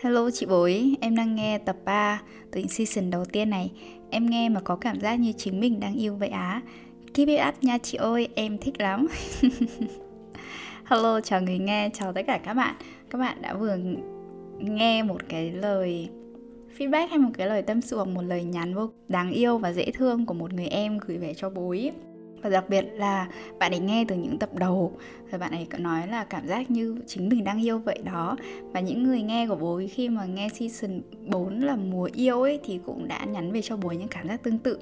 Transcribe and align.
Hello 0.00 0.30
chị 0.30 0.46
bối, 0.46 0.94
em 1.00 1.16
đang 1.16 1.34
nghe 1.34 1.58
tập 1.58 1.76
3 1.84 2.22
từ 2.50 2.62
season 2.66 3.10
đầu 3.10 3.24
tiên 3.24 3.50
này. 3.50 3.70
Em 4.10 4.26
nghe 4.26 4.48
mà 4.48 4.60
có 4.60 4.76
cảm 4.76 5.00
giác 5.00 5.14
như 5.14 5.32
chính 5.32 5.60
mình 5.60 5.80
đang 5.80 5.94
yêu 5.94 6.14
vậy 6.14 6.28
á. 6.28 6.62
Keep 7.14 7.28
it 7.28 7.40
up 7.48 7.54
nha 7.62 7.78
chị 7.78 7.98
ơi, 7.98 8.28
em 8.34 8.58
thích 8.58 8.80
lắm. 8.80 9.06
Hello, 10.84 11.20
chào 11.20 11.40
người 11.40 11.58
nghe, 11.58 11.90
chào 11.94 12.12
tất 12.12 12.22
cả 12.26 12.38
các 12.38 12.54
bạn. 12.54 12.74
Các 13.10 13.18
bạn 13.18 13.42
đã 13.42 13.54
vừa 13.54 13.78
nghe 14.58 15.02
một 15.02 15.28
cái 15.28 15.50
lời 15.50 16.08
feedback 16.78 17.08
hay 17.08 17.18
một 17.18 17.30
cái 17.34 17.46
lời 17.46 17.62
tâm 17.62 17.80
sự 17.80 17.96
hoặc 17.96 18.08
một 18.08 18.22
lời 18.22 18.44
nhắn 18.44 18.74
vô 18.74 18.90
đáng 19.08 19.30
yêu 19.32 19.58
và 19.58 19.72
dễ 19.72 19.90
thương 19.90 20.26
của 20.26 20.34
một 20.34 20.52
người 20.52 20.66
em 20.66 20.98
gửi 20.98 21.18
về 21.18 21.34
cho 21.34 21.50
bối 21.50 21.90
và 22.46 22.52
đặc 22.52 22.68
biệt 22.68 22.84
là 22.94 23.28
bạn 23.58 23.72
ấy 23.72 23.80
nghe 23.80 24.04
từ 24.08 24.16
những 24.16 24.38
tập 24.38 24.54
đầu. 24.54 24.92
Rồi 25.30 25.38
bạn 25.38 25.52
ấy 25.52 25.66
có 25.70 25.78
nói 25.78 26.06
là 26.06 26.24
cảm 26.24 26.46
giác 26.46 26.70
như 26.70 26.98
chính 27.06 27.28
mình 27.28 27.44
đang 27.44 27.64
yêu 27.64 27.78
vậy 27.78 27.98
đó. 28.04 28.36
Và 28.72 28.80
những 28.80 29.02
người 29.02 29.22
nghe 29.22 29.46
của 29.46 29.56
bố 29.56 29.82
khi 29.90 30.08
mà 30.08 30.24
nghe 30.24 30.48
season 30.48 31.00
4 31.26 31.60
là 31.60 31.76
mùa 31.76 32.08
yêu 32.14 32.42
ấy, 32.42 32.60
thì 32.64 32.80
cũng 32.86 33.08
đã 33.08 33.24
nhắn 33.24 33.52
về 33.52 33.62
cho 33.62 33.76
bố 33.76 33.90
những 33.90 34.08
cảm 34.08 34.28
giác 34.28 34.42
tương 34.42 34.58
tự. 34.58 34.78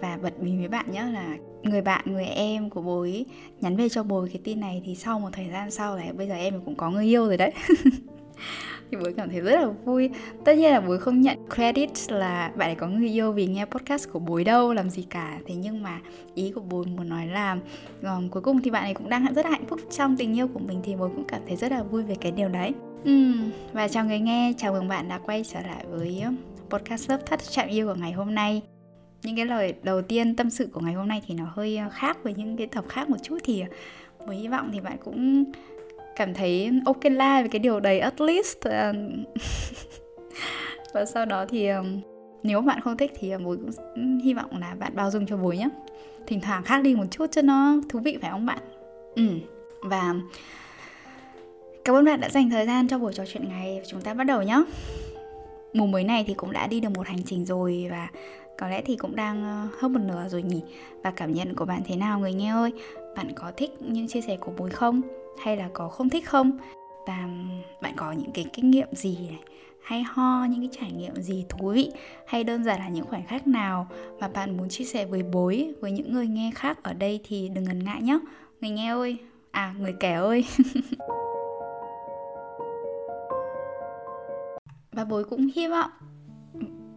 Và 0.00 0.18
bật 0.22 0.40
mí 0.40 0.56
với 0.58 0.68
bạn 0.68 0.86
nhé 0.92 1.04
là 1.12 1.36
người 1.62 1.82
bạn, 1.82 2.04
người 2.06 2.26
em 2.26 2.70
của 2.70 2.82
bố 2.82 3.00
ấy 3.00 3.26
nhắn 3.60 3.76
về 3.76 3.88
cho 3.88 4.02
bố 4.02 4.26
cái 4.32 4.40
tin 4.44 4.60
này 4.60 4.82
thì 4.84 4.94
sau 4.94 5.20
một 5.20 5.30
thời 5.32 5.48
gian 5.52 5.70
sau 5.70 5.96
là 5.96 6.04
bây 6.16 6.28
giờ 6.28 6.34
em 6.34 6.60
cũng 6.64 6.74
có 6.74 6.90
người 6.90 7.04
yêu 7.04 7.26
rồi 7.26 7.36
đấy. 7.36 7.52
thì 8.90 8.96
bố 8.96 9.10
cảm 9.16 9.30
thấy 9.30 9.40
rất 9.40 9.60
là 9.60 9.66
vui. 9.84 10.10
Tất 10.44 10.56
nhiên 10.56 10.70
là 10.70 10.80
bố 10.80 10.96
không 11.00 11.20
nhận 11.20 11.38
credit 11.54 11.90
là 12.08 12.52
bạn 12.56 12.68
ấy 12.68 12.74
có 12.74 12.88
người 12.88 13.08
yêu 13.08 13.32
vì 13.32 13.46
nghe 13.46 13.64
podcast 13.64 14.08
của 14.12 14.18
bố 14.18 14.40
đâu 14.46 14.74
làm 14.74 14.90
gì 14.90 15.02
cả. 15.02 15.38
Thế 15.46 15.54
nhưng 15.54 15.82
mà 15.82 16.00
ý 16.34 16.52
của 16.54 16.60
bố 16.60 16.84
muốn 16.84 17.08
nói 17.08 17.26
là 17.26 17.56
um, 18.02 18.28
cuối 18.28 18.42
cùng 18.42 18.62
thì 18.62 18.70
bạn 18.70 18.82
ấy 18.82 18.94
cũng 18.94 19.08
đang 19.08 19.34
rất 19.34 19.44
là 19.44 19.50
hạnh 19.50 19.66
phúc 19.66 19.80
trong 19.90 20.16
tình 20.16 20.36
yêu 20.38 20.48
của 20.48 20.60
mình 20.60 20.80
thì 20.84 20.96
bố 20.96 21.08
cũng 21.08 21.24
cảm 21.28 21.40
thấy 21.46 21.56
rất 21.56 21.72
là 21.72 21.82
vui 21.82 22.02
về 22.02 22.14
cái 22.20 22.32
điều 22.32 22.48
đấy. 22.48 22.72
Uhm, 23.10 23.50
và 23.72 23.88
chào 23.88 24.04
người 24.04 24.20
nghe 24.20 24.52
chào 24.56 24.72
mừng 24.72 24.88
bạn 24.88 25.08
đã 25.08 25.18
quay 25.18 25.44
trở 25.44 25.60
lại 25.60 25.84
với 25.90 26.22
podcast 26.70 27.10
lớp 27.10 27.18
thất 27.26 27.40
chạm 27.50 27.68
yêu 27.68 27.86
của 27.86 27.94
ngày 27.94 28.12
hôm 28.12 28.34
nay. 28.34 28.62
Những 29.22 29.36
cái 29.36 29.46
lời 29.46 29.74
đầu 29.82 30.02
tiên 30.02 30.36
tâm 30.36 30.50
sự 30.50 30.68
của 30.72 30.80
ngày 30.80 30.94
hôm 30.94 31.08
nay 31.08 31.22
thì 31.26 31.34
nó 31.34 31.44
hơi 31.54 31.78
khác 31.92 32.18
với 32.22 32.34
những 32.34 32.56
cái 32.56 32.66
tập 32.66 32.84
khác 32.88 33.10
một 33.10 33.16
chút 33.22 33.38
thì 33.44 33.64
với 34.18 34.36
hy 34.36 34.48
vọng 34.48 34.70
thì 34.72 34.80
bạn 34.80 34.96
cũng 35.04 35.44
cảm 36.16 36.34
thấy 36.34 36.70
ok 36.84 37.04
la 37.04 37.42
về 37.42 37.48
cái 37.48 37.58
điều 37.58 37.80
đấy 37.80 38.00
at 38.00 38.20
least 38.20 38.60
ờ. 38.60 38.92
và 40.92 41.04
sau 41.04 41.26
đó 41.26 41.44
thì 41.48 41.66
ờ, 41.66 41.84
nếu 42.42 42.60
bạn 42.60 42.80
không 42.80 42.96
thích 42.96 43.12
thì 43.18 43.30
ờ, 43.30 43.38
bố 43.38 43.56
cũng 43.56 43.70
ừ, 43.94 44.02
hy 44.24 44.34
vọng 44.34 44.60
là 44.60 44.74
bạn 44.78 44.92
bao 44.94 45.10
dung 45.10 45.26
cho 45.26 45.36
bố 45.36 45.52
nhé 45.52 45.68
thỉnh 46.26 46.40
thoảng 46.40 46.62
khác 46.62 46.82
đi 46.82 46.94
một 46.94 47.04
chút 47.10 47.26
cho 47.30 47.42
nó 47.42 47.76
thú 47.88 47.98
vị, 47.98 48.18
phải 48.20 48.30
không 48.30 48.46
bạn? 48.46 48.58
Ừ. 49.16 49.28
Và 49.82 50.14
cảm 51.84 51.94
ơn 51.94 52.04
bạn 52.04 52.20
đã 52.20 52.28
dành 52.28 52.50
thời 52.50 52.66
gian 52.66 52.88
cho 52.88 52.98
buổi 52.98 53.12
trò 53.12 53.24
chuyện 53.26 53.48
ngày 53.48 53.82
chúng 53.86 54.00
ta 54.00 54.14
bắt 54.14 54.24
đầu 54.24 54.42
nhé 54.42 54.64
mùa 55.74 55.86
mới 55.86 56.04
này 56.04 56.24
thì 56.26 56.34
cũng 56.34 56.52
đã 56.52 56.66
đi 56.66 56.80
được 56.80 56.88
một 56.96 57.06
hành 57.06 57.22
trình 57.26 57.44
rồi 57.44 57.86
và 57.90 58.08
có 58.58 58.68
lẽ 58.68 58.82
thì 58.86 58.96
cũng 58.96 59.16
đang 59.16 59.68
hơn 59.78 59.92
một 59.92 60.00
nửa 60.04 60.28
rồi 60.28 60.42
nhỉ. 60.42 60.62
Và 61.02 61.10
cảm 61.10 61.32
nhận 61.32 61.54
của 61.54 61.64
bạn 61.64 61.82
thế 61.86 61.96
nào 61.96 62.18
người 62.18 62.32
nghe 62.32 62.50
ơi? 62.50 62.72
Bạn 63.16 63.32
có 63.34 63.52
thích 63.56 63.70
những 63.80 64.08
chia 64.08 64.20
sẻ 64.20 64.36
của 64.36 64.52
bối 64.56 64.70
không? 64.70 65.02
Hay 65.38 65.56
là 65.56 65.68
có 65.72 65.88
không 65.88 66.10
thích 66.10 66.26
không? 66.26 66.58
Và 67.06 67.28
bạn 67.82 67.92
có 67.96 68.12
những 68.12 68.32
cái 68.34 68.46
kinh 68.52 68.70
nghiệm 68.70 68.88
gì 68.92 69.18
này? 69.28 69.40
Hay 69.82 70.02
ho, 70.02 70.44
những 70.50 70.60
cái 70.60 70.68
trải 70.80 70.92
nghiệm 70.92 71.14
gì 71.14 71.44
thú 71.48 71.70
vị? 71.70 71.90
Hay 72.26 72.44
đơn 72.44 72.64
giản 72.64 72.80
là 72.80 72.88
những 72.88 73.06
khoảnh 73.06 73.26
khắc 73.26 73.46
nào 73.46 73.88
mà 74.20 74.28
bạn 74.28 74.56
muốn 74.56 74.68
chia 74.68 74.84
sẻ 74.84 75.06
với 75.06 75.22
bối, 75.22 75.74
với 75.80 75.92
những 75.92 76.12
người 76.12 76.26
nghe 76.26 76.50
khác 76.54 76.82
ở 76.82 76.92
đây 76.92 77.20
thì 77.28 77.48
đừng 77.48 77.64
ngần 77.64 77.84
ngại 77.84 78.02
nhé 78.02 78.18
người 78.60 78.70
nghe 78.70 78.90
ơi. 78.90 79.18
À 79.50 79.74
người 79.78 79.94
kẻ 80.00 80.14
ơi. 80.14 80.44
Và 84.92 85.04
bối 85.04 85.24
cũng 85.24 85.48
hy 85.54 85.68
vọng 85.68 85.90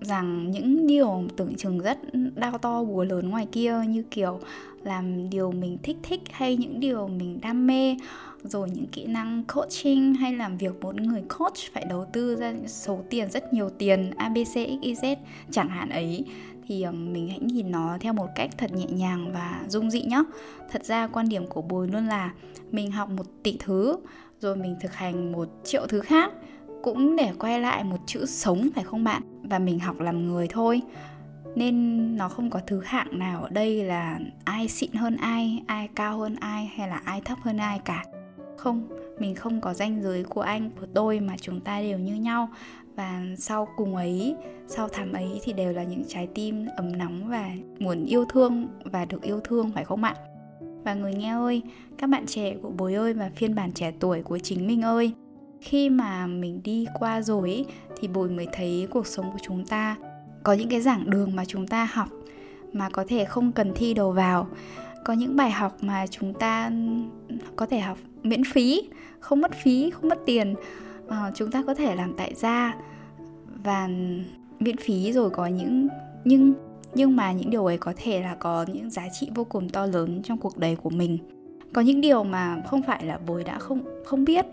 rằng 0.02 0.52
những 0.52 0.88
điều 0.88 1.24
tưởng 1.38 1.56
chừng 1.56 1.80
rất 1.80 1.98
đau 2.36 2.58
to 2.58 2.84
búa 2.84 3.04
lớn 3.04 3.30
ngoài 3.30 3.48
kia 3.52 3.82
như 3.88 4.04
kiểu 4.12 4.40
làm 4.88 5.30
điều 5.30 5.52
mình 5.52 5.78
thích 5.84 5.98
thích 6.04 6.22
hay 6.32 6.56
những 6.56 6.80
điều 6.80 7.08
mình 7.08 7.40
đam 7.42 7.68
mê, 7.68 7.96
rồi 8.44 8.70
những 8.74 8.88
kỹ 8.88 9.06
năng 9.06 9.44
coaching 9.44 10.14
hay 10.14 10.34
làm 10.34 10.58
việc 10.58 10.82
một 10.82 11.02
người 11.02 11.24
coach 11.38 11.58
phải 11.74 11.86
đầu 11.90 12.06
tư 12.14 12.36
ra 12.36 12.52
những 12.52 12.68
số 12.68 13.00
tiền, 13.10 13.32
rất 13.32 13.54
nhiều 13.54 13.70
tiền 13.70 14.12
abc 14.18 14.56
xyz 14.56 15.16
chẳng 15.52 15.70
hạn 15.70 15.90
ấy. 15.90 16.26
Thì 16.68 16.82
ờ, 16.82 16.92
mình 16.92 17.28
hãy 17.30 17.40
nhìn 17.40 17.72
nó 17.72 17.98
theo 18.00 18.14
một 18.14 18.28
cách 18.36 18.50
thật 18.58 18.72
nhẹ 18.74 18.86
nhàng 18.86 19.32
và 19.34 19.64
dung 19.70 19.92
dị 19.92 20.02
nhé 20.02 20.24
thật 20.72 20.86
ra 20.86 21.08
quan 21.08 21.30
điểm 21.30 21.48
của 21.48 21.62
bùi 21.62 21.88
luôn 21.88 22.08
là 22.08 22.32
mình 22.72 22.92
học 22.92 23.10
một 23.10 23.26
tỷ 23.44 23.58
thứ, 23.60 23.98
rồi 24.40 24.56
mình 24.56 24.76
thực 24.82 24.94
hành 24.94 25.32
một 25.32 25.50
triệu 25.64 25.88
thứ 25.88 26.00
khác, 26.00 26.32
cũng 26.84 27.16
để 27.16 27.32
quay 27.40 27.62
lại 27.62 27.84
một 27.84 27.98
chữ 28.06 28.26
sống, 28.26 28.70
phải 28.76 28.84
không 28.84 29.04
bạn? 29.04 29.22
Và 29.44 29.60
mình 29.60 29.80
học 29.80 30.00
làm 30.00 30.28
người 30.28 30.48
thôi 30.48 30.82
nên 31.58 32.16
nó 32.18 32.30
không 32.30 32.50
có 32.50 32.60
thứ 32.68 32.82
hạng 32.86 33.20
nào 33.20 33.44
ở 33.44 33.50
đây 33.50 33.84
là 33.84 34.20
ai 34.44 34.68
xịn 34.68 34.94
hơn 34.94 35.18
ai 35.18 35.64
ai 35.68 35.88
cao 35.96 36.18
hơn 36.18 36.36
ai 36.40 36.72
hay 36.76 36.88
là 36.88 37.02
ai 37.06 37.22
thấp 37.22 37.38
hơn 37.42 37.58
ai 37.58 37.80
cả. 37.86 38.04
Không 38.58 38.88
mình 39.20 39.36
không 39.36 39.62
có 39.62 39.74
danh 39.74 40.02
giới 40.04 40.24
của 40.24 40.42
anh 40.42 40.72
của 40.80 40.86
tôi 40.94 41.20
mà 41.20 41.36
chúng 41.42 41.60
ta 41.60 41.82
đều 41.82 42.00
như 42.00 42.16
nhau. 42.16 42.50
Và 42.96 43.22
sau 43.38 43.68
cùng 43.78 43.96
ấy 43.96 44.36
sau 44.68 44.90
thảm 44.90 45.14
ấy 45.14 45.40
thì 45.44 45.54
đều 45.54 45.74
là 45.74 45.84
những 45.84 46.04
trái 46.08 46.28
tim 46.36 46.66
ấm 46.78 46.98
nóng 46.98 47.30
và 47.30 47.50
muốn 47.80 48.06
yêu 48.06 48.26
thương 48.26 48.68
và 48.84 49.06
được 49.06 49.22
yêu 49.22 49.40
thương 49.44 49.72
phải 49.72 49.86
không 49.86 50.04
ạ? 50.04 50.16
Và 50.84 50.94
người 50.94 51.14
nghe 51.14 51.32
ơi 51.32 51.62
các 51.98 52.10
bạn 52.10 52.26
trẻ 52.26 52.56
của 52.62 52.70
bối 52.70 52.94
ơi 52.94 53.14
và 53.14 53.32
phiên 53.36 53.56
bản 53.56 53.72
trẻ 53.72 53.94
tuổi 54.00 54.24
của 54.24 54.40
chính 54.40 54.68
mình 54.68 54.82
ơi 54.82 55.14
khi 55.62 55.90
mà 55.90 56.28
mình 56.28 56.62
đi 56.64 56.86
qua 57.00 57.22
rồi 57.22 57.50
ấy, 57.50 57.66
thì 58.00 58.08
bồi 58.08 58.30
mới 58.30 58.48
thấy 58.54 58.88
cuộc 58.92 59.08
sống 59.08 59.32
của 59.32 59.40
chúng 59.42 59.66
ta 59.66 59.96
có 60.44 60.54
những 60.54 60.70
cái 60.70 60.82
giảng 60.82 61.10
đường 61.10 61.36
mà 61.36 61.46
chúng 61.46 61.68
ta 61.68 61.90
học 61.92 62.10
mà 62.74 62.90
có 62.90 63.06
thể 63.08 63.26
không 63.26 63.52
cần 63.52 63.72
thi 63.76 63.94
đầu 63.94 64.12
vào. 64.12 64.48
Có 65.06 65.14
những 65.14 65.36
bài 65.36 65.52
học 65.52 65.78
mà 65.82 66.08
chúng 66.08 66.34
ta 66.34 66.72
ừ, 67.30 67.36
có 67.56 67.66
thể 67.66 67.80
học 67.80 67.98
miễn 68.24 68.44
phí 68.44 68.90
không 69.20 69.42
mất 69.42 69.52
phí 69.64 69.90
không 69.90 70.10
mất 70.10 70.20
tiền. 70.26 70.56
À, 71.08 71.32
chúng 71.36 71.52
ta 71.52 71.64
có 71.68 71.76
thể 71.76 71.96
làm 71.96 72.14
tại 72.18 72.34
gia 72.36 72.76
và 73.64 73.90
miễn 74.60 74.78
phí 74.78 75.12
rồi 75.12 75.30
có 75.30 75.48
những 75.48 75.88
nhưng 76.26 76.54
nhưng 76.94 77.16
mà 77.16 77.32
những 77.32 77.50
điều 77.50 77.66
ấy 77.66 77.78
có 77.78 77.94
thể 77.98 78.22
là 78.22 78.36
có 78.36 78.66
những 78.74 78.90
giá 78.90 79.04
trị 79.20 79.30
vô 79.36 79.44
cùng 79.44 79.70
to 79.70 79.86
lớn 79.86 80.22
trong 80.24 80.38
cuộc 80.38 80.58
đời 80.58 80.76
của 80.76 80.90
mình. 80.90 81.18
Có 81.74 81.82
những 81.82 82.02
điều 82.02 82.24
mà 82.24 82.62
không 82.68 82.82
phải 82.82 83.06
là 83.06 83.18
bồi 83.18 83.44
đã 83.44 83.60
không 83.60 83.84
không 84.06 84.26
biết 84.26 84.46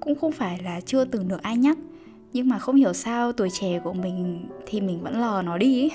cũng 0.00 0.14
không 0.14 0.32
phải 0.32 0.60
là 0.64 0.80
chưa 0.80 1.04
từng 1.04 1.28
được 1.28 1.42
ai 1.42 1.56
nhắc 1.56 1.78
nhưng 2.34 2.48
mà 2.48 2.58
không 2.58 2.76
hiểu 2.76 2.92
sao 2.92 3.32
tuổi 3.32 3.50
trẻ 3.50 3.80
của 3.84 3.92
mình 3.92 4.48
thì 4.66 4.80
mình 4.80 5.00
vẫn 5.00 5.20
lò 5.20 5.42
nó 5.42 5.58
đi 5.58 5.82
ấy. 5.82 5.90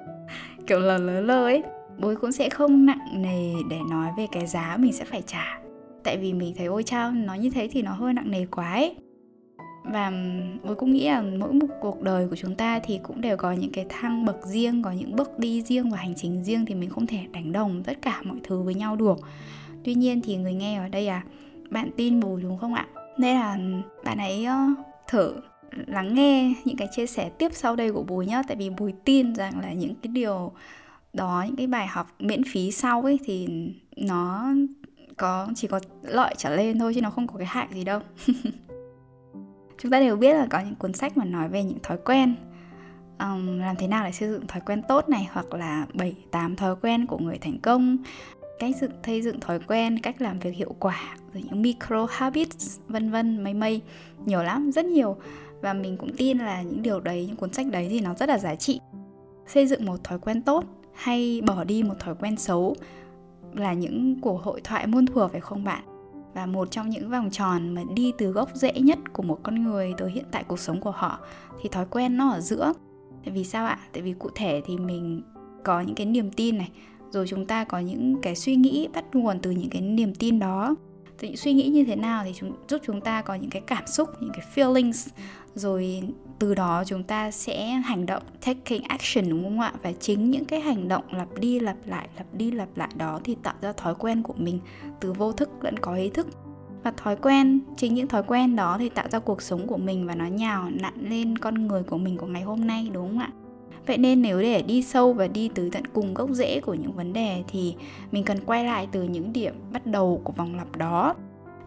kiểu 0.66 0.80
lờ 0.80 0.98
lớ 0.98 1.20
lơ 1.20 1.44
ấy. 1.44 1.62
Bố 1.98 2.14
cũng 2.20 2.32
sẽ 2.32 2.48
không 2.48 2.86
nặng 2.86 3.22
nề 3.22 3.54
để 3.70 3.78
nói 3.90 4.08
về 4.16 4.26
cái 4.32 4.46
giá 4.46 4.76
mình 4.80 4.92
sẽ 4.92 5.04
phải 5.04 5.22
trả. 5.26 5.60
Tại 6.04 6.16
vì 6.16 6.32
mình 6.32 6.54
thấy, 6.56 6.66
ôi 6.66 6.82
chao, 6.82 7.10
nói 7.10 7.38
như 7.38 7.50
thế 7.50 7.68
thì 7.72 7.82
nó 7.82 7.92
hơi 7.92 8.12
nặng 8.12 8.30
nề 8.30 8.46
quá 8.46 8.72
ấy. 8.72 8.94
Và 9.84 10.12
bố 10.64 10.74
cũng 10.74 10.92
nghĩ 10.92 11.08
là 11.08 11.22
mỗi 11.22 11.52
một 11.52 11.66
cuộc 11.80 12.02
đời 12.02 12.28
của 12.28 12.36
chúng 12.36 12.54
ta 12.54 12.80
thì 12.84 13.00
cũng 13.02 13.20
đều 13.20 13.36
có 13.36 13.52
những 13.52 13.72
cái 13.72 13.86
thăng 13.88 14.24
bậc 14.24 14.46
riêng, 14.46 14.82
có 14.82 14.92
những 14.92 15.16
bước 15.16 15.38
đi 15.38 15.62
riêng 15.62 15.90
và 15.90 15.96
hành 15.96 16.14
trình 16.16 16.44
riêng 16.44 16.66
thì 16.66 16.74
mình 16.74 16.90
không 16.90 17.06
thể 17.06 17.26
đánh 17.32 17.52
đồng 17.52 17.82
tất 17.84 18.02
cả 18.02 18.22
mọi 18.24 18.38
thứ 18.44 18.62
với 18.62 18.74
nhau 18.74 18.96
được. 18.96 19.18
Tuy 19.84 19.94
nhiên 19.94 20.20
thì 20.22 20.36
người 20.36 20.54
nghe 20.54 20.78
ở 20.78 20.88
đây 20.88 21.06
à 21.06 21.24
bạn 21.70 21.90
tin 21.96 22.20
bố 22.20 22.38
đúng 22.42 22.58
không 22.58 22.74
ạ? 22.74 22.86
Nên 23.18 23.36
là 23.36 23.58
bạn 24.04 24.18
ấy 24.18 24.46
thử 25.08 25.32
lắng 25.86 26.14
nghe 26.14 26.54
những 26.64 26.76
cái 26.76 26.88
chia 26.92 27.06
sẻ 27.06 27.30
tiếp 27.38 27.48
sau 27.54 27.76
đây 27.76 27.92
của 27.92 28.02
bùi 28.02 28.26
nhá. 28.26 28.42
Tại 28.48 28.56
vì 28.56 28.70
bùi 28.70 28.92
tin 29.04 29.34
rằng 29.34 29.60
là 29.60 29.72
những 29.72 29.94
cái 30.02 30.12
điều 30.12 30.52
đó 31.12 31.44
những 31.46 31.56
cái 31.56 31.66
bài 31.66 31.86
học 31.86 32.14
miễn 32.18 32.42
phí 32.44 32.70
sau 32.70 33.02
ấy 33.02 33.18
thì 33.24 33.48
nó 33.96 34.52
có 35.16 35.48
chỉ 35.54 35.68
có 35.68 35.80
lợi 36.02 36.34
trở 36.36 36.56
lên 36.56 36.78
thôi 36.78 36.94
chứ 36.94 37.00
nó 37.00 37.10
không 37.10 37.26
có 37.26 37.36
cái 37.36 37.46
hại 37.46 37.68
gì 37.72 37.84
đâu. 37.84 38.00
Chúng 39.78 39.90
ta 39.90 40.00
đều 40.00 40.16
biết 40.16 40.34
là 40.34 40.46
có 40.50 40.60
những 40.60 40.74
cuốn 40.74 40.92
sách 40.92 41.16
mà 41.16 41.24
nói 41.24 41.48
về 41.48 41.64
những 41.64 41.78
thói 41.82 41.98
quen. 42.04 42.34
Um, 43.18 43.58
làm 43.58 43.76
thế 43.76 43.86
nào 43.86 44.04
để 44.04 44.12
xây 44.12 44.28
dựng 44.28 44.46
thói 44.46 44.60
quen 44.66 44.82
tốt 44.88 45.08
này? 45.08 45.28
Hoặc 45.32 45.54
là 45.54 45.86
bảy 45.94 46.16
tám 46.30 46.56
thói 46.56 46.76
quen 46.76 47.06
của 47.06 47.18
người 47.18 47.38
thành 47.38 47.58
công. 47.58 47.96
Cách 48.58 48.76
dựng 48.80 48.90
xây 49.06 49.22
dựng 49.22 49.40
thói 49.40 49.60
quen 49.66 49.98
cách 49.98 50.20
làm 50.20 50.38
việc 50.38 50.54
hiệu 50.54 50.74
quả 50.78 51.16
rồi 51.34 51.42
những 51.46 51.62
micro 51.62 52.06
habits 52.10 52.78
vân 52.88 53.10
vân 53.10 53.44
mây 53.44 53.54
mây. 53.54 53.80
Nhiều 54.24 54.42
lắm 54.42 54.72
rất 54.72 54.84
nhiều 54.84 55.16
và 55.60 55.72
mình 55.72 55.96
cũng 55.96 56.16
tin 56.16 56.38
là 56.38 56.62
những 56.62 56.82
điều 56.82 57.00
đấy, 57.00 57.26
những 57.26 57.36
cuốn 57.36 57.52
sách 57.52 57.66
đấy 57.66 57.86
thì 57.90 58.00
nó 58.00 58.14
rất 58.14 58.28
là 58.28 58.38
giá 58.38 58.54
trị. 58.54 58.80
Xây 59.46 59.66
dựng 59.66 59.86
một 59.86 60.04
thói 60.04 60.18
quen 60.18 60.42
tốt 60.42 60.64
hay 60.94 61.40
bỏ 61.46 61.64
đi 61.64 61.82
một 61.82 61.94
thói 62.00 62.14
quen 62.14 62.36
xấu 62.36 62.74
là 63.54 63.72
những 63.72 64.20
cuộc 64.20 64.42
hội 64.42 64.60
thoại 64.64 64.86
muôn 64.86 65.06
thuở 65.06 65.28
phải 65.28 65.40
không 65.40 65.64
bạn? 65.64 65.82
Và 66.34 66.46
một 66.46 66.70
trong 66.70 66.90
những 66.90 67.10
vòng 67.10 67.30
tròn 67.30 67.74
mà 67.74 67.82
đi 67.94 68.12
từ 68.18 68.26
gốc 68.26 68.50
rễ 68.54 68.72
nhất 68.72 68.98
của 69.12 69.22
một 69.22 69.38
con 69.42 69.64
người 69.64 69.94
tới 69.96 70.10
hiện 70.10 70.24
tại 70.30 70.44
cuộc 70.44 70.58
sống 70.58 70.80
của 70.80 70.90
họ 70.90 71.18
thì 71.62 71.68
thói 71.68 71.86
quen 71.90 72.16
nó 72.16 72.30
ở 72.30 72.40
giữa. 72.40 72.72
Tại 73.24 73.34
vì 73.34 73.44
sao 73.44 73.66
ạ? 73.66 73.78
Tại 73.92 74.02
vì 74.02 74.12
cụ 74.12 74.30
thể 74.34 74.62
thì 74.66 74.76
mình 74.76 75.22
có 75.64 75.80
những 75.80 75.94
cái 75.94 76.06
niềm 76.06 76.30
tin 76.30 76.58
này, 76.58 76.70
rồi 77.10 77.26
chúng 77.28 77.46
ta 77.46 77.64
có 77.64 77.78
những 77.78 78.16
cái 78.22 78.36
suy 78.36 78.56
nghĩ 78.56 78.88
bắt 78.94 79.04
nguồn 79.12 79.38
từ 79.42 79.50
những 79.50 79.70
cái 79.70 79.82
niềm 79.82 80.14
tin 80.14 80.38
đó. 80.38 80.74
Từ 81.18 81.28
những 81.28 81.36
suy 81.36 81.52
nghĩ 81.52 81.68
như 81.68 81.84
thế 81.84 81.96
nào 81.96 82.24
thì 82.24 82.32
chúng, 82.36 82.52
giúp 82.68 82.80
chúng 82.86 83.00
ta 83.00 83.22
có 83.22 83.34
những 83.34 83.50
cái 83.50 83.62
cảm 83.66 83.86
xúc, 83.86 84.08
những 84.20 84.32
cái 84.32 84.46
feelings 84.54 85.08
rồi 85.54 86.02
từ 86.38 86.54
đó 86.54 86.82
chúng 86.86 87.02
ta 87.02 87.30
sẽ 87.30 87.66
hành 87.66 88.06
động, 88.06 88.22
taking 88.46 88.82
action, 88.88 89.30
đúng 89.30 89.44
không 89.44 89.60
ạ? 89.60 89.72
Và 89.82 89.92
chính 89.92 90.30
những 90.30 90.44
cái 90.44 90.60
hành 90.60 90.88
động 90.88 91.04
lặp 91.10 91.28
đi 91.40 91.60
lặp 91.60 91.76
lại, 91.86 92.08
lặp 92.16 92.26
đi 92.32 92.50
lặp 92.50 92.68
lại 92.76 92.90
đó 92.96 93.20
thì 93.24 93.36
tạo 93.42 93.54
ra 93.60 93.72
thói 93.72 93.94
quen 93.94 94.22
của 94.22 94.34
mình 94.36 94.58
từ 95.00 95.12
vô 95.12 95.32
thức 95.32 95.50
lẫn 95.60 95.78
có 95.78 95.94
ý 95.94 96.10
thức. 96.10 96.26
Và 96.82 96.92
thói 96.96 97.16
quen, 97.16 97.60
chính 97.76 97.94
những 97.94 98.08
thói 98.08 98.22
quen 98.22 98.56
đó 98.56 98.76
thì 98.78 98.88
tạo 98.88 99.08
ra 99.10 99.18
cuộc 99.18 99.42
sống 99.42 99.66
của 99.66 99.76
mình 99.76 100.06
và 100.06 100.14
nó 100.14 100.26
nhào 100.26 100.70
nặn 100.70 100.94
lên 101.08 101.38
con 101.38 101.66
người 101.66 101.82
của 101.82 101.98
mình 101.98 102.16
của 102.16 102.26
ngày 102.26 102.42
hôm 102.42 102.66
nay, 102.66 102.90
đúng 102.92 103.08
không 103.08 103.18
ạ? 103.18 103.30
Vậy 103.86 103.98
nên 103.98 104.22
nếu 104.22 104.40
để 104.40 104.62
đi 104.62 104.82
sâu 104.82 105.12
và 105.12 105.28
đi 105.28 105.50
từ 105.54 105.70
tận 105.70 105.82
cùng 105.92 106.14
gốc 106.14 106.30
rễ 106.30 106.60
của 106.60 106.74
những 106.74 106.92
vấn 106.92 107.12
đề 107.12 107.42
thì 107.48 107.74
mình 108.12 108.24
cần 108.24 108.38
quay 108.46 108.64
lại 108.64 108.88
từ 108.92 109.02
những 109.02 109.32
điểm 109.32 109.54
bắt 109.72 109.86
đầu 109.86 110.20
của 110.24 110.32
vòng 110.32 110.56
lặp 110.56 110.76
đó 110.76 111.14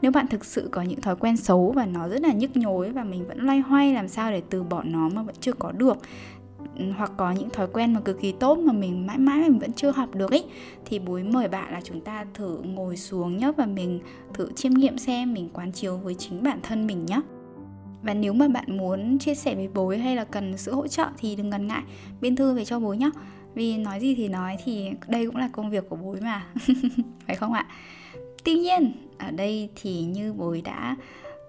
nếu 0.04 0.12
bạn 0.12 0.28
thực 0.28 0.46
sự 0.46 0.70
có 0.72 0.82
những 0.82 1.02
thói 1.02 1.16
quen 1.16 1.38
xấu 1.38 1.72
và 1.76 1.86
nó 1.86 2.08
rất 2.08 2.22
là 2.22 2.34
nhức 2.34 2.58
nhối 2.58 2.92
và 2.92 3.04
mình 3.04 3.28
vẫn 3.28 3.40
loay 3.40 3.60
hoay 3.60 3.94
làm 3.94 4.08
sao 4.08 4.32
để 4.32 4.42
từ 4.50 4.64
bỏ 4.64 4.84
nó 4.84 5.10
mà 5.10 5.24
vẫn 5.24 5.36
chưa 5.40 5.54
có 5.54 5.72
được 5.72 5.98
ừ, 6.78 6.86
hoặc 6.98 7.12
có 7.18 7.32
những 7.32 7.50
thói 7.50 7.68
quen 7.74 7.94
mà 7.94 8.00
cực 8.00 8.22
kỳ 8.22 8.32
tốt 8.32 8.58
mà 8.58 8.74
mình 8.74 9.08
mãi 9.08 9.18
mãi 9.18 9.50
mình 9.50 9.60
vẫn 9.60 9.74
chưa 9.74 9.92
học 9.92 10.16
được 10.16 10.32
ấy 10.32 10.46
thì 10.86 11.00
bối 11.00 11.24
mời 11.24 11.48
bạn 11.48 11.74
là 11.74 11.82
chúng 11.84 12.02
ta 12.02 12.26
thử 12.34 12.58
ngồi 12.64 12.98
xuống 12.98 13.38
nhé 13.38 13.52
và 13.58 13.66
mình 13.66 14.00
thử 14.34 14.52
chiêm 14.52 14.74
nghiệm 14.74 14.98
xem, 14.98 15.34
mình 15.34 15.50
quán 15.54 15.72
chiếu 15.72 15.98
với 15.98 16.16
chính 16.16 16.44
bản 16.44 16.60
thân 16.64 16.88
mình 16.88 17.06
nhé 17.06 17.22
và 18.02 18.14
nếu 18.14 18.34
mà 18.34 18.48
bạn 18.48 18.78
muốn 18.78 19.20
chia 19.20 19.36
sẻ 19.36 19.56
với 19.56 19.68
bối 19.74 19.98
hay 19.98 20.16
là 20.16 20.24
cần 20.24 20.58
sự 20.58 20.74
hỗ 20.74 20.88
trợ 20.88 21.08
thì 21.18 21.36
đừng 21.36 21.50
ngần 21.50 21.68
ngại, 21.68 21.84
biên 22.22 22.36
thư 22.36 22.54
về 22.54 22.66
cho 22.66 22.80
bối 22.80 22.98
nhé 22.98 23.10
vì 23.56 23.78
nói 23.78 24.00
gì 24.00 24.16
thì 24.16 24.28
nói 24.28 24.58
thì 24.66 24.90
đây 25.08 25.26
cũng 25.26 25.36
là 25.36 25.50
công 25.52 25.70
việc 25.70 25.90
của 25.90 25.96
bối 25.96 26.18
mà, 26.22 26.46
phải 27.28 27.36
không 27.36 27.54
ạ? 27.54 27.66
Tuy 28.44 28.54
nhiên 28.54 28.92
ở 29.18 29.32
đây 29.32 29.70
thì 29.76 30.02
như 30.02 30.34
bồi 30.34 30.62
đã 30.62 30.96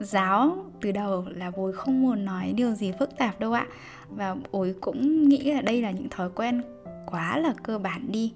giáo 0.00 0.56
từ 0.80 0.92
đầu 0.92 1.24
là 1.34 1.50
bồi 1.56 1.72
không 1.72 2.02
muốn 2.02 2.24
nói 2.24 2.52
điều 2.56 2.74
gì 2.74 2.92
phức 2.98 3.16
tạp 3.18 3.40
đâu 3.40 3.52
ạ. 3.52 3.66
Và 4.08 4.36
bồi 4.52 4.74
cũng 4.80 5.28
nghĩ 5.28 5.52
là 5.52 5.60
đây 5.60 5.82
là 5.82 5.90
những 5.90 6.08
thói 6.08 6.30
quen 6.30 6.62
quá 7.06 7.38
là 7.38 7.54
cơ 7.62 7.78
bản 7.78 8.12
đi. 8.12 8.32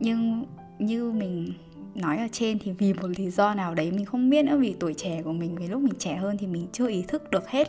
Nhưng 0.00 0.44
như 0.78 1.12
mình 1.12 1.52
nói 1.94 2.18
ở 2.18 2.28
trên 2.32 2.58
thì 2.58 2.72
vì 2.72 2.92
một 2.92 3.08
lý 3.16 3.30
do 3.30 3.54
nào 3.54 3.74
đấy 3.74 3.92
mình 3.92 4.04
không 4.04 4.30
biết 4.30 4.44
nữa, 4.44 4.56
vì 4.56 4.74
tuổi 4.80 4.94
trẻ 4.94 5.22
của 5.22 5.32
mình, 5.32 5.56
vì 5.56 5.68
lúc 5.68 5.80
mình 5.80 5.94
trẻ 5.98 6.16
hơn 6.16 6.36
thì 6.38 6.46
mình 6.46 6.66
chưa 6.72 6.88
ý 6.88 7.04
thức 7.08 7.30
được 7.30 7.48
hết. 7.48 7.68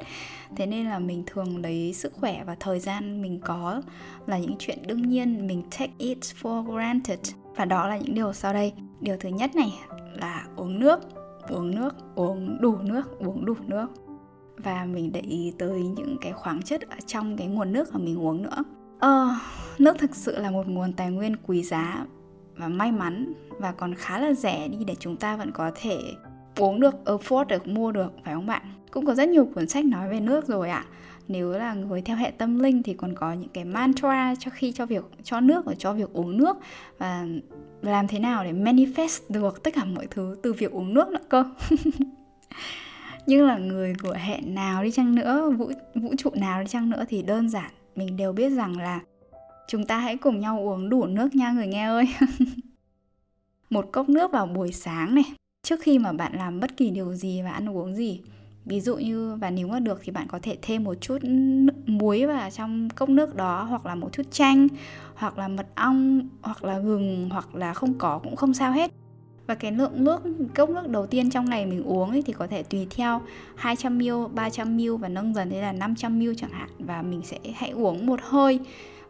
Thế 0.56 0.66
nên 0.66 0.86
là 0.86 1.00
mình 1.00 1.24
thường 1.26 1.62
lấy 1.62 1.94
sức 1.94 2.14
khỏe 2.14 2.44
và 2.46 2.56
thời 2.60 2.80
gian 2.80 3.22
mình 3.22 3.40
có 3.40 3.82
là 4.28 4.38
những 4.38 4.56
chuyện 4.60 4.78
đương 4.88 5.10
nhiên, 5.10 5.48
mình 5.48 5.64
take 5.80 5.94
it 5.98 6.18
for 6.42 6.64
granted. 6.64 7.20
Và 7.56 7.66
đó 7.66 7.88
là 7.88 7.98
những 7.98 8.16
điều 8.16 8.34
sau 8.34 8.54
đây. 8.54 8.74
Điều 9.02 9.18
thứ 9.20 9.30
nhất 9.30 9.56
này 9.56 9.74
là 10.16 10.46
uống 10.56 10.80
nước 10.80 11.00
uống 11.50 11.76
nước 11.76 11.96
uống 12.16 12.58
đủ 12.62 12.78
nước 12.82 13.20
uống 13.20 13.46
đủ 13.46 13.54
nước. 13.68 13.88
Và 14.58 14.86
mình 14.86 15.12
để 15.12 15.20
ý 15.20 15.54
tới 15.58 15.84
những 15.84 16.18
cái 16.22 16.34
khoáng 16.34 16.62
chất 16.62 16.82
ở 16.82 16.98
trong 17.06 17.38
cái 17.38 17.48
nguồn 17.48 17.74
nước 17.74 17.94
mà 17.94 18.00
mình 18.00 18.20
uống 18.20 18.44
nữa. 18.44 18.64
Ờ, 19.00 19.28
nước 19.80 19.98
thực 20.00 20.16
sự 20.16 20.40
là 20.40 20.52
một 20.52 20.68
nguồn 20.68 20.94
tài 20.94 21.12
nguyên 21.12 21.36
quý 21.48 21.64
giá 21.64 22.06
và 22.58 22.68
may 22.68 22.92
mắn 22.92 23.34
và 23.60 23.72
còn 23.72 23.96
khá 23.96 24.20
là 24.20 24.34
rẻ 24.34 24.68
đi 24.68 24.84
để 24.84 24.96
chúng 25.00 25.18
ta 25.18 25.36
vẫn 25.36 25.52
có 25.52 25.72
thể 25.76 26.02
uống 26.60 26.80
được 26.80 26.96
afford 27.06 27.46
được 27.46 27.68
mua 27.68 27.92
được 27.92 28.12
phải 28.26 28.34
không 28.34 28.48
bạn? 28.48 28.62
Cũng 28.92 29.06
có 29.06 29.16
rất 29.16 29.30
nhiều 29.30 29.46
cuốn 29.56 29.68
sách 29.68 29.86
nói 29.86 30.10
về 30.10 30.20
nước 30.20 30.48
rồi 30.48 30.70
ạ 30.70 30.86
nếu 31.28 31.52
là 31.52 31.74
người 31.74 32.02
theo 32.02 32.18
hệ 32.18 32.32
tâm 32.32 32.60
linh 32.60 32.84
thì 32.84 32.94
còn 32.94 33.16
có 33.16 33.34
những 33.34 33.50
cái 33.50 33.66
mantra 33.66 34.36
cho 34.40 34.52
khi 34.52 34.72
cho 34.72 34.86
việc, 34.86 35.04
cho 35.24 35.40
nước 35.40 35.66
và 35.66 35.76
cho 35.76 35.94
việc 35.94 36.14
uống 36.14 36.38
nước. 36.38 36.58
Và 36.98 37.26
làm 37.82 38.08
thế 38.08 38.20
nào 38.20 38.44
để 38.44 38.54
manifest 38.54 39.22
được 39.30 39.64
tất 39.64 39.74
cả 39.76 39.86
mọi 39.86 40.08
thứ 40.12 40.36
từ 40.44 40.54
việc 40.54 40.72
uống 40.72 40.94
nước 40.94 41.10
nữa 41.10 41.20
cơ? 41.30 41.44
Nhưng 43.26 43.48
là 43.48 43.58
người 43.58 43.94
của 44.04 44.16
hệ 44.20 44.42
nào 44.42 44.84
đi 44.84 44.92
chăng 44.92 45.16
nữa, 45.16 45.50
vũ 45.50 45.72
vũ 45.96 46.14
trụ 46.18 46.30
nào 46.36 46.62
đi 46.62 46.68
chăng 46.68 46.90
nữa 46.90 47.04
thì 47.10 47.22
đơn 47.22 47.50
giản, 47.50 47.72
mình 47.96 48.18
đều 48.18 48.34
biết 48.34 48.50
rằng 48.50 48.78
là 48.78 49.00
chúng 49.68 49.86
ta 49.86 49.98
hãy 49.98 50.18
cùng 50.18 50.40
nhau 50.40 50.60
uống 50.60 50.90
đủ 50.90 51.06
nước 51.06 51.36
nha 51.36 51.52
người 51.52 51.68
nghe 51.68 51.88
ơi. 51.88 52.06
Một 53.70 53.90
cốc 53.92 54.10
nước 54.10 54.32
vào 54.32 54.46
buổi 54.46 54.72
sáng 54.72 55.16
này, 55.16 55.24
trước 55.64 55.80
khi 55.82 56.00
mà 56.00 56.12
bạn 56.12 56.32
làm 56.36 56.60
bất 56.60 56.78
kỳ 56.78 56.90
điều 56.90 57.14
gì 57.14 57.42
và 57.42 57.52
ăn 57.52 57.70
uống 57.70 57.96
gì 57.96 58.22
ví 58.66 58.82
dụ 58.82 58.96
như 58.96 59.36
và 59.36 59.50
nếu 59.50 59.68
mà 59.68 59.80
được 59.80 60.00
thì 60.04 60.12
bạn 60.12 60.28
có 60.28 60.40
thể 60.42 60.58
thêm 60.62 60.84
một 60.84 60.96
chút 61.02 61.18
muối 61.86 62.26
vào 62.26 62.50
trong 62.50 62.90
cốc 62.90 63.10
nước 63.10 63.36
đó 63.36 63.64
hoặc 63.64 63.86
là 63.86 63.96
một 63.96 64.12
chút 64.12 64.24
chanh 64.32 64.68
hoặc 65.16 65.38
là 65.38 65.48
mật 65.48 65.68
ong 65.76 66.30
hoặc 66.42 66.64
là 66.64 66.80
gừng 66.80 67.30
hoặc 67.30 67.56
là 67.56 67.74
không 67.74 67.94
có 67.94 68.20
cũng 68.24 68.36
không 68.36 68.54
sao 68.54 68.72
hết. 68.72 68.92
Và 69.48 69.56
cái 69.56 69.72
lượng 69.72 70.04
nước 70.04 70.22
cốc 70.56 70.70
nước 70.70 70.88
đầu 70.88 71.08
tiên 71.08 71.30
trong 71.30 71.50
ngày 71.50 71.66
mình 71.66 71.84
uống 71.84 72.10
ấy 72.10 72.22
thì 72.22 72.34
có 72.34 72.48
thể 72.48 72.64
tùy 72.64 72.88
theo 72.90 73.22
200ml, 73.62 74.34
300ml 74.34 74.98
và 74.98 75.10
nâng 75.10 75.34
dần 75.34 75.50
đến 75.50 75.62
là 75.62 75.74
500ml 75.74 76.34
chẳng 76.38 76.52
hạn. 76.52 76.70
Và 76.80 77.02
mình 77.02 77.22
sẽ 77.24 77.40
hãy 77.56 77.70
uống 77.70 78.06
một 78.06 78.20
hơi 78.24 78.60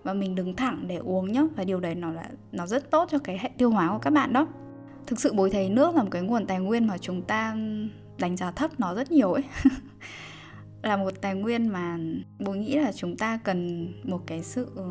và 0.03 0.13
mình 0.13 0.35
đứng 0.35 0.55
thẳng 0.55 0.83
để 0.88 0.95
uống 0.95 1.31
nhé 1.31 1.47
và 1.55 1.63
điều 1.63 1.79
đấy 1.79 1.95
nó 1.95 2.11
là 2.11 2.29
nó 2.51 2.67
rất 2.67 2.91
tốt 2.91 3.07
cho 3.11 3.17
cái 3.17 3.38
hệ 3.38 3.50
tiêu 3.57 3.69
hóa 3.69 3.89
của 3.91 4.00
các 4.00 4.09
bạn 4.09 4.33
đó. 4.33 4.47
Thực 5.07 5.19
sự 5.19 5.33
bối 5.33 5.50
thấy 5.50 5.69
nước 5.69 5.95
là 5.95 6.03
một 6.03 6.09
cái 6.11 6.21
nguồn 6.21 6.45
tài 6.45 6.59
nguyên 6.59 6.88
mà 6.88 6.97
chúng 6.97 7.21
ta 7.21 7.55
đánh 8.18 8.38
giá 8.38 8.51
thấp 8.51 8.71
nó 8.77 8.95
rất 8.95 9.12
nhiều 9.12 9.33
ấy. 9.33 9.44
Là 10.81 10.98
một 10.98 11.12
tài 11.21 11.36
nguyên 11.36 11.68
mà 11.68 11.98
bố 12.39 12.54
nghĩ 12.54 12.75
là 12.75 12.92
chúng 12.92 13.18
ta 13.18 13.39
cần 13.44 13.88
một 14.04 14.21
cái 14.25 14.44
sự 14.44 14.71
ừ, 14.75 14.83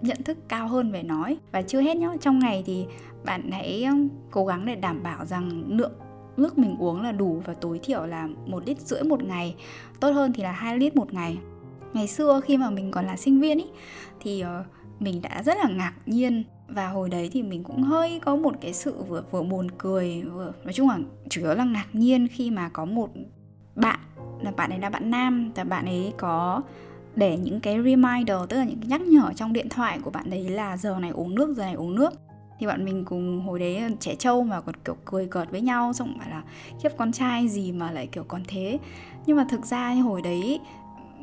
nhận 0.00 0.22
thức 0.22 0.38
cao 0.48 0.68
hơn 0.68 0.92
về 0.92 1.02
nó 1.02 1.22
ấy. 1.22 1.38
và 1.52 1.62
chưa 1.62 1.80
hết 1.80 1.96
nhá, 1.96 2.08
trong 2.20 2.38
ngày 2.38 2.62
thì 2.66 2.86
bạn 3.24 3.50
hãy 3.50 3.84
ừ, 3.84 3.94
cố 4.30 4.46
gắng 4.46 4.66
để 4.66 4.74
đảm 4.74 5.02
bảo 5.02 5.26
rằng 5.26 5.64
lượng 5.68 5.92
nước 6.36 6.58
mình 6.58 6.76
uống 6.78 7.02
là 7.02 7.12
đủ 7.12 7.42
và 7.44 7.54
tối 7.54 7.80
thiểu 7.82 8.06
là 8.06 8.28
một 8.46 8.62
lít 8.66 8.80
rưỡi 8.80 9.02
một 9.02 9.22
ngày. 9.22 9.54
Tốt 10.00 10.10
hơn 10.10 10.32
thì 10.32 10.42
là 10.42 10.52
hai 10.52 10.78
lít 10.78 10.96
một 10.96 11.12
ngày. 11.12 11.38
Ngày 11.92 12.08
xưa 12.08 12.40
khi 12.44 12.56
mà 12.56 12.70
mình 12.70 12.90
còn 12.90 13.06
là 13.06 13.16
sinh 13.16 13.40
viên 13.40 13.58
ý, 13.58 13.66
thì 14.20 14.40
ờ, 14.40 14.64
mình 15.00 15.22
đã 15.22 15.42
rất 15.42 15.58
là 15.58 15.68
ngạc 15.68 15.94
nhiên 16.06 16.44
và 16.68 16.88
hồi 16.88 17.08
đấy 17.08 17.30
thì 17.32 17.42
mình 17.42 17.64
cũng 17.64 17.82
hơi 17.82 18.20
có 18.24 18.36
một 18.36 18.54
cái 18.60 18.72
sự 18.72 19.02
vừa 19.02 19.22
vừa 19.30 19.42
buồn 19.42 19.70
cười, 19.78 20.22
vừa, 20.22 20.52
nói 20.64 20.72
chung 20.72 20.88
là 20.88 20.98
chủ 21.28 21.40
yếu 21.40 21.54
là 21.54 21.64
ngạc 21.64 21.86
nhiên 21.92 22.28
khi 22.28 22.50
mà 22.50 22.68
có 22.68 22.84
một 22.84 23.10
bạn, 23.74 23.98
là 24.40 24.50
bạn 24.50 24.70
ấy 24.70 24.78
là 24.78 24.90
bạn 24.90 25.10
nam 25.10 25.52
và 25.54 25.64
bạn 25.64 25.86
ấy 25.86 26.12
có 26.18 26.62
để 27.16 27.36
những 27.36 27.60
cái 27.60 27.82
reminder, 27.82 28.36
tức 28.48 28.56
là 28.56 28.64
những 28.64 28.80
cái 28.80 28.88
nhắc 28.88 29.00
nhở 29.00 29.32
trong 29.36 29.52
điện 29.52 29.68
thoại 29.68 29.98
của 30.02 30.10
bạn 30.10 30.30
đấy 30.30 30.48
là 30.48 30.76
giờ 30.76 30.98
này 31.00 31.10
uống 31.10 31.34
nước, 31.34 31.56
giờ 31.56 31.64
này 31.64 31.74
uống 31.74 31.94
nước. 31.94 32.12
Thì 32.58 32.66
bọn 32.66 32.84
mình 32.84 33.04
cùng 33.04 33.40
hồi 33.40 33.58
đấy 33.58 33.82
trẻ 34.00 34.14
trâu 34.14 34.42
mà 34.42 34.60
còn, 34.60 34.74
kiểu, 34.84 34.96
cười 35.04 35.26
cợt 35.26 35.50
với 35.50 35.60
nhau, 35.60 35.92
xong 35.92 36.18
bảo 36.18 36.28
là 36.28 36.42
khiếp 36.82 36.88
con 36.96 37.12
trai 37.12 37.48
gì 37.48 37.72
mà 37.72 37.90
lại 37.90 38.06
kiểu 38.06 38.24
còn 38.28 38.42
thế? 38.48 38.78
Nhưng 39.26 39.36
mà 39.36 39.46
thực 39.50 39.66
ra 39.66 39.90
hồi 39.90 40.22
đấy 40.22 40.60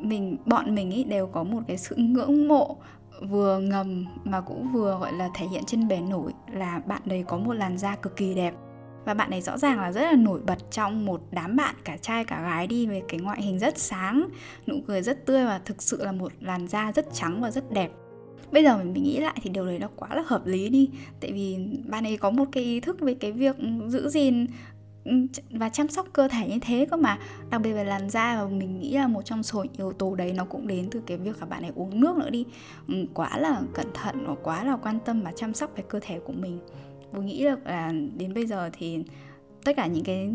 mình, 0.00 0.36
bọn 0.46 0.74
mình 0.74 0.90
ý 0.90 1.04
đều 1.04 1.26
có 1.26 1.42
một 1.44 1.62
cái 1.66 1.78
sự 1.78 1.96
ngưỡng 1.96 2.48
mộ 2.48 2.76
vừa 3.20 3.58
ngầm 3.58 4.06
mà 4.24 4.40
cũng 4.40 4.72
vừa 4.72 4.98
gọi 5.00 5.12
là 5.12 5.30
thể 5.34 5.46
hiện 5.46 5.64
trên 5.66 5.88
bề 5.88 6.00
nổi 6.00 6.32
là 6.52 6.78
bạn 6.86 7.02
đấy 7.04 7.24
có 7.28 7.36
một 7.38 7.52
làn 7.52 7.78
da 7.78 7.96
cực 7.96 8.16
kỳ 8.16 8.34
đẹp. 8.34 8.54
Và 9.04 9.14
bạn 9.14 9.30
ấy 9.30 9.40
rõ 9.40 9.58
ràng 9.58 9.80
là 9.80 9.92
rất 9.92 10.00
là 10.00 10.12
nổi 10.12 10.40
bật 10.46 10.70
trong 10.70 11.06
một 11.06 11.20
đám 11.30 11.56
bạn 11.56 11.74
cả 11.84 11.96
trai 11.96 12.24
cả 12.24 12.42
gái 12.42 12.66
đi 12.66 12.86
về 12.86 13.02
cái 13.08 13.20
ngoại 13.20 13.42
hình 13.42 13.58
rất 13.58 13.78
sáng 13.78 14.28
nụ 14.66 14.80
cười 14.86 15.02
rất 15.02 15.26
tươi 15.26 15.44
và 15.44 15.60
thực 15.64 15.82
sự 15.82 16.04
là 16.04 16.12
một 16.12 16.32
làn 16.40 16.68
da 16.68 16.92
rất 16.92 17.06
trắng 17.12 17.40
và 17.40 17.50
rất 17.50 17.70
đẹp. 17.70 17.90
Bây 18.52 18.62
giờ 18.64 18.78
mình, 18.78 18.92
mình 18.92 19.02
nghĩ 19.02 19.20
lại 19.20 19.34
thì 19.42 19.50
điều 19.50 19.66
đấy 19.66 19.78
nó 19.78 19.88
quá 19.96 20.08
là 20.14 20.22
hợp 20.26 20.46
lý 20.46 20.68
đi. 20.68 20.90
Tại 21.20 21.32
vì 21.32 21.58
bạn 21.86 22.04
ấy 22.04 22.16
có 22.16 22.30
một 22.30 22.44
cái 22.52 22.64
ý 22.64 22.80
thức 22.80 23.00
về 23.00 23.14
cái 23.14 23.32
việc 23.32 23.56
giữ 23.88 24.08
gìn 24.08 24.46
Ừ, 25.06 25.40
và 25.50 25.68
chăm 25.68 25.88
sóc 25.88 26.06
cơ 26.12 26.28
thể 26.28 26.48
như 26.48 26.58
thế 26.60 26.86
cơ 26.90 26.96
mà. 26.96 27.18
Đặc 27.50 27.60
biệt 27.60 27.72
về 27.72 27.84
làn 27.84 28.10
da 28.10 28.42
và 28.42 28.48
mình 28.48 28.80
nghĩ 28.80 28.92
là 28.92 29.06
một 29.06 29.22
trong 29.22 29.42
số 29.42 29.64
yếu 29.78 29.92
tố 29.92 30.14
đấy 30.14 30.32
nó 30.32 30.44
cũng 30.44 30.66
đến 30.66 30.88
từ 30.90 31.02
cái 31.06 31.16
việc 31.16 31.40
là 31.40 31.46
bạn 31.46 31.62
ấy 31.62 31.72
uống 31.74 32.00
nước 32.00 32.16
nữa 32.16 32.30
đi. 32.30 32.44
Ừ, 32.88 32.94
quá 33.14 33.38
là 33.38 33.62
cẩn 33.74 33.86
thận 33.94 34.24
và 34.26 34.34
quá 34.42 34.64
là 34.64 34.76
quan 34.76 34.98
tâm 35.04 35.22
và 35.22 35.32
chăm 35.36 35.54
sóc 35.54 35.70
về 35.76 35.84
cơ 35.88 36.00
thể 36.02 36.18
của 36.24 36.32
mình. 36.32 36.58
Tôi 37.12 37.24
nghĩ 37.24 37.42
được 37.44 37.66
là 37.66 37.86
à, 37.86 37.92
đến 38.16 38.34
bây 38.34 38.46
giờ 38.46 38.70
thì 38.72 39.04
tất 39.64 39.76
cả 39.76 39.86
những 39.86 40.04
cái 40.04 40.30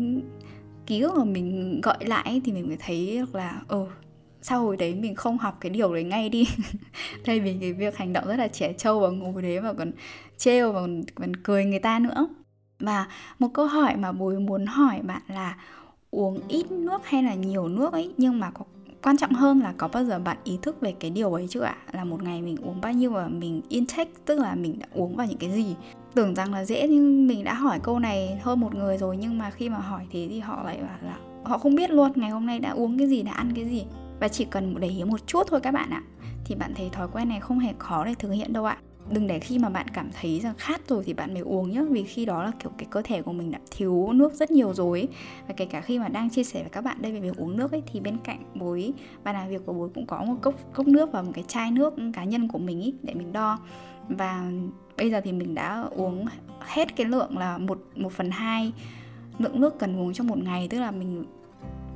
ký 0.86 1.00
ức 1.00 1.14
mà 1.16 1.24
mình 1.24 1.80
gọi 1.80 2.04
lại 2.04 2.40
thì 2.44 2.52
mình 2.52 2.68
mới 2.68 2.76
thấy 2.80 3.18
được 3.18 3.34
là 3.34 3.60
ừ 3.68 3.86
sau 4.42 4.62
hồi 4.62 4.76
đấy 4.76 4.94
mình 4.94 5.14
không 5.14 5.38
học 5.38 5.58
cái 5.60 5.70
điều 5.70 5.94
đấy 5.94 6.04
ngay 6.04 6.28
đi. 6.28 6.48
Thay 7.24 7.40
vì 7.40 7.56
cái 7.60 7.72
việc 7.72 7.96
hành 7.96 8.12
động 8.12 8.26
rất 8.26 8.36
là 8.36 8.48
trẻ 8.48 8.72
trâu 8.72 9.00
và 9.00 9.08
ngồi 9.08 9.42
đấy 9.42 9.60
mà 9.60 9.72
còn 9.72 9.92
trêu 10.36 10.72
và 10.72 10.80
còn, 10.80 11.02
còn 11.14 11.36
cười 11.36 11.64
người 11.64 11.78
ta 11.78 11.98
nữa 11.98 12.28
và 12.82 13.06
một 13.38 13.48
câu 13.54 13.66
hỏi 13.66 13.96
mà 13.96 14.12
bố 14.12 14.30
muốn 14.30 14.66
hỏi 14.66 15.00
bạn 15.02 15.22
là 15.28 15.56
uống 16.10 16.40
ít 16.48 16.70
nước 16.70 17.06
hay 17.06 17.22
là 17.22 17.34
nhiều 17.34 17.68
nước 17.68 17.92
ấy? 17.92 18.14
Nhưng 18.16 18.40
mà 18.40 18.50
có, 18.50 18.64
quan 19.02 19.16
trọng 19.16 19.32
hơn 19.32 19.60
là 19.60 19.74
có 19.76 19.88
bao 19.88 20.04
giờ 20.04 20.18
bạn 20.18 20.36
ý 20.44 20.58
thức 20.62 20.80
về 20.80 20.94
cái 21.00 21.10
điều 21.10 21.32
ấy 21.32 21.46
chưa 21.50 21.62
ạ? 21.62 21.76
Là 21.92 22.04
một 22.04 22.22
ngày 22.22 22.42
mình 22.42 22.56
uống 22.56 22.80
bao 22.80 22.92
nhiêu 22.92 23.10
và 23.10 23.28
mình 23.28 23.62
intake, 23.68 24.10
tức 24.24 24.38
là 24.38 24.54
mình 24.54 24.78
đã 24.78 24.86
uống 24.94 25.16
vào 25.16 25.26
những 25.26 25.38
cái 25.38 25.50
gì? 25.50 25.74
Tưởng 26.14 26.34
rằng 26.34 26.54
là 26.54 26.64
dễ 26.64 26.88
nhưng 26.88 27.26
mình 27.26 27.44
đã 27.44 27.54
hỏi 27.54 27.80
câu 27.82 27.98
này 27.98 28.40
hơn 28.42 28.60
một 28.60 28.74
người 28.74 28.98
rồi 28.98 29.16
nhưng 29.16 29.38
mà 29.38 29.50
khi 29.50 29.68
mà 29.68 29.78
hỏi 29.78 30.06
thế 30.10 30.26
thì 30.30 30.40
họ 30.40 30.62
lại 30.64 30.76
bảo 30.76 30.98
là 31.02 31.16
họ 31.44 31.58
không 31.58 31.74
biết 31.74 31.90
luôn 31.90 32.12
ngày 32.14 32.30
hôm 32.30 32.46
nay 32.46 32.58
đã 32.58 32.70
uống 32.70 32.98
cái 32.98 33.08
gì, 33.08 33.22
đã 33.22 33.32
ăn 33.32 33.52
cái 33.54 33.64
gì. 33.64 33.84
Và 34.20 34.28
chỉ 34.28 34.44
cần 34.44 34.80
để 34.80 34.88
ý 34.88 35.04
một 35.04 35.26
chút 35.26 35.46
thôi 35.50 35.60
các 35.60 35.70
bạn 35.70 35.90
ạ. 35.90 36.02
Thì 36.44 36.54
bạn 36.54 36.72
thấy 36.76 36.90
thói 36.92 37.08
quen 37.12 37.28
này 37.28 37.40
không 37.40 37.58
hề 37.58 37.72
khó 37.78 38.04
để 38.04 38.14
thực 38.18 38.30
hiện 38.30 38.52
đâu 38.52 38.64
ạ 38.64 38.76
đừng 39.12 39.26
để 39.26 39.38
khi 39.38 39.58
mà 39.58 39.68
bạn 39.68 39.88
cảm 39.88 40.10
thấy 40.20 40.40
rằng 40.40 40.54
khát 40.58 40.88
rồi 40.88 41.02
thì 41.06 41.14
bạn 41.14 41.34
mới 41.34 41.42
uống 41.42 41.70
nhé 41.70 41.84
vì 41.90 42.04
khi 42.04 42.24
đó 42.24 42.42
là 42.42 42.52
kiểu 42.58 42.72
cái 42.78 42.86
cơ 42.90 43.02
thể 43.04 43.22
của 43.22 43.32
mình 43.32 43.50
đã 43.50 43.58
thiếu 43.70 44.12
nước 44.12 44.34
rất 44.34 44.50
nhiều 44.50 44.74
rồi 44.74 45.08
và 45.48 45.54
kể 45.56 45.64
cả 45.64 45.80
khi 45.80 45.98
mà 45.98 46.08
đang 46.08 46.30
chia 46.30 46.44
sẻ 46.44 46.60
với 46.60 46.70
các 46.70 46.84
bạn 46.84 47.02
đây 47.02 47.12
về 47.12 47.20
việc 47.20 47.36
uống 47.36 47.56
nước 47.56 47.72
ấy, 47.72 47.82
thì 47.86 48.00
bên 48.00 48.16
cạnh 48.24 48.42
bối, 48.54 48.92
bàn 49.24 49.34
làm 49.34 49.48
việc 49.48 49.66
của 49.66 49.72
bối 49.72 49.88
cũng 49.94 50.06
có 50.06 50.24
một 50.24 50.34
cốc 50.40 50.54
cốc 50.72 50.86
nước 50.86 51.12
và 51.12 51.22
một 51.22 51.32
cái 51.34 51.44
chai 51.48 51.70
nước 51.70 51.94
cá 52.12 52.24
nhân 52.24 52.48
của 52.48 52.58
mình 52.58 52.80
ý, 52.80 52.94
để 53.02 53.14
mình 53.14 53.32
đo. 53.32 53.58
Và 54.08 54.50
bây 54.96 55.10
giờ 55.10 55.20
thì 55.24 55.32
mình 55.32 55.54
đã 55.54 55.84
uống 55.90 56.26
hết 56.60 56.96
cái 56.96 57.06
lượng 57.06 57.38
là 57.38 57.58
một 57.58 57.78
một 57.96 58.12
phần 58.12 58.30
hai 58.30 58.72
lượng 59.38 59.60
nước 59.60 59.78
cần 59.78 60.00
uống 60.00 60.12
trong 60.12 60.26
một 60.26 60.38
ngày. 60.38 60.68
Tức 60.68 60.80
là 60.80 60.90
mình 60.90 61.24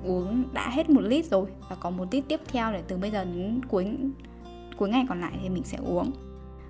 uống 0.05 0.45
đã 0.53 0.71
hết 0.71 0.91
một 0.91 1.01
lít 1.01 1.25
rồi 1.25 1.47
và 1.69 1.77
có 1.77 1.91
một 1.91 2.05
lít 2.11 2.25
tiếp 2.29 2.41
theo 2.47 2.73
để 2.73 2.83
từ 2.89 2.97
bây 2.97 3.11
giờ 3.11 3.25
đến 3.25 3.61
cuối 3.69 3.87
cuối 4.77 4.89
ngày 4.89 5.05
còn 5.09 5.21
lại 5.21 5.33
thì 5.43 5.49
mình 5.49 5.65
sẽ 5.65 5.79
uống 5.85 6.11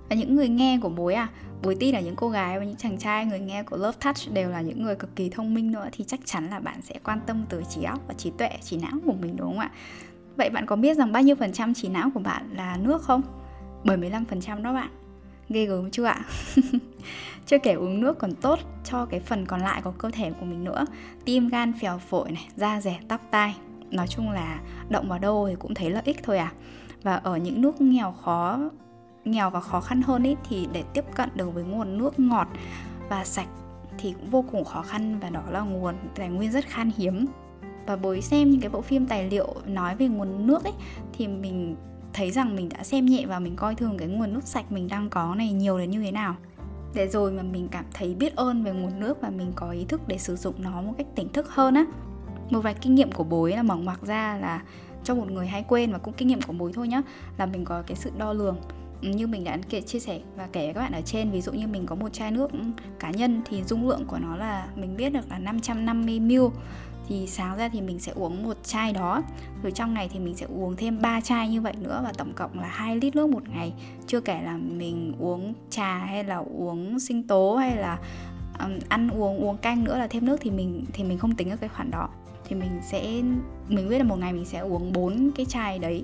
và 0.09 0.15
những 0.15 0.35
người 0.35 0.49
nghe 0.49 0.79
của 0.81 0.89
bối 0.89 1.13
à 1.13 1.29
bối 1.63 1.75
tin 1.79 1.95
là 1.95 1.99
những 1.99 2.15
cô 2.15 2.29
gái 2.29 2.59
và 2.59 2.65
những 2.65 2.75
chàng 2.75 2.97
trai, 2.97 3.25
người 3.25 3.39
nghe 3.39 3.63
của 3.63 3.77
Love 3.77 3.97
Touch 4.03 4.33
đều 4.33 4.49
là 4.49 4.61
những 4.61 4.83
người 4.83 4.95
cực 4.95 5.15
kỳ 5.15 5.29
thông 5.29 5.53
minh 5.53 5.71
nữa, 5.71 5.87
thì 5.91 6.03
chắc 6.07 6.19
chắn 6.25 6.49
là 6.49 6.59
bạn 6.59 6.81
sẽ 6.81 6.95
quan 7.03 7.19
tâm 7.27 7.45
tới 7.49 7.63
trí 7.69 7.83
óc 7.83 7.99
và 8.07 8.13
trí 8.13 8.31
tuệ, 8.37 8.49
trí 8.63 8.77
não 8.77 8.99
của 9.05 9.13
mình, 9.13 9.35
đúng 9.37 9.47
không 9.47 9.59
ạ? 9.59 9.71
Vậy 10.35 10.49
bạn 10.49 10.65
có 10.65 10.75
biết 10.75 10.97
rằng 10.97 11.11
bao 11.11 11.23
nhiêu 11.23 11.35
phần 11.35 11.53
trăm 11.53 11.73
trí 11.73 11.87
não 11.87 12.09
của 12.13 12.19
bạn 12.19 12.49
là 12.53 12.77
nước 12.77 13.01
không? 13.01 13.21
75 13.83 14.25
phần 14.25 14.41
trăm 14.41 14.63
đó 14.63 14.73
bạn. 14.73 14.89
Ghê 15.49 15.65
gớm 15.65 15.91
chưa 15.91 16.05
ạ? 16.05 16.25
Chưa 17.45 17.57
kể 17.57 17.73
uống 17.73 18.01
nước 18.01 18.19
còn 18.19 18.35
tốt 18.35 18.59
cho 18.83 19.05
cái 19.05 19.19
phần 19.19 19.45
còn 19.45 19.61
lại 19.61 19.81
của 19.81 19.91
cơ 19.91 20.09
thể 20.13 20.31
của 20.39 20.45
mình 20.45 20.63
nữa. 20.63 20.85
Tim, 21.25 21.49
gan, 21.49 21.73
phèo, 21.81 21.97
phổi 21.97 22.31
này, 22.31 22.47
da 22.55 22.81
rẻ, 22.81 22.99
tóc, 23.07 23.21
tai. 23.31 23.55
Nói 23.91 24.07
chung 24.07 24.31
là 24.31 24.59
động 24.89 25.09
vào 25.09 25.19
đâu 25.19 25.47
thì 25.49 25.55
cũng 25.59 25.73
thấy 25.73 25.89
lợi 25.89 26.01
ích 26.05 26.23
thôi 26.23 26.37
à. 26.37 26.51
Và 27.03 27.15
ở 27.15 27.37
những 27.37 27.61
nước 27.61 27.81
nghèo 27.81 28.11
khó 28.11 28.59
nghèo 29.27 29.49
và 29.49 29.59
khó 29.59 29.81
khăn 29.81 30.01
hơn 30.01 30.27
ấy 30.27 30.37
thì 30.49 30.67
để 30.73 30.83
tiếp 30.93 31.05
cận 31.15 31.29
được 31.35 31.53
với 31.53 31.63
nguồn 31.63 31.97
nước 31.97 32.19
ngọt 32.19 32.47
và 33.09 33.25
sạch 33.25 33.47
thì 33.97 34.13
cũng 34.13 34.29
vô 34.29 34.45
cùng 34.51 34.65
khó 34.65 34.81
khăn, 34.81 35.19
và 35.19 35.29
đó 35.29 35.41
là 35.49 35.61
nguồn 35.61 35.95
tài 36.15 36.29
nguyên 36.29 36.51
rất 36.51 36.65
khan 36.65 36.91
hiếm. 36.97 37.25
Và 37.85 37.95
bối 37.95 38.21
xem 38.21 38.49
những 38.49 38.61
cái 38.61 38.69
bộ 38.69 38.81
phim 38.81 39.07
tài 39.07 39.29
liệu 39.29 39.55
nói 39.65 39.95
về 39.95 40.07
nguồn 40.07 40.47
nước 40.47 40.63
ấy, 40.63 40.73
thì 41.13 41.27
mình 41.27 41.75
thấy 42.13 42.31
rằng 42.31 42.55
mình 42.55 42.69
đã 42.69 42.83
xem 42.83 43.05
nhẹ 43.05 43.25
và 43.25 43.39
mình 43.39 43.55
coi 43.55 43.75
thường 43.75 43.97
cái 43.97 44.07
nguồn 44.07 44.33
nước 44.33 44.43
sạch 44.43 44.71
mình 44.71 44.87
đang 44.87 45.09
có 45.09 45.35
này 45.35 45.53
nhiều 45.53 45.77
đến 45.77 45.91
như 45.91 46.01
thế 46.01 46.11
nào. 46.11 46.35
Để 46.93 47.07
rồi 47.07 47.31
mà 47.31 47.43
mình 47.43 47.67
cảm 47.67 47.85
thấy 47.93 48.15
biết 48.15 48.35
ơn 48.35 48.63
về 48.63 48.71
nguồn 48.71 48.99
nước 48.99 49.21
và 49.21 49.29
mình 49.29 49.51
có 49.55 49.71
ý 49.71 49.85
thức 49.85 50.01
để 50.07 50.17
sử 50.17 50.35
dụng 50.35 50.55
nó 50.57 50.81
một 50.81 50.93
cách 50.97 51.07
tỉnh 51.15 51.29
thức 51.29 51.49
hơn 51.49 51.73
á. 51.73 51.85
Một 52.49 52.61
vài 52.61 52.73
kinh 52.73 52.95
nghiệm 52.95 53.11
của 53.11 53.23
bối 53.23 53.51
là 53.51 53.63
mở 53.63 53.75
ngoặc 53.75 54.01
ra 54.01 54.37
là 54.41 54.61
cho 55.03 55.15
một 55.15 55.31
người 55.31 55.47
hay 55.47 55.63
quên, 55.67 55.91
và 55.91 55.97
cũng 55.97 56.13
kinh 56.13 56.27
nghiệm 56.27 56.41
của 56.41 56.53
bối 56.53 56.71
thôi 56.73 56.87
nhá, 56.87 57.01
là 57.37 57.45
mình 57.45 57.65
có 57.65 57.83
cái 57.87 57.95
sự 57.95 58.11
đo 58.17 58.33
lường 58.33 58.57
như 59.01 59.27
mình 59.27 59.43
đã 59.43 59.57
kể 59.69 59.81
chia 59.81 59.99
sẻ 59.99 60.19
và 60.37 60.47
kể 60.53 60.65
với 60.65 60.73
các 60.73 60.81
bạn 60.81 60.91
ở 60.91 61.01
trên 61.01 61.31
ví 61.31 61.41
dụ 61.41 61.51
như 61.51 61.67
mình 61.67 61.85
có 61.85 61.95
một 61.95 62.13
chai 62.13 62.31
nước 62.31 62.51
cá 62.99 63.11
nhân 63.11 63.41
thì 63.45 63.63
dung 63.63 63.89
lượng 63.89 64.05
của 64.07 64.17
nó 64.19 64.35
là 64.35 64.67
mình 64.75 64.97
biết 64.97 65.09
được 65.09 65.29
là 65.29 65.39
550 65.39 66.19
ml. 66.19 66.41
Thì 67.07 67.27
sáng 67.27 67.57
ra 67.57 67.69
thì 67.69 67.81
mình 67.81 67.99
sẽ 67.99 68.11
uống 68.15 68.43
một 68.43 68.57
chai 68.63 68.93
đó 68.93 69.23
rồi 69.63 69.71
trong 69.71 69.93
ngày 69.93 70.09
thì 70.13 70.19
mình 70.19 70.35
sẽ 70.35 70.45
uống 70.45 70.75
thêm 70.75 71.01
3 71.01 71.21
chai 71.21 71.49
như 71.49 71.61
vậy 71.61 71.73
nữa 71.81 72.01
và 72.03 72.13
tổng 72.17 72.33
cộng 72.33 72.59
là 72.59 72.67
2 72.67 72.95
lít 72.95 73.15
nước 73.15 73.29
một 73.29 73.49
ngày. 73.49 73.73
Chưa 74.07 74.21
kể 74.21 74.41
là 74.41 74.57
mình 74.57 75.13
uống 75.19 75.53
trà 75.69 75.97
hay 75.97 76.23
là 76.23 76.35
uống 76.35 76.99
sinh 76.99 77.27
tố 77.27 77.55
hay 77.55 77.75
là 77.75 77.99
um, 78.59 78.79
ăn 78.89 79.09
uống 79.09 79.37
uống 79.37 79.57
canh 79.57 79.83
nữa 79.83 79.97
là 79.97 80.07
thêm 80.07 80.25
nước 80.25 80.37
thì 80.41 80.51
mình 80.51 80.85
thì 80.93 81.03
mình 81.03 81.17
không 81.17 81.35
tính 81.35 81.49
được 81.49 81.57
cái 81.59 81.69
khoản 81.69 81.91
đó. 81.91 82.09
Thì 82.45 82.55
mình 82.55 82.79
sẽ 82.83 83.21
mình 83.67 83.89
biết 83.89 83.97
là 83.97 84.03
một 84.03 84.19
ngày 84.19 84.33
mình 84.33 84.45
sẽ 84.45 84.59
uống 84.59 84.93
4 84.93 85.31
cái 85.35 85.45
chai 85.45 85.79
đấy 85.79 86.03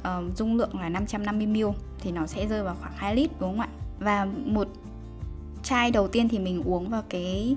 uh, 0.00 0.36
dung 0.36 0.56
lượng 0.56 0.80
là 0.80 0.90
550ml 0.90 1.72
thì 2.00 2.12
nó 2.12 2.26
sẽ 2.26 2.46
rơi 2.46 2.62
vào 2.62 2.76
khoảng 2.80 2.92
2 2.96 3.16
lít 3.16 3.30
đúng 3.40 3.50
không 3.50 3.60
ạ? 3.60 3.68
Và 3.98 4.26
một 4.44 4.68
chai 5.62 5.90
đầu 5.90 6.08
tiên 6.08 6.28
thì 6.28 6.38
mình 6.38 6.62
uống 6.64 6.88
vào 6.88 7.02
cái 7.08 7.56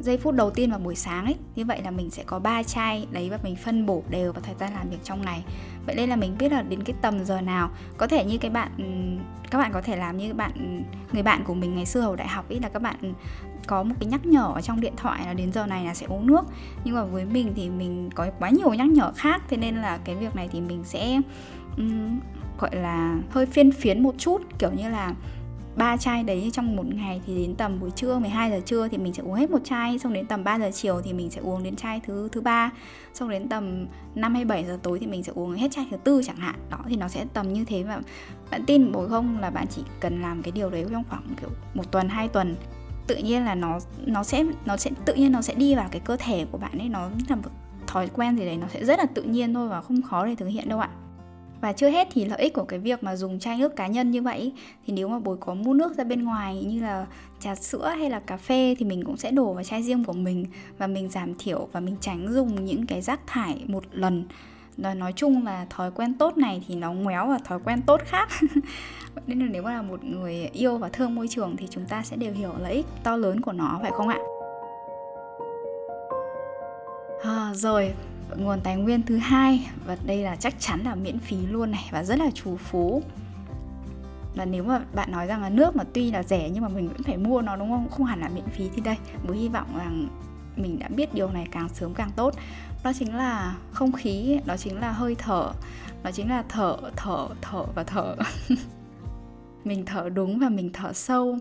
giây 0.00 0.18
phút 0.18 0.34
đầu 0.34 0.50
tiên 0.50 0.70
vào 0.70 0.78
buổi 0.78 0.94
sáng 0.94 1.24
ấy. 1.24 1.36
Như 1.56 1.64
vậy 1.64 1.82
là 1.84 1.90
mình 1.90 2.10
sẽ 2.10 2.22
có 2.26 2.38
3 2.38 2.62
chai 2.62 3.06
đấy 3.10 3.30
và 3.30 3.38
mình 3.42 3.56
phân 3.56 3.86
bổ 3.86 4.02
đều 4.10 4.32
vào 4.32 4.42
thời 4.42 4.54
gian 4.60 4.72
làm 4.74 4.90
việc 4.90 5.04
trong 5.04 5.22
ngày. 5.22 5.44
Vậy 5.86 5.94
nên 5.94 6.10
là 6.10 6.16
mình 6.16 6.36
biết 6.38 6.52
là 6.52 6.62
đến 6.62 6.82
cái 6.82 6.96
tầm 7.02 7.24
giờ 7.24 7.40
nào 7.40 7.70
có 7.96 8.06
thể 8.06 8.24
như 8.24 8.38
cái 8.38 8.50
bạn 8.50 8.70
các 9.50 9.58
bạn 9.58 9.72
có 9.72 9.80
thể 9.80 9.96
làm 9.96 10.18
như 10.18 10.34
bạn 10.34 10.82
người 11.12 11.22
bạn 11.22 11.44
của 11.44 11.54
mình 11.54 11.74
ngày 11.74 11.86
xưa 11.86 12.00
ở 12.00 12.16
đại 12.16 12.28
học 12.28 12.48
ấy 12.48 12.60
là 12.60 12.68
các 12.68 12.82
bạn 12.82 13.14
có 13.66 13.82
một 13.82 13.94
cái 14.00 14.08
nhắc 14.08 14.26
nhở 14.26 14.52
ở 14.54 14.60
trong 14.60 14.80
điện 14.80 14.92
thoại 14.96 15.26
là 15.26 15.32
đến 15.32 15.52
giờ 15.52 15.66
này 15.66 15.84
là 15.84 15.94
sẽ 15.94 16.06
uống 16.06 16.26
nước. 16.26 16.44
Nhưng 16.84 16.94
mà 16.94 17.04
với 17.04 17.24
mình 17.24 17.52
thì 17.56 17.70
mình 17.70 18.10
có 18.14 18.26
quá 18.38 18.50
nhiều 18.50 18.74
nhắc 18.74 18.86
nhở 18.86 19.12
khác 19.12 19.42
thế 19.48 19.56
nên 19.56 19.76
là 19.76 19.98
cái 20.04 20.14
việc 20.14 20.36
này 20.36 20.48
thì 20.52 20.60
mình 20.60 20.84
sẽ 20.84 21.20
um, 21.78 22.20
gọi 22.58 22.76
là 22.76 23.18
hơi 23.30 23.46
phiên 23.46 23.72
phiến 23.72 24.02
một 24.02 24.14
chút 24.18 24.42
kiểu 24.58 24.70
như 24.72 24.88
là 24.88 25.14
ba 25.78 25.96
chai 25.96 26.22
đấy 26.22 26.50
trong 26.52 26.76
một 26.76 26.86
ngày 26.94 27.20
thì 27.26 27.34
đến 27.34 27.54
tầm 27.54 27.80
buổi 27.80 27.90
trưa 27.90 28.18
12 28.18 28.50
giờ 28.50 28.60
trưa 28.66 28.88
thì 28.88 28.98
mình 28.98 29.12
sẽ 29.12 29.22
uống 29.22 29.34
hết 29.34 29.50
một 29.50 29.58
chai 29.64 29.98
xong 29.98 30.12
đến 30.12 30.26
tầm 30.26 30.44
3 30.44 30.58
giờ 30.58 30.70
chiều 30.74 31.00
thì 31.04 31.12
mình 31.12 31.30
sẽ 31.30 31.40
uống 31.40 31.62
đến 31.62 31.76
chai 31.76 32.00
thứ 32.06 32.28
thứ 32.32 32.40
ba 32.40 32.70
xong 33.14 33.30
đến 33.30 33.48
tầm 33.48 33.86
5 34.14 34.34
hay 34.34 34.44
7 34.44 34.64
giờ 34.64 34.78
tối 34.82 34.98
thì 34.98 35.06
mình 35.06 35.22
sẽ 35.22 35.32
uống 35.34 35.52
hết 35.52 35.68
chai 35.70 35.86
thứ 35.90 35.96
tư 35.96 36.22
chẳng 36.24 36.36
hạn. 36.36 36.54
Đó 36.70 36.78
thì 36.88 36.96
nó 36.96 37.08
sẽ 37.08 37.24
tầm 37.32 37.52
như 37.52 37.64
thế 37.64 37.82
và 37.82 38.00
bạn 38.50 38.64
tin 38.66 38.92
bồi 38.92 39.08
không 39.08 39.40
là 39.40 39.50
bạn 39.50 39.66
chỉ 39.70 39.82
cần 40.00 40.22
làm 40.22 40.42
cái 40.42 40.52
điều 40.52 40.70
đấy 40.70 40.86
trong 40.90 41.04
khoảng 41.08 41.22
kiểu 41.40 41.50
một 41.74 41.92
tuần 41.92 42.08
hai 42.08 42.28
tuần. 42.28 42.56
Tự 43.06 43.16
nhiên 43.16 43.44
là 43.44 43.54
nó 43.54 43.78
nó 44.06 44.22
sẽ 44.22 44.44
nó 44.64 44.76
sẽ 44.76 44.90
tự 45.04 45.14
nhiên 45.14 45.32
nó 45.32 45.42
sẽ 45.42 45.54
đi 45.54 45.74
vào 45.74 45.88
cái 45.90 46.00
cơ 46.04 46.16
thể 46.16 46.46
của 46.52 46.58
bạn 46.58 46.78
ấy 46.78 46.88
nó 46.88 47.10
là 47.28 47.36
một 47.36 47.50
thói 47.86 48.08
quen 48.08 48.38
gì 48.38 48.44
đấy 48.44 48.56
nó 48.56 48.66
sẽ 48.68 48.84
rất 48.84 48.98
là 48.98 49.06
tự 49.14 49.22
nhiên 49.22 49.54
thôi 49.54 49.68
và 49.68 49.80
không 49.80 50.02
khó 50.02 50.26
để 50.26 50.34
thực 50.34 50.46
hiện 50.46 50.68
đâu 50.68 50.78
ạ 50.78 50.88
và 51.60 51.72
chưa 51.72 51.88
hết 51.88 52.08
thì 52.10 52.24
lợi 52.24 52.38
ích 52.38 52.54
của 52.54 52.64
cái 52.64 52.78
việc 52.78 53.02
mà 53.02 53.16
dùng 53.16 53.38
chai 53.38 53.58
nước 53.58 53.76
cá 53.76 53.86
nhân 53.86 54.10
như 54.10 54.22
vậy 54.22 54.52
thì 54.86 54.92
nếu 54.92 55.08
mà 55.08 55.18
bồi 55.18 55.36
có 55.40 55.54
mua 55.54 55.74
nước 55.74 55.96
ra 55.96 56.04
bên 56.04 56.24
ngoài 56.24 56.64
như 56.64 56.82
là 56.82 57.06
trà 57.40 57.54
sữa 57.54 57.88
hay 57.98 58.10
là 58.10 58.20
cà 58.20 58.36
phê 58.36 58.74
thì 58.78 58.86
mình 58.86 59.04
cũng 59.04 59.16
sẽ 59.16 59.30
đổ 59.30 59.52
vào 59.52 59.64
chai 59.64 59.82
riêng 59.82 60.04
của 60.04 60.12
mình 60.12 60.46
và 60.78 60.86
mình 60.86 61.08
giảm 61.08 61.34
thiểu 61.38 61.68
và 61.72 61.80
mình 61.80 61.96
tránh 62.00 62.32
dùng 62.32 62.64
những 62.64 62.86
cái 62.86 63.00
rác 63.00 63.20
thải 63.26 63.64
một 63.66 63.84
lần. 63.92 64.24
Nói, 64.76 64.94
nói 64.94 65.12
chung 65.16 65.44
là 65.44 65.66
thói 65.70 65.90
quen 65.90 66.14
tốt 66.14 66.36
này 66.36 66.62
thì 66.68 66.74
nó 66.74 66.92
ngoéo 66.92 67.26
và 67.26 67.38
thói 67.44 67.58
quen 67.64 67.82
tốt 67.86 68.00
khác. 68.04 68.28
Nên 69.26 69.38
là 69.38 69.46
nếu 69.50 69.62
mà 69.62 69.74
là 69.74 69.82
một 69.82 70.04
người 70.04 70.48
yêu 70.52 70.78
và 70.78 70.88
thương 70.88 71.14
môi 71.14 71.28
trường 71.28 71.56
thì 71.56 71.66
chúng 71.70 71.84
ta 71.84 72.02
sẽ 72.02 72.16
đều 72.16 72.32
hiểu 72.32 72.52
lợi 72.58 72.72
ích 72.72 72.86
to 73.04 73.16
lớn 73.16 73.40
của 73.40 73.52
nó 73.52 73.78
phải 73.82 73.90
không 73.90 74.08
ạ? 74.08 74.18
À, 77.22 77.52
rồi 77.54 77.94
nguồn 78.36 78.60
tài 78.60 78.76
nguyên 78.76 79.02
thứ 79.02 79.16
hai, 79.16 79.70
và 79.86 79.96
đây 80.06 80.22
là 80.22 80.36
chắc 80.36 80.54
chắn 80.58 80.80
là 80.84 80.94
miễn 80.94 81.18
phí 81.18 81.36
luôn 81.36 81.70
này, 81.70 81.88
và 81.90 82.04
rất 82.04 82.18
là 82.18 82.30
trù 82.30 82.56
phú. 82.56 83.02
Và 84.34 84.44
nếu 84.44 84.64
mà 84.64 84.80
bạn 84.94 85.12
nói 85.12 85.26
rằng 85.26 85.42
là 85.42 85.48
nước 85.48 85.76
mà 85.76 85.84
tuy 85.92 86.10
là 86.10 86.22
rẻ 86.22 86.50
nhưng 86.50 86.62
mà 86.62 86.68
mình 86.68 86.88
vẫn 86.88 87.02
phải 87.02 87.16
mua 87.16 87.42
nó, 87.42 87.56
đúng 87.56 87.70
không? 87.70 87.88
Không 87.88 88.06
hẳn 88.06 88.20
là 88.20 88.28
miễn 88.28 88.48
phí 88.48 88.68
thì 88.74 88.80
đây 88.80 88.96
mới 89.28 89.36
hy 89.36 89.48
vọng 89.48 89.66
rằng 89.76 90.08
mình 90.56 90.78
đã 90.78 90.88
biết 90.88 91.14
điều 91.14 91.30
này 91.30 91.46
càng 91.50 91.68
sớm 91.68 91.94
càng 91.94 92.10
tốt. 92.16 92.34
Đó 92.84 92.92
chính 92.98 93.16
là 93.16 93.56
không 93.72 93.92
khí, 93.92 94.40
đó 94.46 94.56
chính 94.56 94.80
là 94.80 94.92
hơi 94.92 95.14
thở, 95.18 95.52
đó 96.02 96.10
chính 96.10 96.28
là 96.28 96.44
thở 96.48 96.76
thở 96.96 97.28
thở 97.40 97.64
và 97.74 97.84
thở. 97.84 98.16
Mình 99.64 99.86
thở 99.86 100.08
đúng 100.08 100.38
và 100.38 100.48
mình 100.48 100.70
thở 100.72 100.92
sâu 100.92 101.38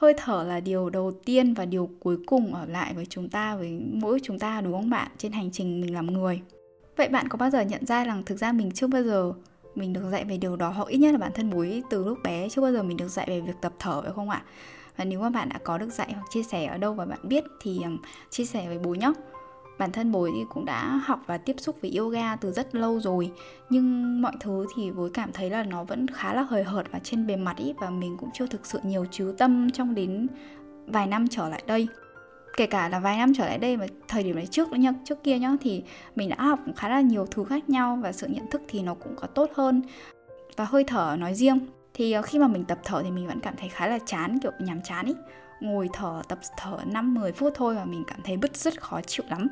hơi 0.00 0.14
thở 0.16 0.42
là 0.42 0.60
điều 0.60 0.90
đầu 0.90 1.12
tiên 1.24 1.54
và 1.54 1.64
điều 1.64 1.90
cuối 2.00 2.16
cùng 2.26 2.54
ở 2.54 2.66
lại 2.66 2.94
với 2.94 3.06
chúng 3.06 3.28
ta, 3.28 3.56
với 3.56 3.80
mỗi 3.92 4.20
chúng 4.22 4.38
ta, 4.38 4.60
đúng 4.60 4.72
không 4.72 4.90
bạn? 4.90 5.10
Trên 5.18 5.32
hành 5.32 5.50
trình 5.50 5.80
mình 5.80 5.94
làm 5.94 6.06
người. 6.06 6.40
Vậy 6.96 7.08
bạn 7.08 7.28
có 7.28 7.36
bao 7.36 7.50
giờ 7.50 7.60
nhận 7.60 7.86
ra 7.86 8.04
rằng 8.04 8.22
thực 8.26 8.38
ra 8.38 8.52
mình 8.52 8.70
chưa 8.70 8.86
bao 8.86 9.02
giờ 9.02 9.32
mình 9.74 9.92
được 9.92 10.10
dạy 10.12 10.24
về 10.24 10.36
điều 10.36 10.56
đó, 10.56 10.68
hoặc 10.68 10.88
ít 10.88 10.98
nhất 10.98 11.12
là 11.12 11.18
bản 11.18 11.32
thân 11.34 11.50
bố 11.50 11.64
từ 11.90 12.04
lúc 12.04 12.18
bé 12.24 12.48
chưa 12.48 12.62
bao 12.62 12.72
giờ 12.72 12.82
mình 12.82 12.96
được 12.96 13.08
dạy 13.08 13.26
về 13.28 13.40
việc 13.40 13.56
tập 13.60 13.72
thở, 13.78 14.02
phải 14.02 14.12
không 14.12 14.30
ạ? 14.30 14.42
Và 14.96 15.04
nếu 15.04 15.20
mà 15.20 15.30
bạn 15.30 15.48
đã 15.48 15.58
có 15.64 15.78
được 15.78 15.92
dạy 15.92 16.12
hoặc 16.12 16.24
chia 16.30 16.42
sẻ 16.42 16.66
ở 16.66 16.78
đâu 16.78 16.94
và 16.94 17.06
bạn 17.06 17.18
biết 17.22 17.44
thì 17.62 17.80
chia 18.30 18.44
sẻ 18.44 18.68
với 18.68 18.78
bố 18.78 18.94
nhóc 18.94 19.16
bản 19.80 19.92
thân 19.92 20.12
bối 20.12 20.30
thì 20.34 20.44
cũng 20.48 20.64
đã 20.64 21.00
học 21.04 21.22
và 21.26 21.38
tiếp 21.38 21.56
xúc 21.58 21.76
với 21.82 21.96
yoga 21.96 22.36
từ 22.36 22.52
rất 22.52 22.74
lâu 22.74 23.00
rồi. 23.00 23.30
Nhưng 23.70 24.22
mọi 24.22 24.32
thứ 24.40 24.66
thì 24.76 24.90
bối 24.90 25.10
cảm 25.14 25.32
thấy 25.32 25.50
là 25.50 25.62
nó 25.62 25.84
vẫn 25.84 26.06
khá 26.08 26.34
là 26.34 26.42
hời 26.42 26.64
hợt 26.64 26.92
và 26.92 26.98
trên 26.98 27.26
bề 27.26 27.36
mặt 27.36 27.56
ý, 27.56 27.74
và 27.78 27.90
mình 27.90 28.16
cũng 28.16 28.30
chưa 28.34 28.46
thực 28.46 28.66
sự 28.66 28.80
nhiều 28.82 29.06
chú 29.10 29.32
tâm 29.38 29.70
trong 29.70 29.94
đến 29.94 30.26
vài 30.86 31.06
năm 31.06 31.28
trở 31.28 31.48
lại 31.48 31.62
đây. 31.66 31.88
Kể 32.56 32.66
cả 32.66 32.88
là 32.88 32.98
vài 32.98 33.16
năm 33.16 33.32
trở 33.34 33.46
lại 33.46 33.58
đây 33.58 33.76
mà 33.76 33.86
thời 34.08 34.22
điểm 34.22 34.36
đấy 34.36 34.46
trước 34.46 34.72
nữa 34.72 34.78
nhá, 34.78 34.92
trước 35.04 35.24
kia 35.24 35.38
nhá, 35.38 35.56
thì 35.60 35.82
mình 36.16 36.28
đã 36.28 36.36
học 36.38 36.58
khá 36.76 36.88
là 36.88 37.00
nhiều 37.00 37.26
thứ 37.30 37.44
khác 37.44 37.68
nhau 37.68 37.98
và 38.02 38.12
sự 38.12 38.26
nhận 38.26 38.50
thức 38.50 38.62
thì 38.68 38.82
nó 38.82 38.94
cũng 38.94 39.16
có 39.16 39.26
tốt 39.26 39.50
hơn 39.54 39.82
và 40.56 40.64
hơi 40.64 40.84
thở 40.84 41.16
nói 41.18 41.34
riêng. 41.34 41.58
Thì 41.94 42.12
ờ, 42.12 42.22
khi 42.22 42.38
mà 42.38 42.46
mình 42.46 42.64
tập 42.64 42.78
thở 42.84 43.02
thì 43.02 43.10
mình 43.10 43.26
vẫn 43.26 43.40
cảm 43.40 43.54
thấy 43.56 43.68
khá 43.68 43.86
là 43.86 43.98
chán, 44.06 44.38
kiểu 44.42 44.52
nhàm 44.58 44.80
chán 44.82 45.06
ý. 45.06 45.14
Ngồi 45.60 45.88
thở, 45.92 46.22
tập 46.28 46.38
thở 46.56 46.78
5 46.86 47.14
10 47.14 47.32
phút 47.32 47.52
thôi 47.56 47.74
và 47.74 47.84
mình 47.84 48.04
cảm 48.06 48.20
thấy 48.24 48.36
bứt 48.36 48.56
rất 48.56 48.82
khó 48.82 49.00
chịu 49.00 49.24
lắm 49.30 49.48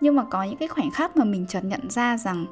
nhưng 0.00 0.16
mà 0.16 0.24
có 0.24 0.42
những 0.42 0.56
cái 0.56 0.68
khoảnh 0.68 0.90
khắc 0.90 1.16
mà 1.16 1.24
mình 1.24 1.46
chợt 1.48 1.64
nhận 1.64 1.90
ra 1.90 2.16
rằng 2.16 2.46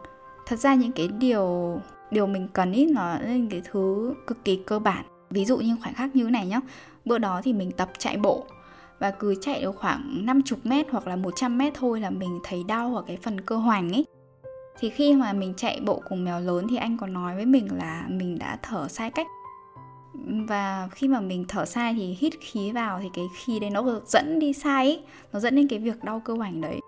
thật 0.47 0.57
ra 0.57 0.75
những 0.75 0.93
cái 0.93 1.09
điều 1.09 1.81
điều 2.11 2.27
mình 2.27 2.49
cần 2.53 2.73
ít 2.73 2.87
nó 2.87 3.03
là 3.03 3.21
cái 3.51 3.63
thứ 3.73 4.15
cực 4.27 4.45
kỳ 4.45 4.57
cơ 4.57 4.79
bản. 4.79 5.05
Ví 5.31 5.45
dụ 5.45 5.59
như 5.59 5.77
khoảnh 5.83 5.95
khắc 5.95 6.17
như 6.17 6.25
thế 6.25 6.31
này 6.31 6.47
nhá, 6.47 6.61
bữa 7.05 7.19
đó 7.19 7.41
thì 7.45 7.53
mình 7.53 7.71
tập 7.71 7.91
chạy 7.99 8.17
bộ 8.17 8.45
và 8.99 9.11
cứ 9.11 9.35
chạy 9.41 9.63
được 9.63 9.77
khoảng 9.77 10.27
50 10.27 10.61
mét 10.65 10.87
hoặc 10.91 11.07
là 11.07 11.17
100 11.17 11.59
mét 11.59 11.75
thôi 11.75 12.01
là 12.01 12.11
mình 12.11 12.41
thấy 12.45 12.65
đau 12.65 12.97
ở 12.97 13.03
cái 13.07 13.19
phần 13.23 13.41
cơ 13.41 13.57
hoành 13.57 13.93
ấy 13.93 14.05
thì 14.81 14.91
khi 14.91 15.15
mà 15.15 15.33
mình 15.33 15.55
chạy 15.57 15.81
bộ 15.85 16.03
cùng 16.09 16.25
mèo 16.25 16.41
lớn 16.41 16.67
thì 16.71 16.77
anh 16.77 16.97
có 16.99 17.07
nói 17.07 17.35
với 17.37 17.47
mình 17.47 17.69
là 17.79 18.05
mình 18.09 18.39
đã 18.39 18.59
thở 18.63 18.89
sai 18.89 19.11
cách. 19.11 19.27
Và 20.49 20.89
khi 20.93 21.09
mà 21.09 21.21
mình 21.21 21.45
thở 21.49 21.65
sai 21.65 21.95
thì 21.95 22.17
hít 22.19 22.33
khí 22.41 22.73
vào 22.73 23.01
thì 23.03 23.11
cái 23.13 23.25
khí 23.37 23.61
đấy 23.61 23.71
nó 23.71 24.01
dẫn 24.07 24.39
đi 24.39 24.53
sai 24.53 24.87
ấy 24.87 25.03
nó 25.33 25.41
dẫn 25.41 25.57
đến 25.57 25.69
cái 25.69 25.79
việc 25.79 26.05
đau 26.05 26.21
cơ 26.25 26.35
hoành 26.35 26.61
đấy 26.61 26.81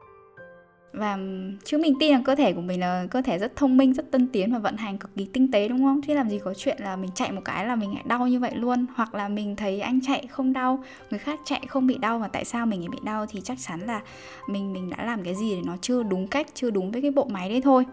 và 0.92 1.18
chứ 1.64 1.78
mình 1.78 1.94
tin 2.00 2.12
là 2.12 2.22
cơ 2.24 2.34
thể 2.34 2.52
của 2.52 2.60
mình 2.60 2.80
là 2.80 3.06
cơ 3.10 3.22
thể 3.22 3.38
rất 3.38 3.56
thông 3.56 3.76
minh, 3.76 3.92
rất 3.92 4.10
tân 4.10 4.28
tiến 4.28 4.52
và 4.52 4.58
vận 4.58 4.76
hành 4.76 4.98
cực 4.98 5.16
kỳ 5.16 5.24
tinh 5.32 5.50
tế, 5.50 5.68
đúng 5.68 5.82
không? 5.82 6.00
Chứ 6.02 6.14
làm 6.14 6.30
gì 6.30 6.38
có 6.44 6.54
chuyện 6.54 6.76
là 6.80 6.96
mình 6.96 7.10
chạy 7.14 7.32
một 7.32 7.40
cái 7.44 7.66
là 7.66 7.76
mình 7.76 7.94
lại 7.94 8.02
đau 8.06 8.28
như 8.28 8.40
vậy 8.40 8.52
luôn. 8.54 8.86
Hoặc 8.94 9.14
là 9.14 9.28
mình 9.28 9.56
thấy 9.56 9.80
anh 9.80 10.00
chạy 10.00 10.26
không 10.26 10.52
đau, 10.52 10.84
người 11.10 11.18
khác 11.18 11.40
chạy 11.44 11.60
không 11.68 11.86
bị 11.86 11.98
đau 11.98 12.18
và 12.18 12.28
tại 12.28 12.44
sao 12.44 12.66
mình 12.66 12.80
lại 12.80 12.88
bị 12.88 12.98
đau 13.04 13.26
thì 13.26 13.40
chắc 13.44 13.58
chắn 13.60 13.80
là 13.80 14.00
mình 14.48 14.72
mình 14.72 14.90
đã 14.90 15.04
làm 15.04 15.22
cái 15.22 15.34
gì 15.34 15.54
để 15.54 15.62
nó 15.66 15.76
chưa 15.80 16.02
đúng 16.02 16.26
cách, 16.26 16.46
chưa 16.54 16.70
đúng 16.70 16.90
với 16.90 17.02
cái 17.02 17.10
bộ 17.10 17.24
máy 17.24 17.48
đấy 17.48 17.60
thôi. 17.60 17.86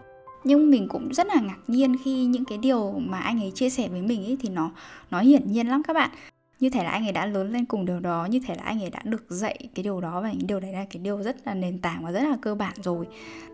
Nhưng 0.44 0.70
mình 0.70 0.88
cũng 0.88 1.14
rất 1.14 1.26
là 1.26 1.40
ngạc 1.40 1.58
nhiên 1.66 1.96
khi 2.04 2.24
những 2.24 2.44
cái 2.44 2.58
điều 2.58 2.92
mà 2.98 3.18
anh 3.18 3.40
ấy 3.40 3.50
chia 3.54 3.70
sẻ 3.70 3.88
với 3.88 4.02
mình 4.02 4.24
ấy 4.24 4.36
thì 4.40 4.48
nó 4.48 4.70
nó 5.10 5.20
hiển 5.20 5.52
nhiên 5.52 5.66
lắm 5.68 5.82
các 5.82 5.92
bạn 5.92 6.10
như 6.60 6.70
thể 6.70 6.84
là 6.84 6.90
anh 6.90 7.06
ấy 7.06 7.12
đã 7.12 7.26
lớn 7.26 7.52
lên 7.52 7.64
cùng 7.64 7.84
điều 7.84 8.00
đó, 8.00 8.26
như 8.30 8.40
thể 8.46 8.54
là 8.54 8.62
anh 8.62 8.82
ấy 8.82 8.90
đã 8.90 9.00
được 9.04 9.24
dạy 9.28 9.68
cái 9.74 9.82
điều 9.82 10.00
đó 10.00 10.20
và 10.20 10.32
những 10.32 10.46
điều 10.46 10.60
đấy 10.60 10.72
là 10.72 10.84
cái 10.90 11.02
điều 11.02 11.22
rất 11.22 11.36
là 11.46 11.54
nền 11.54 11.78
tảng 11.78 12.04
và 12.04 12.12
rất 12.12 12.22
là 12.22 12.36
cơ 12.42 12.54
bản 12.54 12.74
rồi. 12.82 13.06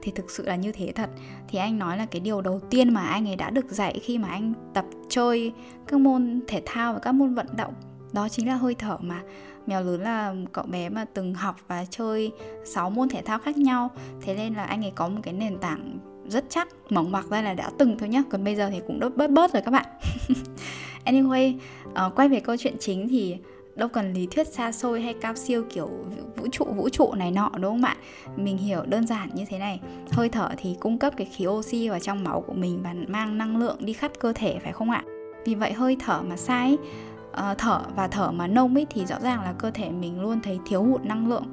Thì 0.02 0.12
thực 0.14 0.30
sự 0.30 0.46
là 0.46 0.56
như 0.56 0.72
thế 0.72 0.92
thật. 0.94 1.10
Thì 1.48 1.58
anh 1.58 1.78
nói 1.78 1.98
là 1.98 2.06
cái 2.06 2.20
điều 2.20 2.40
đầu 2.40 2.60
tiên 2.70 2.94
mà 2.94 3.02
anh 3.02 3.28
ấy 3.28 3.36
đã 3.36 3.50
được 3.50 3.70
dạy 3.70 4.00
khi 4.02 4.18
mà 4.18 4.28
anh 4.28 4.52
tập 4.74 4.84
chơi 5.08 5.52
các 5.88 6.00
môn 6.00 6.40
thể 6.48 6.62
thao 6.66 6.92
và 6.92 6.98
các 6.98 7.12
môn 7.12 7.34
vận 7.34 7.46
động, 7.56 7.74
đó 8.12 8.28
chính 8.28 8.48
là 8.48 8.54
hơi 8.54 8.74
thở 8.74 8.96
mà. 9.00 9.22
Mèo 9.66 9.82
lớn 9.82 10.00
là 10.00 10.34
cậu 10.52 10.64
bé 10.64 10.88
mà 10.88 11.04
từng 11.04 11.34
học 11.34 11.56
và 11.68 11.84
chơi 11.90 12.32
6 12.64 12.90
môn 12.90 13.08
thể 13.08 13.22
thao 13.22 13.38
khác 13.38 13.56
nhau. 13.56 13.90
Thế 14.20 14.34
nên 14.34 14.54
là 14.54 14.64
anh 14.64 14.84
ấy 14.84 14.92
có 14.94 15.08
một 15.08 15.20
cái 15.22 15.34
nền 15.34 15.58
tảng 15.58 15.98
rất 16.28 16.44
chắc 16.48 16.68
mỏng 16.90 17.12
mặc 17.12 17.26
ra 17.30 17.42
là 17.42 17.54
đã 17.54 17.70
từng 17.78 17.98
thôi 17.98 18.08
nhá. 18.08 18.22
Còn 18.30 18.44
bây 18.44 18.56
giờ 18.56 18.70
thì 18.70 18.80
cũng 18.86 19.00
đốt 19.00 19.16
bớt 19.16 19.30
bớt 19.30 19.52
rồi 19.52 19.62
các 19.62 19.70
bạn. 19.70 19.86
Anyway 21.04 21.54
uh, 22.06 22.14
quay 22.16 22.28
về 22.28 22.40
câu 22.40 22.56
chuyện 22.56 22.76
chính 22.80 23.08
thì 23.08 23.36
đâu 23.74 23.88
cần 23.88 24.12
lý 24.12 24.26
thuyết 24.26 24.48
xa 24.48 24.72
xôi 24.72 25.00
hay 25.00 25.14
cao 25.20 25.34
siêu 25.34 25.64
kiểu 25.70 25.88
vũ 26.36 26.46
trụ 26.52 26.64
vũ 26.64 26.88
trụ 26.88 27.14
này 27.14 27.30
nọ 27.30 27.50
đúng 27.60 27.72
không 27.72 27.84
ạ 27.84 27.96
mình 28.36 28.58
hiểu 28.58 28.82
đơn 28.86 29.06
giản 29.06 29.30
như 29.34 29.44
thế 29.48 29.58
này. 29.58 29.80
Hơi 30.10 30.28
thở 30.28 30.48
thì 30.56 30.76
cung 30.80 30.98
cấp 30.98 31.14
cái 31.16 31.26
khí 31.26 31.46
oxy 31.46 31.88
vào 31.88 32.00
trong 32.00 32.24
máu 32.24 32.40
của 32.46 32.52
mình 32.52 32.80
và 32.82 32.94
mang 33.08 33.38
năng 33.38 33.56
lượng 33.56 33.76
đi 33.80 33.92
khắp 33.92 34.12
cơ 34.20 34.32
thể 34.32 34.58
phải 34.62 34.72
không 34.72 34.90
ạ? 34.90 35.04
Vì 35.46 35.54
vậy 35.54 35.72
hơi 35.72 35.96
thở 36.00 36.22
mà 36.22 36.36
sai 36.36 36.76
uh, 37.30 37.58
thở 37.58 37.80
và 37.96 38.08
thở 38.08 38.30
mà 38.30 38.46
nông 38.46 38.74
ấy 38.74 38.86
thì 38.90 39.06
rõ 39.06 39.16
ràng 39.20 39.42
là 39.42 39.52
cơ 39.58 39.70
thể 39.70 39.90
mình 39.90 40.20
luôn 40.20 40.40
thấy 40.40 40.58
thiếu 40.66 40.82
hụt 40.82 41.04
năng 41.04 41.28
lượng. 41.28 41.44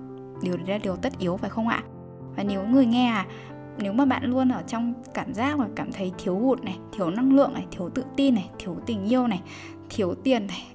Điều 0.41 0.57
đấy 0.57 0.67
là 0.67 0.77
điều 0.77 0.95
tất 0.95 1.13
yếu 1.19 1.37
phải 1.37 1.49
không 1.49 1.67
ạ? 1.67 1.83
Và 2.35 2.43
nếu 2.43 2.63
người 2.63 2.85
nghe 2.85 3.07
à 3.07 3.25
nếu 3.77 3.93
mà 3.93 4.05
bạn 4.05 4.23
luôn 4.23 4.49
ở 4.49 4.63
trong 4.67 4.93
cảm 5.13 5.33
giác 5.33 5.59
mà 5.59 5.67
cảm 5.75 5.91
thấy 5.91 6.11
thiếu 6.17 6.35
hụt 6.35 6.63
này 6.63 6.77
thiếu 6.91 7.09
năng 7.09 7.35
lượng 7.35 7.53
này 7.53 7.65
thiếu 7.71 7.89
tự 7.89 8.03
tin 8.17 8.35
này 8.35 8.49
thiếu 8.59 8.77
tình 8.85 9.09
yêu 9.09 9.27
này 9.27 9.41
thiếu 9.89 10.15
tiền 10.23 10.47
này 10.47 10.67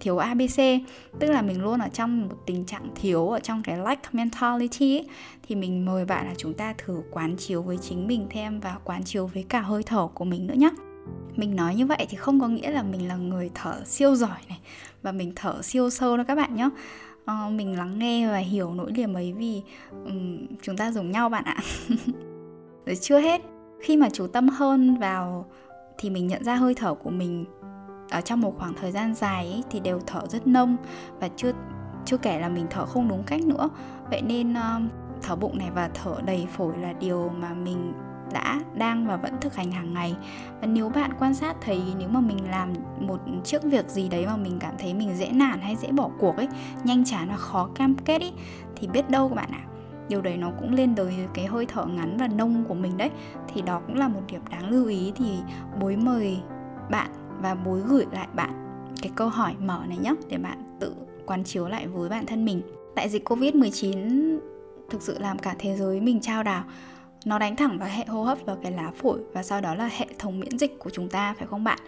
thiếu 0.00 0.18
abc 0.18 0.60
tức 1.18 1.30
là 1.30 1.42
mình 1.42 1.62
luôn 1.62 1.80
ở 1.80 1.88
trong 1.92 2.28
một 2.28 2.36
tình 2.46 2.64
trạng 2.64 2.88
thiếu 2.94 3.28
ở 3.28 3.40
trong 3.40 3.62
cái 3.62 3.78
lack 3.78 4.14
mentality 4.14 4.96
ấy, 4.96 5.06
thì 5.42 5.54
mình 5.54 5.84
mời 5.84 6.04
bạn 6.04 6.26
là 6.26 6.34
chúng 6.36 6.54
ta 6.54 6.74
thử 6.78 7.02
quán 7.10 7.36
chiếu 7.36 7.62
với 7.62 7.78
chính 7.78 8.06
mình 8.06 8.26
thêm 8.30 8.60
và 8.60 8.78
quán 8.84 9.04
chiếu 9.04 9.26
với 9.26 9.44
cả 9.48 9.60
hơi 9.60 9.82
thở 9.82 10.08
của 10.14 10.24
mình 10.24 10.46
nữa 10.46 10.54
nhé 10.54 10.70
mình 11.36 11.56
nói 11.56 11.74
như 11.74 11.86
vậy 11.86 12.06
thì 12.08 12.16
không 12.16 12.40
có 12.40 12.48
nghĩa 12.48 12.70
là 12.70 12.82
mình 12.82 13.08
là 13.08 13.16
người 13.16 13.50
thở 13.54 13.82
siêu 13.84 14.14
giỏi 14.14 14.38
này 14.48 14.58
và 15.02 15.12
mình 15.12 15.32
thở 15.36 15.62
siêu 15.62 15.90
sâu 15.90 16.16
đâu 16.16 16.26
các 16.28 16.34
bạn 16.34 16.56
nhé 16.56 16.64
uh, 16.66 16.72
ờ, 17.24 17.48
mình 17.50 17.78
lắng 17.78 17.98
nghe 17.98 18.28
và 18.28 18.36
hiểu 18.36 18.74
nỗi 18.74 18.92
niềm 18.92 19.14
ấy 19.14 19.32
vì 19.32 19.62
um, 20.04 20.46
chúng 20.62 20.76
ta 20.76 20.90
giống 20.90 21.10
nhau 21.10 21.28
bạn 21.28 21.44
ạ. 21.44 21.56
rồi 22.88 22.96
chưa 22.96 23.18
hết 23.18 23.40
khi 23.80 23.96
mà 23.96 24.08
chú 24.10 24.26
tâm 24.26 24.48
hơn 24.48 24.96
vào 24.98 25.46
thì 25.98 26.10
mình 26.10 26.26
nhận 26.26 26.44
ra 26.44 26.54
hơi 26.54 26.74
thở 26.74 26.94
của 26.94 27.10
mình 27.10 27.44
ở 28.10 28.20
trong 28.20 28.40
một 28.40 28.54
khoảng 28.58 28.74
thời 28.74 28.92
gian 28.92 29.14
dài 29.14 29.46
ấy, 29.46 29.62
thì 29.70 29.80
đều 29.80 30.00
thở 30.06 30.20
rất 30.28 30.46
nông 30.46 30.76
và 31.20 31.28
chưa 31.36 31.52
chưa 32.04 32.16
kể 32.16 32.40
là 32.40 32.48
mình 32.48 32.66
thở 32.70 32.86
không 32.86 33.08
đúng 33.08 33.22
cách 33.26 33.40
nữa. 33.46 33.68
Vậy 34.10 34.22
nên 34.22 34.52
uh, 34.52 34.92
thở 35.22 35.36
bụng 35.36 35.58
này 35.58 35.70
và 35.74 35.90
thở 35.94 36.16
đầy 36.26 36.46
phổi 36.56 36.76
là 36.78 36.92
điều 36.92 37.28
mà 37.28 37.54
mình 37.54 37.92
đã 38.32 38.60
đang 38.74 39.06
và 39.06 39.16
vẫn 39.16 39.32
thực 39.40 39.54
hành 39.54 39.72
hàng 39.72 39.94
ngày. 39.94 40.16
Và 40.60 40.66
nếu 40.66 40.88
bạn 40.88 41.10
quan 41.18 41.34
sát 41.34 41.56
thấy 41.60 41.82
nếu 41.98 42.08
mà 42.08 42.20
mình 42.20 42.50
làm 42.50 42.72
một 43.00 43.20
chiếc 43.44 43.62
việc 43.62 43.88
gì 43.88 44.08
đấy 44.08 44.26
mà 44.26 44.36
mình 44.36 44.58
cảm 44.60 44.74
thấy 44.78 44.94
mình 44.94 45.16
dễ 45.16 45.30
nản 45.32 45.60
hay 45.60 45.76
dễ 45.76 45.92
bỏ 45.92 46.10
cuộc 46.18 46.36
ấy 46.36 46.48
nhanh 46.84 47.04
chán 47.04 47.28
và 47.28 47.36
khó 47.36 47.68
cam 47.74 47.94
kết 47.94 48.20
ấy 48.20 48.32
thì 48.76 48.86
biết 48.86 49.10
đâu 49.10 49.28
các 49.28 49.34
bạn 49.34 49.50
ạ 49.52 49.64
à, 49.64 49.68
điều 50.08 50.20
đấy 50.20 50.36
nó 50.36 50.50
cũng 50.58 50.74
lên 50.74 50.94
tới 50.94 51.14
cái 51.34 51.46
hơi 51.46 51.66
thở 51.66 51.86
ngắn 51.86 52.16
và 52.20 52.28
nông 52.28 52.64
của 52.68 52.74
mình 52.74 52.96
đấy. 52.96 53.10
Thì 53.54 53.62
đó 53.62 53.80
cũng 53.86 53.96
là 53.96 54.08
một 54.08 54.20
điểm 54.28 54.42
đáng 54.50 54.70
lưu 54.70 54.86
ý. 54.86 55.12
Thì 55.16 55.38
bối 55.80 55.96
mời 55.96 56.38
bạn 56.90 57.10
và 57.42 57.54
bối 57.54 57.80
gửi 57.80 58.06
lại 58.12 58.28
bạn 58.34 58.68
cái 59.02 59.12
câu 59.14 59.28
hỏi 59.28 59.54
mở 59.60 59.82
này 59.88 59.98
nhé 59.98 60.14
để 60.28 60.38
bạn 60.38 60.78
tự 60.80 60.94
quán 61.26 61.44
chiếu 61.44 61.68
lại 61.68 61.86
với 61.86 62.08
bản 62.08 62.26
thân 62.26 62.44
mình. 62.44 62.62
Đại 62.96 63.08
dịch 63.08 63.24
covid 63.24 63.54
19 63.54 64.40
thực 64.90 65.02
sự 65.02 65.18
làm 65.18 65.38
cả 65.38 65.54
thế 65.58 65.76
giới 65.76 66.00
mình 66.00 66.20
trao 66.20 66.42
đảo. 66.42 66.64
Nó 67.24 67.38
đánh 67.38 67.56
thẳng 67.56 67.78
vào 67.78 67.88
hệ 67.88 68.04
hô 68.04 68.22
hấp 68.22 68.38
và 68.46 68.56
cái 68.62 68.72
lá 68.72 68.90
phổi 68.96 69.20
và 69.32 69.42
sau 69.42 69.60
đó 69.60 69.74
là 69.74 69.90
hệ 69.92 70.06
thống 70.18 70.40
miễn 70.40 70.58
dịch 70.58 70.78
của 70.78 70.90
chúng 70.90 71.08
ta, 71.08 71.34
phải 71.38 71.46
không 71.46 71.64
bạn? 71.64 71.78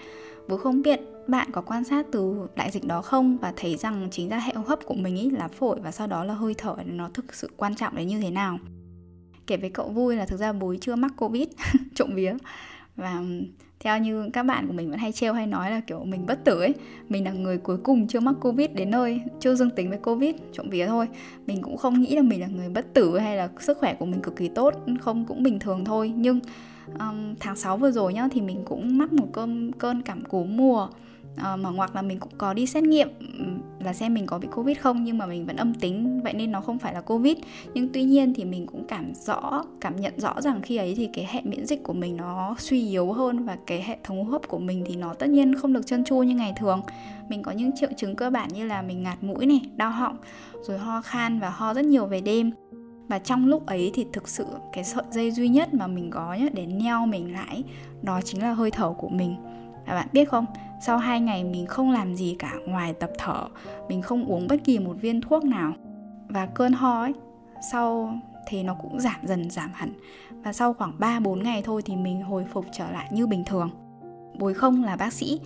Vũ 0.50 0.56
không 0.56 0.82
biết 0.82 1.00
bạn 1.26 1.48
có 1.52 1.60
quan 1.60 1.84
sát 1.84 2.06
từ 2.12 2.48
đại 2.56 2.70
dịch 2.70 2.86
đó 2.86 3.02
không 3.02 3.36
và 3.36 3.52
thấy 3.56 3.76
rằng 3.76 4.08
chính 4.10 4.28
ra 4.28 4.38
hệ 4.38 4.52
hô 4.54 4.62
hấp 4.62 4.78
của 4.84 4.94
mình 4.94 5.16
ý 5.16 5.30
là 5.30 5.48
phổi 5.48 5.80
và 5.80 5.92
sau 5.92 6.06
đó 6.06 6.24
là 6.24 6.34
hơi 6.34 6.54
thở, 6.58 6.76
nó 6.84 7.08
thực 7.14 7.34
sự 7.34 7.50
quan 7.56 7.74
trọng 7.74 7.96
đến 7.96 8.08
như 8.08 8.20
thế 8.20 8.30
nào. 8.30 8.58
Kể 9.46 9.56
với 9.56 9.70
cậu 9.70 9.88
vui 9.88 10.16
là 10.16 10.26
thực 10.26 10.36
ra 10.36 10.52
bối 10.52 10.78
chưa 10.80 10.96
mắc 10.96 11.12
covid, 11.16 11.48
trộm 11.94 12.10
vía. 12.14 12.34
Và 12.96 13.22
theo 13.80 13.98
như 13.98 14.30
các 14.32 14.42
bạn 14.42 14.66
của 14.66 14.72
mình 14.72 14.90
vẫn 14.90 14.98
hay 14.98 15.12
trêu 15.12 15.32
hay 15.32 15.46
nói 15.46 15.70
là 15.70 15.80
kiểu 15.80 16.04
mình 16.04 16.26
bất 16.26 16.44
tử 16.44 16.60
ấy, 16.60 16.74
mình 17.08 17.24
là 17.24 17.32
người 17.32 17.58
cuối 17.58 17.76
cùng 17.76 18.08
chưa 18.08 18.20
mắc 18.20 18.34
covid 18.40 18.70
đến 18.74 18.90
nơi, 18.90 19.20
chưa 19.40 19.54
dương 19.54 19.70
tính 19.70 19.88
với 19.88 19.98
covid, 19.98 20.34
trộm 20.52 20.70
vía 20.70 20.86
thôi. 20.86 21.06
Mình 21.46 21.62
cũng 21.62 21.76
không 21.76 22.00
nghĩ 22.00 22.16
là 22.16 22.22
mình 22.22 22.40
là 22.40 22.46
người 22.46 22.68
bất 22.68 22.94
tử 22.94 23.18
hay 23.18 23.36
là 23.36 23.48
sức 23.60 23.78
khỏe 23.78 23.94
của 23.94 24.06
mình 24.06 24.20
cực 24.20 24.36
kỳ 24.36 24.48
tốt, 24.48 24.74
không, 25.00 25.24
cũng 25.26 25.42
bình 25.42 25.58
thường 25.58 25.84
thôi. 25.84 26.12
Nhưng 26.16 26.40
um, 26.98 27.34
tháng 27.40 27.56
6 27.56 27.76
vừa 27.76 27.90
rồi 27.90 28.14
nhá 28.14 28.28
thì 28.30 28.40
mình 28.40 28.62
cũng 28.64 28.98
mắc 28.98 29.12
một 29.12 29.26
cơn 29.32 29.72
cơn 29.72 30.02
cảm 30.02 30.24
cúm 30.24 30.56
mùa. 30.56 30.88
Uh, 31.34 31.58
mà 31.58 31.70
hoặc 31.70 31.94
là 31.96 32.02
mình 32.02 32.18
cũng 32.18 32.32
có 32.38 32.54
đi 32.54 32.66
xét 32.66 32.82
nghiệm 32.82 33.08
là 33.80 33.92
xem 33.92 34.14
mình 34.14 34.26
có 34.26 34.38
bị 34.38 34.48
covid 34.54 34.78
không 34.78 35.04
nhưng 35.04 35.18
mà 35.18 35.26
mình 35.26 35.46
vẫn 35.46 35.56
âm 35.56 35.74
tính 35.74 36.20
vậy 36.22 36.32
nên 36.32 36.52
nó 36.52 36.60
không 36.60 36.78
phải 36.78 36.94
là 36.94 37.00
covid. 37.00 37.36
Nhưng 37.74 37.88
tuy 37.92 38.02
nhiên 38.02 38.34
thì 38.34 38.44
mình 38.44 38.66
cũng 38.66 38.84
cảm 38.86 39.12
rõ 39.14 39.64
cảm 39.80 39.96
nhận 39.96 40.20
rõ 40.20 40.40
rằng 40.40 40.62
khi 40.62 40.76
ấy 40.76 40.94
thì 40.94 41.08
cái 41.12 41.26
hệ 41.30 41.40
miễn 41.44 41.66
dịch 41.66 41.82
của 41.82 41.92
mình 41.92 42.16
nó 42.16 42.54
suy 42.58 42.88
yếu 42.88 43.12
hơn 43.12 43.44
và 43.44 43.58
cái 43.66 43.82
hệ 43.82 43.98
thống 44.04 44.24
hô 44.24 44.32
hấp 44.32 44.48
của 44.48 44.58
mình 44.58 44.84
thì 44.86 44.96
nó 44.96 45.14
tất 45.14 45.28
nhiên 45.28 45.54
không 45.54 45.72
được 45.72 45.86
chân 45.86 46.04
chu 46.04 46.22
như 46.22 46.34
ngày 46.34 46.52
thường. 46.56 46.82
Mình 47.28 47.42
có 47.42 47.52
những 47.52 47.70
triệu 47.76 47.90
chứng 47.96 48.16
cơ 48.16 48.30
bản 48.30 48.48
như 48.54 48.66
là 48.66 48.82
mình 48.82 49.02
ngạt 49.02 49.22
mũi 49.22 49.46
này 49.46 49.60
đau 49.76 49.90
họng 49.90 50.16
rồi 50.62 50.78
ho 50.78 51.02
khan 51.02 51.40
và 51.40 51.50
ho 51.50 51.74
rất 51.74 51.84
nhiều 51.84 52.06
về 52.06 52.20
đêm 52.20 52.50
và 53.10 53.18
trong 53.18 53.46
lúc 53.46 53.66
ấy 53.66 53.90
thì 53.94 54.06
thực 54.12 54.28
sự 54.28 54.46
cái 54.72 54.84
sợi 54.84 55.04
dây 55.10 55.30
duy 55.30 55.48
nhất 55.48 55.74
mà 55.74 55.86
mình 55.86 56.10
có 56.10 56.34
nhá, 56.34 56.46
để 56.52 56.66
neo 56.66 57.06
mình 57.06 57.32
lại, 57.32 57.64
đó 58.02 58.20
chính 58.24 58.42
là 58.42 58.52
hơi 58.52 58.70
thở 58.70 58.92
của 58.98 59.08
mình. 59.08 59.36
Và 59.86 59.94
bạn 59.94 60.08
biết 60.12 60.28
không? 60.28 60.46
Sau 60.80 60.98
hai 60.98 61.20
ngày 61.20 61.44
mình 61.44 61.66
không 61.66 61.90
làm 61.90 62.14
gì 62.14 62.36
cả 62.38 62.52
ngoài 62.66 62.92
tập 62.92 63.10
thở, 63.18 63.44
mình 63.88 64.02
không 64.02 64.24
uống 64.24 64.48
bất 64.48 64.64
kỳ 64.64 64.78
một 64.78 64.94
viên 65.00 65.20
thuốc 65.20 65.44
nào. 65.44 65.72
Và 66.28 66.46
cơn 66.46 66.72
ho 66.72 67.00
ấy, 67.00 67.12
sau 67.72 68.14
thì 68.48 68.62
nó 68.62 68.74
cũng 68.74 69.00
giảm 69.00 69.26
dần, 69.26 69.50
giảm 69.50 69.70
hẳn. 69.74 69.92
Và 70.30 70.52
sau 70.52 70.74
khoảng 70.74 70.98
3-4 70.98 71.42
ngày 71.42 71.62
thôi 71.62 71.82
thì 71.84 71.96
mình 71.96 72.22
hồi 72.22 72.44
phục 72.52 72.64
trở 72.72 72.90
lại 72.90 73.08
như 73.12 73.26
bình 73.26 73.44
thường. 73.44 73.70
Bối 74.38 74.54
không 74.54 74.84
là 74.84 74.96
bác 74.96 75.12
sĩ 75.12 75.40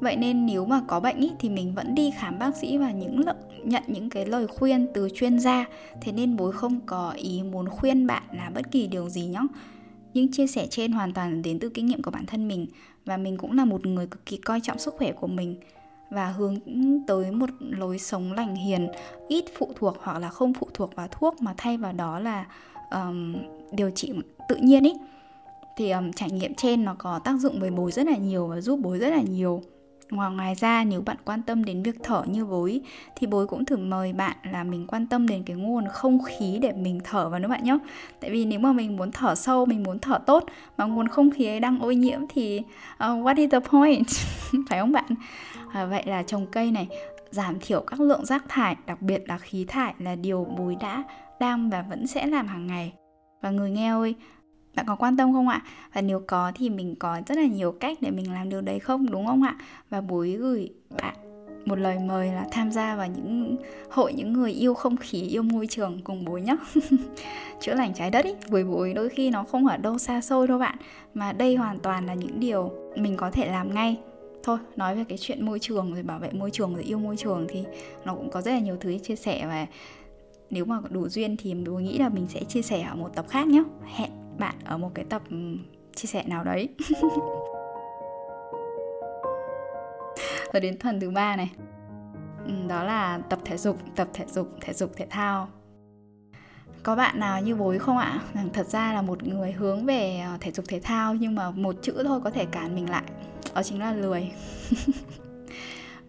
vậy 0.00 0.16
nên 0.16 0.46
nếu 0.46 0.66
mà 0.66 0.80
có 0.88 1.00
bệnh 1.00 1.20
ý, 1.20 1.30
thì 1.38 1.48
mình 1.48 1.74
vẫn 1.74 1.94
đi 1.94 2.10
khám 2.18 2.38
bác 2.38 2.56
sĩ 2.56 2.78
và 2.78 2.90
những 2.90 3.20
lợi, 3.26 3.34
nhận 3.64 3.82
những 3.86 4.10
cái 4.10 4.26
lời 4.26 4.46
khuyên 4.46 4.86
từ 4.94 5.08
chuyên 5.14 5.38
gia. 5.38 5.66
Thế 6.00 6.12
nên 6.12 6.36
bối 6.36 6.52
không 6.52 6.80
có 6.86 7.10
ý 7.10 7.42
muốn 7.42 7.68
khuyên 7.68 8.06
bạn 8.06 8.22
là 8.32 8.50
bất 8.54 8.70
kỳ 8.70 8.86
điều 8.86 9.08
gì 9.08 9.26
nhé 9.26 9.40
những 10.14 10.32
chia 10.32 10.46
sẻ 10.46 10.66
trên 10.70 10.92
hoàn 10.92 11.12
toàn 11.12 11.42
đến 11.42 11.58
từ 11.58 11.68
kinh 11.68 11.86
nghiệm 11.86 12.02
của 12.02 12.10
bản 12.10 12.26
thân 12.26 12.48
mình 12.48 12.66
và 13.04 13.16
mình 13.16 13.36
cũng 13.36 13.56
là 13.56 13.64
một 13.64 13.86
người 13.86 14.06
cực 14.06 14.26
kỳ 14.26 14.36
coi 14.36 14.60
trọng 14.60 14.78
sức 14.78 14.94
khỏe 14.98 15.12
của 15.12 15.26
mình 15.26 15.56
và 16.10 16.26
hướng 16.26 16.56
tới 17.06 17.30
một 17.30 17.50
lối 17.60 17.98
sống 17.98 18.32
lành 18.32 18.54
hiền 18.54 18.88
ít 19.28 19.44
phụ 19.58 19.72
thuộc 19.76 19.96
hoặc 20.00 20.18
là 20.18 20.28
không 20.28 20.54
phụ 20.54 20.66
thuộc 20.74 20.94
vào 20.94 21.08
thuốc 21.10 21.42
mà 21.42 21.54
thay 21.56 21.76
vào 21.76 21.92
đó 21.92 22.18
là 22.18 22.46
um, 22.90 23.36
điều 23.72 23.90
trị 23.90 24.12
tự 24.48 24.56
nhiên 24.56 24.84
ý. 24.84 24.92
Thì 25.76 25.90
um, 25.90 26.12
trải 26.12 26.30
nghiệm 26.30 26.54
trên 26.54 26.84
nó 26.84 26.94
có 26.98 27.18
tác 27.18 27.36
dụng 27.40 27.60
với 27.60 27.70
bối 27.70 27.92
rất 27.92 28.06
là 28.06 28.16
nhiều 28.16 28.46
và 28.46 28.60
giúp 28.60 28.80
bối 28.82 28.98
rất 28.98 29.10
là 29.10 29.20
nhiều. 29.20 29.62
Ngoài 30.10 30.30
ngoài 30.30 30.54
ra 30.54 30.84
nếu 30.84 31.00
bạn 31.00 31.16
quan 31.24 31.42
tâm 31.42 31.64
đến 31.64 31.82
việc 31.82 31.96
thở 32.02 32.22
như 32.26 32.44
bối 32.44 32.80
thì 33.16 33.26
bối 33.26 33.46
cũng 33.46 33.64
thử 33.64 33.76
mời 33.76 34.12
bạn 34.12 34.36
là 34.52 34.64
mình 34.64 34.86
quan 34.86 35.06
tâm 35.06 35.28
đến 35.28 35.42
cái 35.42 35.56
nguồn 35.56 35.88
không 35.88 36.18
khí 36.22 36.58
để 36.62 36.72
mình 36.72 37.00
thở 37.04 37.28
vào 37.28 37.40
nữa 37.40 37.48
bạn 37.48 37.64
nhé. 37.64 37.78
Tại 38.20 38.30
vì 38.30 38.44
nếu 38.44 38.60
mà 38.60 38.72
mình 38.72 38.96
muốn 38.96 39.12
thở 39.12 39.34
sâu, 39.34 39.66
mình 39.66 39.82
muốn 39.82 39.98
thở 39.98 40.18
tốt 40.26 40.44
mà 40.76 40.84
nguồn 40.84 41.08
không 41.08 41.30
khí 41.30 41.46
ấy 41.46 41.60
đang 41.60 41.78
ô 41.78 41.90
nhiễm 41.90 42.20
thì 42.28 42.58
uh, 42.94 43.00
what 43.00 43.36
is 43.36 43.50
the 43.50 43.60
point? 43.60 44.06
Phải 44.68 44.80
không 44.80 44.92
bạn? 44.92 45.14
À, 45.72 45.84
vậy 45.84 46.02
là 46.06 46.22
trồng 46.22 46.46
cây 46.46 46.70
này 46.70 46.88
giảm 47.30 47.54
thiểu 47.60 47.80
các 47.80 48.00
lượng 48.00 48.24
rác 48.24 48.44
thải, 48.48 48.76
đặc 48.86 49.02
biệt 49.02 49.22
là 49.28 49.38
khí 49.38 49.64
thải 49.68 49.94
là 49.98 50.14
điều 50.14 50.44
bối 50.58 50.76
đã, 50.80 51.02
đang 51.40 51.70
và 51.70 51.82
vẫn 51.82 52.06
sẽ 52.06 52.26
làm 52.26 52.46
hàng 52.46 52.66
ngày. 52.66 52.92
Và 53.42 53.50
người 53.50 53.70
nghe 53.70 53.90
ơi, 53.90 54.14
bạn 54.74 54.86
có 54.88 54.96
quan 54.96 55.16
tâm 55.16 55.32
không 55.32 55.48
ạ? 55.48 55.62
Và 55.92 56.00
nếu 56.00 56.22
có 56.26 56.52
thì 56.54 56.70
mình 56.70 56.94
có 56.94 57.20
rất 57.26 57.38
là 57.38 57.46
nhiều 57.46 57.72
cách 57.72 57.98
để 58.00 58.10
mình 58.10 58.32
làm 58.32 58.48
điều 58.48 58.60
đấy 58.60 58.78
không, 58.78 59.10
đúng 59.10 59.26
không 59.26 59.42
ạ? 59.42 59.56
Và 59.90 60.00
bối 60.00 60.30
gửi 60.30 60.70
bạn 61.02 61.14
một 61.66 61.78
lời 61.78 61.98
mời 61.98 62.32
là 62.32 62.46
tham 62.50 62.70
gia 62.70 62.96
vào 62.96 63.06
những 63.06 63.56
hội 63.90 64.12
những 64.12 64.32
người 64.32 64.52
yêu 64.52 64.74
không 64.74 64.96
khí, 64.96 65.22
yêu 65.22 65.42
môi 65.42 65.66
trường 65.66 66.00
cùng 66.04 66.24
bối 66.24 66.42
nhé 66.42 66.56
chữa 67.60 67.74
lành 67.74 67.94
trái 67.94 68.10
đất 68.10 68.24
ý. 68.24 68.34
Với 68.48 68.64
bối 68.64 68.94
đôi 68.94 69.08
khi 69.08 69.30
nó 69.30 69.44
không 69.44 69.66
ở 69.66 69.76
đâu 69.76 69.98
xa 69.98 70.20
xôi 70.20 70.48
đâu 70.48 70.58
bạn. 70.58 70.78
Mà 71.14 71.32
đây 71.32 71.56
hoàn 71.56 71.78
toàn 71.78 72.06
là 72.06 72.14
những 72.14 72.40
điều 72.40 72.72
mình 72.96 73.16
có 73.16 73.30
thể 73.30 73.50
làm 73.50 73.74
ngay. 73.74 73.96
Thôi, 74.42 74.58
nói 74.76 74.96
về 74.96 75.04
cái 75.08 75.18
chuyện 75.18 75.46
môi 75.46 75.58
trường 75.58 75.92
rồi 75.94 76.02
bảo 76.02 76.18
vệ 76.18 76.30
môi 76.32 76.50
trường 76.50 76.74
rồi 76.74 76.82
yêu 76.82 76.98
môi 76.98 77.16
trường 77.16 77.46
thì 77.48 77.64
nó 78.04 78.14
cũng 78.14 78.30
có 78.30 78.42
rất 78.42 78.50
là 78.50 78.58
nhiều 78.58 78.76
thứ 78.80 78.98
chia 78.98 79.16
sẻ. 79.16 79.46
Và 79.46 79.66
nếu 80.50 80.64
mà 80.64 80.78
đủ 80.90 81.08
duyên 81.08 81.36
thì 81.36 81.54
mình 81.54 81.84
nghĩ 81.84 81.98
là 81.98 82.08
mình 82.08 82.26
sẽ 82.28 82.44
chia 82.44 82.62
sẻ 82.62 82.82
ở 82.82 82.94
một 82.94 83.10
tập 83.14 83.26
khác 83.28 83.46
nhé 83.46 83.62
hẹn 83.84 84.19
bạn 84.40 84.54
ở 84.64 84.78
một 84.78 84.90
cái 84.94 85.04
tập 85.04 85.22
chia 85.94 86.06
sẻ 86.06 86.24
nào 86.26 86.44
đấy. 86.44 86.68
Rồi 90.52 90.60
đến 90.60 90.78
phần 90.80 91.00
thứ 91.00 91.10
ba 91.10 91.36
này. 91.36 91.50
Đó 92.68 92.84
là 92.84 93.18
tập 93.18 93.38
thể 93.44 93.56
dục, 93.56 93.76
tập 93.96 94.08
thể 94.12 94.24
dục 94.28 94.48
thể 94.60 94.72
dục, 94.72 94.90
thể 94.96 95.06
thao. 95.10 95.48
Có 96.82 96.96
bạn 96.96 97.20
nào 97.20 97.40
như 97.40 97.56
bối 97.56 97.78
không 97.78 97.98
ạ? 97.98 98.20
Rằng 98.34 98.48
thật 98.52 98.66
ra 98.66 98.92
là 98.92 99.02
một 99.02 99.22
người 99.22 99.52
hướng 99.52 99.86
về 99.86 100.20
ờ, 100.20 100.36
thể 100.40 100.50
dục, 100.50 100.64
thể 100.68 100.80
thao 100.80 101.14
nhưng 101.14 101.34
mà 101.34 101.50
một 101.50 101.76
chữ 101.82 102.02
thôi 102.04 102.20
có 102.24 102.30
thể 102.30 102.44
cản 102.44 102.74
mình 102.74 102.90
lại, 102.90 103.02
đó 103.54 103.62
chính 103.62 103.80
là 103.80 103.92
lười. 103.92 104.32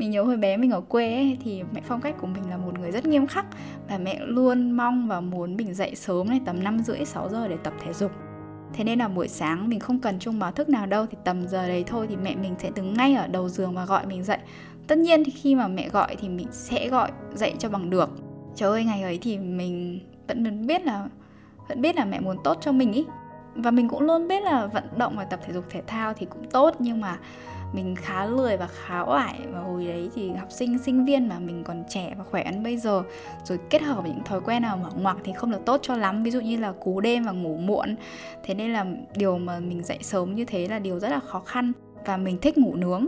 mình 0.02 0.12
nhớ 0.12 0.24
hồi 0.24 0.38
bé 0.38 0.58
mình 0.58 0.72
ở 0.72 0.82
quê 0.82 1.16
ấy, 1.16 1.38
thì 1.44 1.64
mẹ 1.74 1.82
phong 1.88 2.02
cách 2.02 2.16
của 2.22 2.28
mình 2.28 2.50
là 2.50 2.58
một 2.58 2.80
người 2.80 2.92
rất 2.92 3.06
nghiêm 3.06 3.28
khắc. 3.28 3.46
Và 3.90 3.98
mẹ 3.98 4.20
luôn 4.26 4.72
mong 4.72 5.08
và 5.08 5.22
muốn 5.22 5.58
mình 5.58 5.74
dậy 5.74 5.96
sớm 5.96 6.30
này 6.30 6.42
tầm 6.46 6.64
5 6.64 6.80
rưỡi 6.80 7.06
6 7.06 7.30
giờ 7.30 7.48
để 7.48 7.58
tập 7.64 7.74
thể 7.84 7.94
dục. 7.94 8.12
Thế 8.74 8.84
nên 8.84 9.00
là 9.00 9.08
buổi 9.08 9.28
sáng 9.28 9.70
mình 9.70 9.80
không 9.80 10.00
cần 10.00 10.20
chung 10.20 10.40
báo 10.40 10.52
thức 10.52 10.70
nào 10.70 10.86
đâu 10.86 11.06
Thì 11.06 11.18
tầm 11.24 11.48
giờ 11.48 11.68
đấy 11.68 11.84
thôi 11.88 12.08
thì 12.10 12.16
mẹ 12.16 12.36
mình 12.36 12.56
sẽ 12.60 12.70
đứng 12.76 12.94
ngay 12.94 13.14
ở 13.14 13.28
đầu 13.28 13.50
giường 13.50 13.76
và 13.76 13.86
gọi 13.86 14.06
mình 14.06 14.24
dậy. 14.24 14.38
Tất 14.88 14.98
nhiên 14.98 15.24
thì 15.24 15.32
khi 15.32 15.56
mà 15.56 15.68
mẹ 15.68 15.90
gọi 15.90 16.16
thì 16.16 16.30
mình 16.30 16.48
sẽ 16.52 16.90
gọi 16.90 17.12
dậy 17.34 17.54
cho 17.60 17.70
bằng 17.70 17.90
được. 17.90 18.10
Trời 18.56 18.70
ơi 18.70 18.84
ngày 18.84 19.04
ấy 19.04 19.20
thì 19.22 19.38
mình 19.38 20.00
vẫn 20.28 20.68
biết 20.68 20.86
là 20.86 21.08
vẫn 21.68 21.82
biết 21.82 21.96
là 21.96 22.06
mẹ 22.06 22.20
muốn 22.20 22.38
tốt 22.44 22.58
cho 22.62 22.72
mình 22.72 22.94
ý. 22.94 23.06
Và 23.56 23.72
mình 23.72 23.88
cũng 23.88 24.02
luôn 24.02 24.28
biết 24.28 24.44
là 24.44 24.66
vận 24.66 24.84
động 24.98 25.14
và 25.18 25.24
tập 25.24 25.40
thể 25.46 25.54
dục 25.54 25.66
thể 25.70 25.82
thao 25.88 26.14
thì 26.14 26.26
cũng 26.26 26.50
tốt 26.50 26.76
nhưng 26.80 27.02
mà 27.02 27.18
mình 27.74 27.96
khá 27.96 28.26
lười 28.26 28.58
và 28.58 28.68
khá 28.68 29.02
oải 29.02 29.40
và 29.54 29.60
hồi 29.60 29.86
đấy 29.86 30.10
thì 30.16 30.32
học 30.32 30.52
sinh 30.52 30.80
sinh 30.80 31.06
viên 31.06 31.30
mà 31.30 31.40
mình 31.40 31.64
còn 31.64 31.84
trẻ 31.90 32.14
và 32.18 32.24
khỏe 32.24 32.46
hơn 32.46 32.64
bây 32.64 32.78
giờ, 32.78 33.04
rồi 33.44 33.60
kết 33.70 33.82
hợp 33.82 34.02
với 34.02 34.12
những 34.12 34.24
thói 34.24 34.42
quen 34.42 34.62
nào 34.62 34.78
mở 34.78 34.90
ngoặc 34.96 35.18
thì 35.24 35.34
không 35.34 35.52
được 35.52 35.66
tốt 35.66 35.80
cho 35.84 35.96
lắm, 35.96 36.24
ví 36.24 36.32
dụ 36.32 36.42
như 36.42 36.58
là 36.58 36.72
cú 36.72 37.00
đêm 37.00 37.24
và 37.24 37.32
ngủ 37.32 37.58
muộn. 37.58 37.96
Thế 38.44 38.54
nên 38.54 38.74
là 38.74 38.86
điều 39.16 39.38
mà 39.38 39.60
mình 39.60 39.84
dậy 39.84 39.98
sớm 40.02 40.36
như 40.36 40.46
thế 40.46 40.68
là 40.68 40.80
điều 40.80 41.00
rất 41.00 41.10
là 41.10 41.20
khó 41.20 41.40
khăn 41.40 41.72
và 42.06 42.18
mình 42.18 42.38
thích 42.38 42.58
ngủ 42.58 42.76
nướng. 42.76 43.08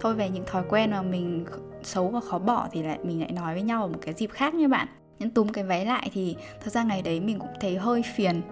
Thôi 0.00 0.14
về 0.14 0.28
những 0.28 0.44
thói 0.46 0.62
quen 0.68 0.90
mà 0.90 1.02
mình 1.02 1.44
xấu 1.82 2.08
và 2.08 2.20
khó 2.20 2.38
bỏ 2.38 2.68
thì 2.72 2.82
lại 2.82 2.98
mình 3.02 3.20
lại 3.20 3.32
nói 3.32 3.54
với 3.54 3.62
nhau 3.62 3.82
ở 3.82 3.88
một 3.88 3.98
cái 4.02 4.14
dịp 4.14 4.30
khác 4.30 4.54
nha 4.54 4.68
bạn. 4.68 4.88
Nhưng 5.18 5.30
túm 5.30 5.48
cái 5.48 5.64
váy 5.64 5.84
lại 5.86 6.10
thì 6.14 6.36
thật 6.64 6.72
ra 6.72 6.82
ngày 6.82 7.02
đấy 7.02 7.20
mình 7.20 7.38
cũng 7.38 7.50
thấy 7.60 7.76
hơi 7.76 8.02
phiền 8.14 8.42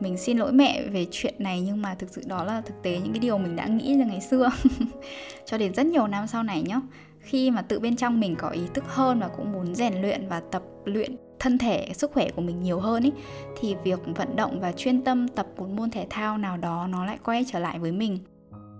mình 0.00 0.16
xin 0.16 0.38
lỗi 0.38 0.52
mẹ 0.52 0.82
về 0.82 1.06
chuyện 1.10 1.34
này, 1.38 1.60
nhưng 1.60 1.82
mà 1.82 1.94
thực 1.94 2.10
sự 2.10 2.22
đó 2.26 2.44
là 2.44 2.60
thực 2.60 2.82
tế 2.82 3.00
những 3.04 3.12
cái 3.12 3.20
điều 3.20 3.38
mình 3.38 3.56
đã 3.56 3.66
nghĩ 3.66 3.98
ra 3.98 4.04
ngày 4.04 4.20
xưa. 4.20 4.50
Cho 5.46 5.58
đến 5.58 5.74
rất 5.74 5.86
nhiều 5.86 6.06
năm 6.06 6.26
sau 6.26 6.42
này 6.42 6.62
nhá, 6.62 6.80
khi 7.20 7.50
mà 7.50 7.62
tự 7.62 7.80
bên 7.80 7.96
trong 7.96 8.20
mình 8.20 8.36
có 8.36 8.48
ý 8.48 8.60
thức 8.74 8.84
hơn 8.88 9.20
và 9.20 9.28
cũng 9.28 9.52
muốn 9.52 9.74
rèn 9.74 10.02
luyện 10.02 10.28
và 10.28 10.42
tập 10.50 10.62
luyện 10.84 11.16
thân 11.38 11.58
thể, 11.58 11.88
sức 11.94 12.12
khỏe 12.12 12.28
của 12.30 12.42
mình 12.42 12.60
nhiều 12.60 12.80
hơn 12.80 13.02
ý, 13.02 13.12
thì 13.60 13.76
việc 13.84 14.00
vận 14.16 14.36
động 14.36 14.60
và 14.60 14.72
chuyên 14.72 15.02
tâm 15.02 15.28
tập 15.28 15.46
một 15.56 15.68
môn 15.68 15.90
thể 15.90 16.06
thao 16.10 16.38
nào 16.38 16.56
đó 16.56 16.86
nó 16.90 17.04
lại 17.04 17.18
quay 17.24 17.44
trở 17.52 17.58
lại 17.58 17.78
với 17.78 17.92
mình. 17.92 18.18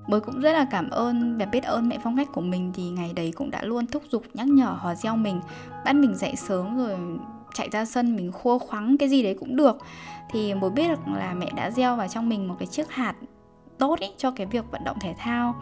Bới 0.08 0.20
cũng 0.20 0.40
rất 0.40 0.52
là 0.52 0.66
cảm 0.70 0.90
ơn 0.90 1.36
và 1.36 1.44
biết 1.44 1.64
ơn 1.64 1.88
mẹ 1.88 1.98
phong 2.04 2.16
cách 2.16 2.28
của 2.32 2.40
mình 2.40 2.72
thì 2.74 2.82
ngày 2.82 3.12
đấy 3.16 3.32
cũng 3.36 3.50
đã 3.50 3.62
luôn 3.62 3.86
thúc 3.86 4.02
giục, 4.10 4.22
nhắc 4.34 4.46
nhở, 4.46 4.76
hò 4.78 4.94
gieo 4.94 5.16
mình, 5.16 5.40
bắt 5.84 5.92
mình 5.92 6.14
dậy 6.14 6.36
sớm 6.36 6.76
rồi 6.76 6.96
chạy 7.54 7.68
ra 7.72 7.84
sân 7.84 8.16
mình 8.16 8.32
khua 8.32 8.58
khoắng, 8.58 8.96
cái 8.98 9.08
gì 9.08 9.22
đấy 9.22 9.36
cũng 9.40 9.56
được 9.56 9.76
thì 10.32 10.54
mới 10.54 10.70
biết 10.70 10.88
được 10.88 11.08
là 11.08 11.34
mẹ 11.34 11.50
đã 11.56 11.70
gieo 11.70 11.96
vào 11.96 12.08
trong 12.08 12.28
mình 12.28 12.48
một 12.48 12.56
cái 12.58 12.66
chiếc 12.66 12.90
hạt 12.90 13.14
tốt 13.78 13.98
ý 13.98 14.08
cho 14.16 14.30
cái 14.30 14.46
việc 14.46 14.64
vận 14.70 14.84
động 14.84 14.96
thể 15.00 15.14
thao. 15.18 15.54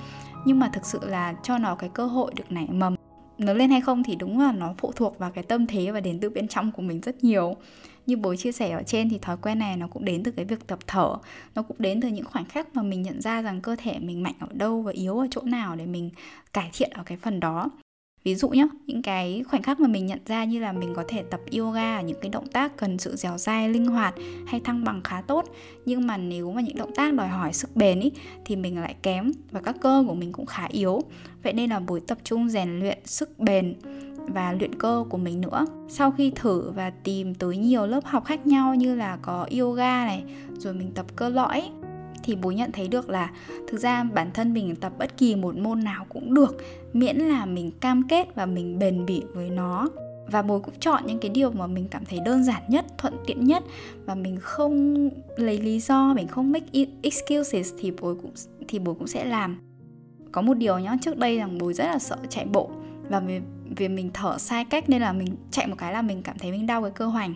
Nhưng 0.44 0.58
mà 0.58 0.70
thực 0.72 0.86
sự 0.86 1.00
là 1.02 1.34
cho 1.42 1.58
nó 1.58 1.74
cái 1.74 1.90
cơ 1.94 2.06
hội 2.06 2.32
được 2.36 2.52
nảy 2.52 2.68
mầm. 2.70 2.94
Lớn 3.38 3.56
lên 3.56 3.70
hay 3.70 3.80
không 3.80 4.02
thì 4.02 4.16
đúng 4.16 4.40
là 4.40 4.52
nó 4.52 4.74
phụ 4.78 4.92
thuộc 4.96 5.18
vào 5.18 5.30
cái 5.30 5.44
tâm 5.44 5.66
thế 5.66 5.90
và 5.90 6.00
đến 6.00 6.20
từ 6.20 6.30
bên 6.30 6.48
trong 6.48 6.72
của 6.72 6.82
mình 6.82 7.00
rất 7.00 7.24
nhiều. 7.24 7.56
Như 8.06 8.16
bố 8.16 8.34
chia 8.34 8.52
sẻ 8.52 8.70
ở 8.70 8.82
trên 8.82 9.08
thì 9.08 9.18
thói 9.18 9.36
quen 9.36 9.58
này 9.58 9.76
nó 9.76 9.86
cũng 9.86 10.04
đến 10.04 10.22
từ 10.22 10.30
cái 10.30 10.44
việc 10.44 10.66
tập 10.66 10.78
thở. 10.86 11.16
Nó 11.54 11.62
cũng 11.62 11.76
đến 11.80 12.00
từ 12.00 12.08
những 12.08 12.24
khoảnh 12.24 12.44
khắc 12.44 12.76
mà 12.76 12.82
mình 12.82 13.02
nhận 13.02 13.20
ra 13.20 13.42
rằng 13.42 13.60
cơ 13.60 13.76
thể 13.78 13.98
mình 13.98 14.22
mạnh 14.22 14.34
ở 14.40 14.48
đâu 14.52 14.82
và 14.82 14.92
yếu 14.92 15.18
ở 15.18 15.26
chỗ 15.30 15.42
nào 15.44 15.76
để 15.76 15.86
mình 15.86 16.10
cải 16.52 16.70
thiện 16.72 16.90
ở 16.94 17.02
cái 17.06 17.18
phần 17.18 17.40
đó 17.40 17.70
ví 18.24 18.34
dụ 18.34 18.48
nhé 18.48 18.68
những 18.86 19.02
cái 19.02 19.44
khoảnh 19.48 19.62
khắc 19.62 19.80
mà 19.80 19.88
mình 19.88 20.06
nhận 20.06 20.18
ra 20.26 20.44
như 20.44 20.60
là 20.60 20.72
mình 20.72 20.92
có 20.94 21.04
thể 21.08 21.22
tập 21.22 21.40
yoga 21.58 21.96
ở 21.96 22.02
những 22.02 22.20
cái 22.20 22.30
động 22.30 22.46
tác 22.46 22.76
cần 22.76 22.98
sự 22.98 23.16
dẻo 23.16 23.38
dai, 23.38 23.68
linh 23.68 23.86
hoạt 23.86 24.14
hay 24.46 24.60
thăng 24.60 24.84
bằng 24.84 25.00
khá 25.04 25.20
tốt. 25.20 25.44
Nhưng 25.86 26.06
mà 26.06 26.16
nếu 26.16 26.52
mà 26.52 26.60
những 26.60 26.76
động 26.76 26.94
tác 26.94 27.14
đòi 27.14 27.28
hỏi 27.28 27.52
sức 27.52 27.76
bền 27.76 28.00
ý, 28.00 28.12
thì 28.44 28.56
mình 28.56 28.80
lại 28.80 28.94
kém 29.02 29.32
và 29.50 29.60
các 29.60 29.76
cơ 29.80 30.04
của 30.06 30.14
mình 30.14 30.32
cũng 30.32 30.46
khá 30.46 30.66
yếu. 30.70 31.00
Vậy 31.42 31.52
nên 31.52 31.70
là 31.70 31.80
buổi 31.80 32.00
tập 32.00 32.18
trung 32.24 32.48
rèn 32.48 32.80
luyện 32.80 32.98
sức 33.04 33.38
bền 33.38 33.74
và 34.26 34.52
luyện 34.52 34.78
cơ 34.78 35.04
của 35.08 35.18
mình 35.18 35.40
nữa. 35.40 35.66
Sau 35.88 36.10
khi 36.10 36.32
thử 36.34 36.70
và 36.70 36.90
tìm 36.90 37.34
tới 37.34 37.56
nhiều 37.56 37.86
lớp 37.86 38.04
học 38.04 38.24
khác 38.24 38.46
nhau 38.46 38.74
như 38.74 38.94
là 38.94 39.18
có 39.22 39.46
yoga 39.58 40.04
này, 40.06 40.24
rồi 40.58 40.74
mình 40.74 40.90
tập 40.94 41.06
cơ 41.16 41.28
lõi 41.28 41.62
thì 42.30 42.36
bố 42.36 42.50
nhận 42.50 42.72
thấy 42.72 42.88
được 42.88 43.08
là 43.08 43.30
thực 43.68 43.80
ra 43.80 44.04
bản 44.04 44.30
thân 44.34 44.52
mình 44.52 44.76
tập 44.76 44.92
bất 44.98 45.16
kỳ 45.16 45.36
một 45.36 45.56
môn 45.56 45.84
nào 45.84 46.06
cũng 46.08 46.34
được 46.34 46.56
miễn 46.92 47.16
là 47.16 47.46
mình 47.46 47.70
cam 47.80 48.08
kết 48.08 48.34
và 48.34 48.46
mình 48.46 48.78
bền 48.78 49.06
bỉ 49.06 49.22
với 49.34 49.50
nó. 49.50 49.88
Và 50.30 50.42
bố 50.42 50.58
cũng 50.58 50.74
chọn 50.80 51.02
những 51.06 51.18
cái 51.18 51.30
điều 51.30 51.50
mà 51.50 51.66
mình 51.66 51.88
cảm 51.90 52.04
thấy 52.04 52.20
đơn 52.24 52.44
giản 52.44 52.62
nhất 52.68 52.84
thuận 52.98 53.14
tiện 53.26 53.44
nhất 53.44 53.62
và 54.04 54.14
mình 54.14 54.36
không 54.40 55.08
lấy 55.36 55.58
lý 55.58 55.80
do 55.80 56.14
mình 56.14 56.28
không 56.28 56.52
make 56.52 56.86
excuses 57.02 57.74
thì 57.78 57.90
bố 57.90 58.14
cũng 58.22 58.32
thì 58.68 58.78
bố 58.78 58.94
cũng 58.94 59.06
sẽ 59.06 59.24
làm. 59.24 59.58
Có 60.32 60.42
một 60.42 60.54
điều 60.54 60.78
nhá 60.78 60.96
trước 61.02 61.18
đây 61.18 61.38
rằng 61.38 61.58
bố 61.58 61.72
rất 61.72 61.84
là 61.84 61.98
sợ 61.98 62.16
chạy 62.28 62.44
bộ 62.44 62.70
và 63.08 63.20
vì, 63.20 63.40
vì 63.76 63.88
mình 63.88 64.10
thở 64.14 64.38
sai 64.38 64.64
cách 64.64 64.90
nên 64.90 65.02
là 65.02 65.12
mình 65.12 65.36
chạy 65.50 65.66
một 65.66 65.76
cái 65.78 65.92
là 65.92 66.02
mình 66.02 66.22
cảm 66.22 66.38
thấy 66.38 66.52
mình 66.52 66.66
đau 66.66 66.82
cái 66.82 66.90
cơ 66.90 67.06
hoành 67.06 67.34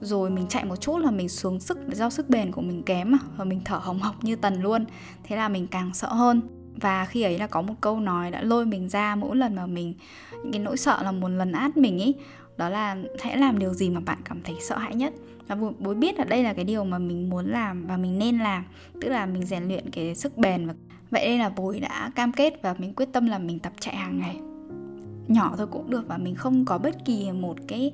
rồi 0.00 0.30
mình 0.30 0.46
chạy 0.48 0.64
một 0.64 0.76
chút 0.76 0.98
là 0.98 1.10
mình 1.10 1.28
xuống 1.28 1.60
sức, 1.60 1.78
do 1.92 2.10
sức 2.10 2.30
bền 2.30 2.52
của 2.52 2.62
mình 2.62 2.82
kém 2.82 3.10
mà, 3.10 3.18
và 3.36 3.44
mình 3.44 3.60
thở 3.64 3.76
hồng 3.76 3.98
hộc 3.98 4.24
như 4.24 4.36
tần 4.36 4.62
luôn. 4.62 4.84
Thế 5.22 5.36
là 5.36 5.48
mình 5.48 5.66
càng 5.66 5.94
sợ 5.94 6.08
hơn. 6.08 6.40
Và 6.80 7.04
khi 7.04 7.22
ấy 7.22 7.38
là 7.38 7.46
có 7.46 7.62
một 7.62 7.74
câu 7.80 8.00
nói 8.00 8.30
đã 8.30 8.42
lôi 8.42 8.66
mình 8.66 8.88
ra 8.88 9.16
mỗi 9.16 9.36
lần 9.36 9.54
mà 9.54 9.66
mình, 9.66 9.94
những 10.32 10.52
cái 10.52 10.62
nỗi 10.62 10.76
sợ 10.76 11.02
là 11.02 11.12
một 11.12 11.28
lần 11.28 11.52
át 11.52 11.76
mình 11.76 11.98
ý. 11.98 12.14
Đó 12.56 12.68
là 12.68 12.96
hãy 13.20 13.36
làm 13.36 13.58
điều 13.58 13.74
gì 13.74 13.90
mà 13.90 14.00
bạn 14.00 14.18
cảm 14.24 14.42
thấy 14.42 14.56
sợ 14.60 14.78
hãi 14.78 14.94
nhất. 14.94 15.14
Và 15.48 15.56
bố 15.78 15.94
biết 15.94 16.18
là 16.18 16.24
đây 16.24 16.42
là 16.42 16.52
cái 16.52 16.64
điều 16.64 16.84
mà 16.84 16.98
mình 16.98 17.30
muốn 17.30 17.46
làm 17.46 17.86
và 17.86 17.96
mình 17.96 18.18
nên 18.18 18.38
làm, 18.38 18.64
tức 19.00 19.08
là 19.08 19.26
mình 19.26 19.46
rèn 19.46 19.68
luyện 19.68 19.90
cái 19.90 20.14
sức 20.14 20.36
bền 20.36 20.66
và 20.66 20.74
vậy 21.10 21.26
đây 21.26 21.38
là 21.38 21.48
bố 21.48 21.74
đã 21.82 22.10
cam 22.14 22.32
kết 22.32 22.62
và 22.62 22.74
mình 22.78 22.94
quyết 22.94 23.08
tâm 23.12 23.26
là 23.26 23.38
mình 23.38 23.58
tập 23.58 23.72
chạy 23.80 23.96
hàng 23.96 24.20
ngày. 24.20 24.36
Nhỏ 25.28 25.54
thôi 25.56 25.66
cũng 25.66 25.90
được 25.90 26.08
và 26.08 26.16
mình 26.16 26.34
không 26.34 26.64
có 26.64 26.78
bất 26.78 27.04
kỳ 27.04 27.32
một 27.32 27.56
cái 27.68 27.92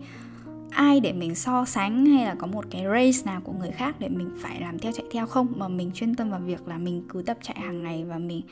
ai 0.71 1.01
để 1.01 1.13
mình 1.13 1.35
so 1.35 1.65
sánh 1.65 2.07
hay 2.07 2.25
là 2.25 2.35
có 2.35 2.47
một 2.47 2.65
cái 2.71 2.85
race 2.85 3.31
nào 3.33 3.41
của 3.45 3.53
người 3.53 3.71
khác 3.71 3.97
để 3.99 4.09
mình 4.09 4.31
phải 4.41 4.61
làm 4.61 4.79
theo 4.79 4.93
chạy 4.93 5.07
theo 5.13 5.27
không? 5.27 5.47
Mà 5.57 5.69
mình 5.69 5.91
chuyên 5.95 6.15
tâm 6.15 6.31
vào 6.31 6.41
việc 6.41 6.69
là 6.69 6.79
mình 6.79 7.03
cứ 7.09 7.23
tập 7.23 7.37
chạy 7.43 7.57
hàng 7.61 7.83
ngày 7.83 8.05
và 8.05 8.19
mình 8.19 8.43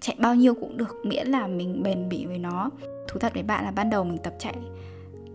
chạy 0.00 0.16
bao 0.18 0.34
nhiêu 0.34 0.54
cũng 0.54 0.76
được, 0.76 0.96
miễn 1.04 1.26
là 1.26 1.46
mình 1.46 1.82
bền 1.82 2.08
bỉ 2.08 2.26
với 2.26 2.38
nó. 2.38 2.70
Thú 3.08 3.20
thật 3.20 3.34
với 3.34 3.42
bạn 3.42 3.64
là 3.64 3.70
ban 3.70 3.90
đầu 3.90 4.04
mình 4.04 4.18
tập 4.18 4.34
chạy, 4.38 4.54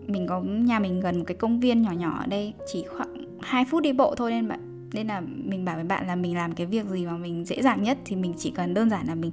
mình 0.06 0.26
có, 0.26 0.40
nhà 0.40 0.78
mình 0.78 1.00
gần 1.00 1.18
một 1.18 1.24
cái 1.26 1.36
công 1.36 1.60
viên 1.60 1.82
nhỏ 1.82 1.92
nhỏ 1.92 2.18
ở 2.20 2.26
đây, 2.26 2.54
chỉ 2.72 2.84
khoảng 2.96 3.24
2 3.40 3.64
phút 3.64 3.82
đi 3.82 3.92
bộ 3.92 4.14
thôi 4.14 4.30
nên 4.30 4.48
bạn, 4.48 4.88
nên 4.92 5.06
là 5.06 5.20
mình 5.20 5.64
bảo 5.64 5.74
với 5.74 5.84
bạn 5.84 6.06
là 6.06 6.16
mình 6.16 6.36
làm 6.36 6.54
cái 6.54 6.66
việc 6.66 6.86
gì 6.86 7.06
mà 7.06 7.16
mình 7.16 7.44
dễ 7.44 7.62
dàng 7.62 7.82
nhất 7.82 7.98
thì 8.04 8.16
mình 8.16 8.34
chỉ 8.38 8.50
cần 8.50 8.74
đơn 8.74 8.90
giản 8.90 9.06
là 9.06 9.14
mình 9.14 9.30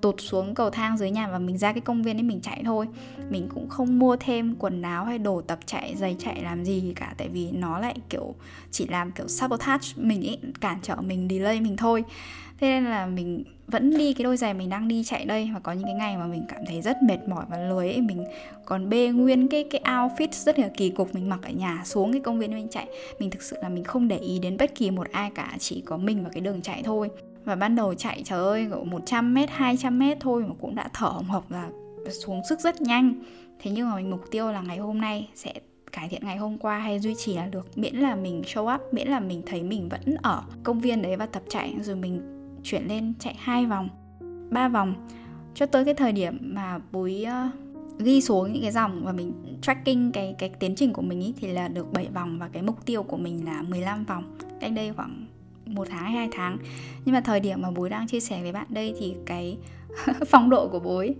tụt 0.00 0.14
xuống 0.18 0.54
cầu 0.54 0.70
thang 0.70 0.98
dưới 0.98 1.10
nhà 1.10 1.28
và 1.28 1.38
mình 1.38 1.58
ra 1.58 1.72
cái 1.72 1.80
công 1.80 2.02
viên 2.02 2.16
ấy 2.16 2.22
mình 2.22 2.40
chạy 2.40 2.62
thôi. 2.64 2.86
Mình 3.30 3.48
cũng 3.54 3.68
không 3.68 3.98
mua 3.98 4.16
thêm 4.16 4.54
quần 4.58 4.82
áo 4.82 5.04
hay 5.04 5.18
đồ 5.18 5.40
tập 5.40 5.58
chạy, 5.66 5.94
giày 5.96 6.16
chạy 6.18 6.42
làm 6.42 6.64
gì 6.64 6.92
cả, 6.96 7.14
tại 7.18 7.28
vì 7.28 7.50
nó 7.50 7.78
lại 7.78 7.94
kiểu 8.08 8.34
chỉ 8.70 8.86
làm 8.86 9.12
kiểu 9.12 9.28
sabotage 9.28 9.88
mình 9.96 10.26
ấy 10.26 10.38
cản 10.60 10.78
trở 10.82 10.96
mình, 10.96 11.28
delay 11.30 11.60
mình 11.60 11.76
thôi. 11.76 12.04
Thế 12.60 12.66
nên 12.66 12.84
là 12.84 13.06
mình 13.06 13.44
vẫn 13.66 13.98
đi 13.98 14.12
cái 14.12 14.24
đôi 14.24 14.36
giày 14.36 14.54
mình 14.54 14.68
đang 14.68 14.88
đi 14.88 15.04
chạy 15.04 15.24
đây 15.24 15.50
và 15.54 15.60
có 15.60 15.72
những 15.72 15.84
cái 15.84 15.94
ngày 15.94 16.16
mà 16.16 16.26
mình 16.26 16.44
cảm 16.48 16.60
thấy 16.66 16.82
rất 16.82 17.02
mệt 17.02 17.18
mỏi 17.28 17.44
và 17.48 17.58
lười 17.58 17.88
ấy, 17.88 18.00
mình 18.00 18.24
còn 18.64 18.88
bê 18.88 19.08
nguyên 19.08 19.48
cái 19.48 19.64
cái 19.70 19.80
outfit 19.84 20.28
rất 20.32 20.58
là 20.58 20.68
kỳ 20.76 20.90
cục 20.90 21.14
mình 21.14 21.28
mặc 21.28 21.40
ở 21.42 21.50
nhà 21.50 21.82
xuống 21.84 22.12
cái 22.12 22.20
công 22.20 22.38
viên 22.38 22.54
mình 22.54 22.68
chạy. 22.70 22.86
Mình 23.18 23.30
thực 23.30 23.42
sự 23.42 23.56
là 23.62 23.68
mình 23.68 23.84
không 23.84 24.08
để 24.08 24.18
ý 24.18 24.38
đến 24.38 24.56
bất 24.56 24.74
kỳ 24.74 24.90
một 24.90 25.06
ai 25.12 25.30
cả, 25.34 25.56
chỉ 25.58 25.80
có 25.80 25.96
mình 25.96 26.24
và 26.24 26.30
cái 26.32 26.40
đường 26.40 26.62
chạy 26.62 26.82
thôi 26.82 27.10
và 27.46 27.56
ban 27.56 27.76
đầu 27.76 27.94
chạy 27.94 28.22
trời 28.24 28.38
ơi 28.38 28.68
100 28.84 29.34
m 29.34 29.38
200 29.48 29.98
m 29.98 30.02
thôi 30.20 30.44
mà 30.48 30.54
cũng 30.60 30.74
đã 30.74 30.88
thở 30.94 31.06
hồng 31.06 31.24
hộc 31.24 31.44
và 31.48 31.70
xuống 32.10 32.40
sức 32.48 32.60
rất 32.60 32.80
nhanh. 32.80 33.14
Thế 33.58 33.70
nhưng 33.70 33.90
mà 33.90 33.96
mình 33.96 34.10
mục 34.10 34.20
tiêu 34.30 34.52
là 34.52 34.60
ngày 34.60 34.78
hôm 34.78 35.00
nay 35.00 35.28
sẽ 35.34 35.54
cải 35.92 36.08
thiện 36.08 36.24
ngày 36.24 36.36
hôm 36.36 36.58
qua 36.58 36.78
hay 36.78 36.98
duy 36.98 37.14
trì 37.14 37.34
là 37.34 37.46
được 37.46 37.78
miễn 37.78 37.96
là 37.96 38.14
mình 38.14 38.42
show 38.42 38.74
up 38.74 38.80
miễn 38.92 39.08
là 39.08 39.20
mình 39.20 39.42
thấy 39.46 39.62
mình 39.62 39.88
vẫn 39.88 40.16
ở 40.22 40.42
công 40.64 40.80
viên 40.80 41.02
đấy 41.02 41.16
và 41.16 41.26
tập 41.26 41.42
chạy. 41.48 41.74
Rồi 41.82 41.96
mình 41.96 42.20
chuyển 42.62 42.88
lên 42.88 43.14
chạy 43.18 43.36
hai 43.38 43.66
vòng 43.66 43.88
ba 44.50 44.68
vòng. 44.68 44.94
Cho 45.54 45.66
tới 45.66 45.84
cái 45.84 45.94
thời 45.94 46.12
điểm 46.12 46.38
mà 46.40 46.78
bối 46.92 47.22
uh, 47.22 47.28
ờ, 47.28 47.48
ghi 47.98 48.20
xuống 48.20 48.52
những 48.52 48.62
cái 48.62 48.72
dòng 48.72 49.04
và 49.04 49.12
mình 49.12 49.32
tracking 49.62 50.10
cái 50.12 50.34
cái 50.38 50.48
tiến 50.48 50.74
trình 50.76 50.92
của 50.92 51.02
mình 51.02 51.20
ý 51.20 51.34
thì 51.40 51.48
là 51.48 51.68
được 51.68 51.92
7 51.92 52.08
vòng 52.14 52.38
và 52.38 52.48
cái 52.48 52.62
mục 52.62 52.86
tiêu 52.86 53.02
của 53.02 53.16
mình 53.16 53.44
là 53.44 53.62
15 53.62 54.04
vòng. 54.04 54.38
Cách 54.60 54.72
đây 54.72 54.92
khoảng 54.92 55.26
một 55.66 55.86
tháng 55.90 56.04
hay 56.04 56.12
hai 56.12 56.28
tháng. 56.32 56.58
Nhưng 57.04 57.12
mà 57.12 57.20
thời 57.20 57.40
điểm 57.40 57.62
mà 57.62 57.70
bối 57.70 57.90
đang 57.90 58.06
chia 58.06 58.20
sẻ 58.20 58.42
với 58.42 58.52
bạn 58.52 58.66
đây 58.68 58.94
thì 59.00 59.14
cái 59.26 59.56
phong 60.26 60.50
độ 60.50 60.68
của 60.68 60.78
bối 60.78 61.14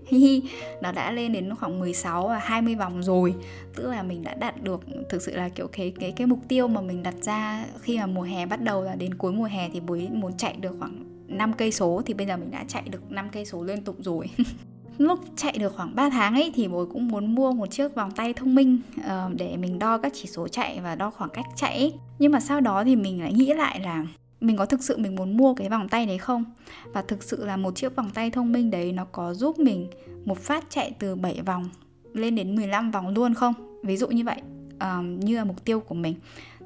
nó 0.81 0.91
đã 0.91 1.11
lên 1.11 1.33
đến 1.33 1.55
khoảng 1.55 1.79
16 1.79 2.27
và 2.27 2.37
20 2.37 2.75
vòng 2.75 3.03
rồi. 3.03 3.35
Tức 3.75 3.89
là 3.89 4.03
mình 4.03 4.23
đã 4.23 4.33
đạt 4.33 4.63
được 4.63 4.81
thực 5.09 5.21
sự 5.21 5.35
là 5.35 5.49
kiểu 5.49 5.67
cái 5.67 5.93
cái 5.99 6.11
cái 6.11 6.27
mục 6.27 6.39
tiêu 6.47 6.67
mà 6.67 6.81
mình 6.81 7.03
đặt 7.03 7.15
ra 7.21 7.65
khi 7.81 7.97
mà 7.97 8.05
mùa 8.05 8.21
hè 8.21 8.45
bắt 8.45 8.61
đầu 8.61 8.83
là 8.83 8.95
đến 8.95 9.13
cuối 9.13 9.31
mùa 9.31 9.45
hè 9.45 9.69
thì 9.73 9.79
bối 9.79 10.07
muốn 10.11 10.37
chạy 10.37 10.53
được 10.61 10.75
khoảng 10.79 11.03
5 11.27 11.53
cây 11.53 11.71
số 11.71 12.01
thì 12.05 12.13
bây 12.13 12.27
giờ 12.27 12.37
mình 12.37 12.51
đã 12.51 12.63
chạy 12.67 12.83
được 12.89 13.11
5 13.11 13.29
cây 13.31 13.45
số 13.45 13.63
liên 13.63 13.83
tục 13.83 13.95
rồi. 13.99 14.29
Lúc 14.97 15.19
chạy 15.35 15.57
được 15.57 15.75
khoảng 15.75 15.95
3 15.95 16.09
tháng 16.09 16.33
ấy 16.33 16.51
thì 16.55 16.67
bố 16.67 16.85
cũng 16.85 17.07
muốn 17.07 17.35
mua 17.35 17.51
một 17.51 17.71
chiếc 17.71 17.95
vòng 17.95 18.11
tay 18.11 18.33
thông 18.33 18.55
minh 18.55 18.79
uh, 18.99 19.33
để 19.37 19.57
mình 19.57 19.79
đo 19.79 19.97
các 19.97 20.11
chỉ 20.15 20.27
số 20.27 20.47
chạy 20.47 20.79
và 20.83 20.95
đo 20.95 21.09
khoảng 21.09 21.29
cách 21.29 21.45
chạy 21.55 21.77
ấy. 21.77 21.93
nhưng 22.19 22.31
mà 22.31 22.39
sau 22.39 22.61
đó 22.61 22.83
thì 22.83 22.95
mình 22.95 23.21
lại 23.21 23.33
nghĩ 23.33 23.53
lại 23.53 23.79
là 23.79 24.05
mình 24.41 24.57
có 24.57 24.65
thực 24.65 24.83
sự 24.83 24.97
mình 24.97 25.15
muốn 25.15 25.37
mua 25.37 25.53
cái 25.53 25.69
vòng 25.69 25.89
tay 25.89 26.05
đấy 26.05 26.17
không? 26.17 26.45
Và 26.93 27.01
thực 27.01 27.23
sự 27.23 27.45
là 27.45 27.57
một 27.57 27.75
chiếc 27.75 27.95
vòng 27.95 28.09
tay 28.13 28.31
thông 28.31 28.51
minh 28.51 28.71
đấy 28.71 28.91
nó 28.91 29.05
có 29.05 29.33
giúp 29.33 29.59
mình 29.59 29.87
một 30.25 30.37
phát 30.37 30.65
chạy 30.69 30.91
từ 30.99 31.15
7 31.15 31.41
vòng 31.45 31.69
lên 32.13 32.35
đến 32.35 32.55
15 32.55 32.91
vòng 32.91 33.07
luôn 33.09 33.33
không? 33.33 33.53
Ví 33.83 33.97
dụ 33.97 34.07
như 34.07 34.23
vậy 34.23 34.41
uh, 34.75 35.23
như 35.23 35.37
là 35.37 35.43
mục 35.43 35.65
tiêu 35.65 35.79
của 35.79 35.95
mình. 35.95 36.15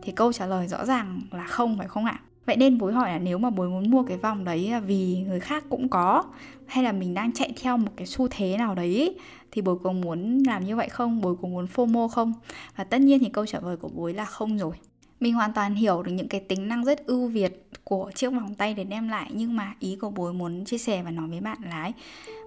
Thì 0.02 0.12
câu 0.12 0.34
trả 0.34 0.46
lời 0.46 0.68
rõ 0.68 0.86
ràng 0.86 1.22
là 1.32 1.48
không 1.48 1.78
phải 1.78 1.88
không 1.88 2.06
ạ? 2.06 2.20
Vậy 2.46 2.56
nên 2.56 2.78
bối 2.78 2.94
hỏi 2.94 3.10
là 3.10 3.20
nếu 3.20 3.38
mà 3.38 3.50
bối 3.50 3.70
muốn 3.70 3.92
mua 3.92 4.04
cái 4.04 4.18
vòng 4.18 4.44
đấy 4.44 4.70
là 4.72 4.80
vì 4.80 5.24
người 5.28 5.40
khác 5.40 5.64
cũng 5.70 5.90
có 5.90 6.24
hay 6.66 6.84
là 6.84 6.92
mình 6.92 7.14
đang 7.14 7.34
chạy 7.34 7.54
theo 7.62 7.78
một 7.78 7.92
cái 7.96 8.08
xu 8.08 8.28
thế 8.32 8.58
nào 8.58 8.76
đấy 8.76 9.16
thì 9.52 9.62
bối 9.62 9.78
có 9.84 9.92
muốn 9.92 10.44
làm 10.48 10.66
như 10.66 10.76
vậy 10.76 10.90
không? 10.90 11.22
Bối 11.22 11.36
có 11.42 11.48
muốn 11.48 11.66
fomo 11.76 12.08
không? 12.08 12.34
Và 12.76 12.84
tất 12.84 13.02
nhiên 13.02 13.20
thì 13.20 13.30
câu 13.30 13.46
trả 13.46 13.60
lời 13.60 13.78
của 13.78 13.90
bối 13.94 14.14
là 14.14 14.26
không 14.26 14.58
rồi 14.58 14.74
mình 15.22 15.34
hoàn 15.34 15.54
toàn 15.54 15.76
hiểu 15.76 16.04
được 16.04 16.12
những 16.12 16.28
cái 16.28 16.42
tính 16.42 16.68
năng 16.68 16.86
rất 16.86 17.06
ưu 17.06 17.28
việt 17.28 17.68
của 17.84 18.12
chiếc 18.16 18.30
vòng 18.30 18.56
tay 18.56 18.74
để 18.74 18.84
đem 18.84 19.10
lại 19.10 19.32
nhưng 19.34 19.56
mà 19.56 19.74
ý 19.80 19.98
của 20.02 20.10
bố 20.10 20.32
muốn 20.32 20.66
chia 20.66 20.78
sẻ 20.78 21.04
và 21.04 21.12
nói 21.12 21.28
với 21.30 21.42
bạn 21.42 21.58
là 21.70 21.82
ấy, 21.82 21.94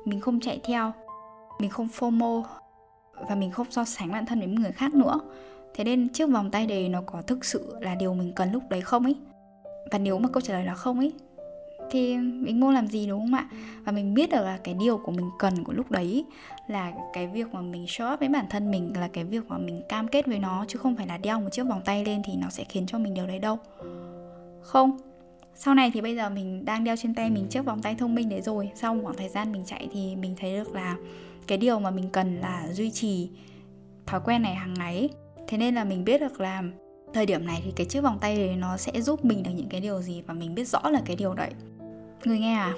mình 0.05 0.21
không 0.21 0.41
chạy 0.41 0.61
theo 0.65 0.93
mình 1.59 1.71
không 1.71 1.89
fomo 1.99 2.43
và 3.29 3.35
mình 3.35 3.51
không 3.51 3.67
so 3.71 3.85
sánh 3.85 4.13
bản 4.13 4.27
thân 4.27 4.39
với 4.39 4.49
người 4.49 4.73
khác 4.73 4.95
nữa. 4.95 5.21
Thế 5.75 5.85
nên 5.85 6.09
chiếc 6.09 6.27
vòng 6.27 6.51
tay 6.51 6.67
đấy 6.67 6.89
nó 6.89 7.03
có 7.07 7.23
thực 7.23 7.45
sự 7.45 7.77
là 7.81 7.95
điều 7.95 8.15
mình 8.15 8.33
cần 8.37 8.53
lúc 8.53 8.63
đấy 8.69 8.81
không 8.81 9.05
ấy? 9.05 9.17
Và 9.91 9.99
nếu 9.99 10.19
mà 10.19 10.29
câu 10.29 10.41
trả 10.41 10.55
lời 10.55 10.65
là 10.65 10.75
không 10.75 10.99
ấy 10.99 11.13
thì 11.91 12.17
mình 12.17 12.61
mua 12.61 12.71
làm 12.71 12.87
gì 12.87 13.07
đúng 13.07 13.21
không 13.21 13.35
ạ? 13.35 13.49
Và 13.85 13.93
mình 13.93 14.15
biết 14.15 14.31
được 14.31 14.43
là 14.43 14.59
cái 14.65 14.75
điều 14.75 14.99
của 14.99 15.13
mình 15.13 15.31
cần 15.39 15.65
của 15.65 15.73
lúc 15.73 15.91
đấy 15.91 16.25
là 16.69 16.93
cái 17.13 17.27
việc 17.27 17.55
mà 17.55 17.61
mình 17.61 17.85
show 17.85 18.15
up 18.15 18.21
với 18.21 18.29
bản 18.29 18.47
thân 18.51 18.71
mình, 18.71 18.93
là 18.97 19.09
cái 19.09 19.25
việc 19.25 19.45
mà 19.49 19.59
mình 19.59 19.83
cam 19.89 20.09
kết 20.09 20.27
với 20.27 20.39
nó, 20.39 20.65
chứ 20.69 20.79
không 20.79 20.97
phải 20.97 21.07
là 21.07 21.19
đeo 21.19 21.41
một 21.41 21.49
chiếc 21.53 21.67
vòng 21.67 21.81
tay 21.85 22.05
lên 22.05 22.23
thì 22.25 22.37
nó 22.37 22.51
sẽ 22.51 22.65
khiến 22.65 22.87
cho 22.87 22.99
mình 22.99 23.15
điều 23.15 23.27
đấy 23.27 23.39
đâu. 23.39 23.59
Không. 24.63 24.99
Sau 25.55 25.75
này 25.75 25.91
thì 25.95 26.01
bây 26.01 26.17
giờ 26.17 26.31
mình 26.31 26.65
đang 26.65 26.85
đeo 26.85 26.97
trên 26.97 27.15
tay 27.15 27.31
mình 27.31 27.47
chiếc 27.51 27.65
vòng 27.65 27.83
tay 27.83 27.95
thông 27.95 28.15
minh 28.15 28.29
đấy 28.29 28.41
rồi, 28.41 28.71
sau 28.75 28.95
một 28.95 29.01
khoảng 29.05 29.17
thời 29.17 29.29
gian 29.29 29.53
mình 29.53 29.63
chạy 29.67 29.89
thì 29.93 30.17
mình 30.17 30.35
thấy 30.41 30.53
được 30.53 30.75
là 30.75 30.97
cái 31.47 31.59
điều 31.59 31.79
mà 31.79 31.91
mình 31.91 32.09
cần 32.13 32.41
là 32.41 32.69
duy 32.73 32.91
trì 32.91 33.31
thói 34.07 34.21
quen 34.25 34.43
này 34.43 34.55
hàng 34.55 34.75
ngày 34.75 35.09
thế 35.49 35.59
nên 35.59 35.75
là 35.75 35.85
mình 35.85 36.05
biết 36.05 36.21
được 36.21 36.41
là 36.41 36.63
thời 37.13 37.27
điểm 37.27 37.47
này 37.47 37.61
thì 37.65 37.73
cái 37.77 37.87
chiếc 37.87 38.01
vòng 38.01 38.19
tay 38.21 38.37
đấy 38.37 38.57
nó 38.57 38.77
sẽ 38.77 39.01
giúp 39.01 39.25
mình 39.25 39.43
được 39.43 39.51
những 39.55 39.69
cái 39.69 39.81
điều 39.81 40.03
gì 40.03 40.23
và 40.23 40.35
mình 40.35 40.55
biết 40.55 40.69
rõ 40.69 40.81
là 40.91 41.03
cái 41.05 41.17
điều 41.17 41.35
đấy. 41.35 41.51
Người 42.25 42.39
nghe 42.39 42.55
à? 42.55 42.75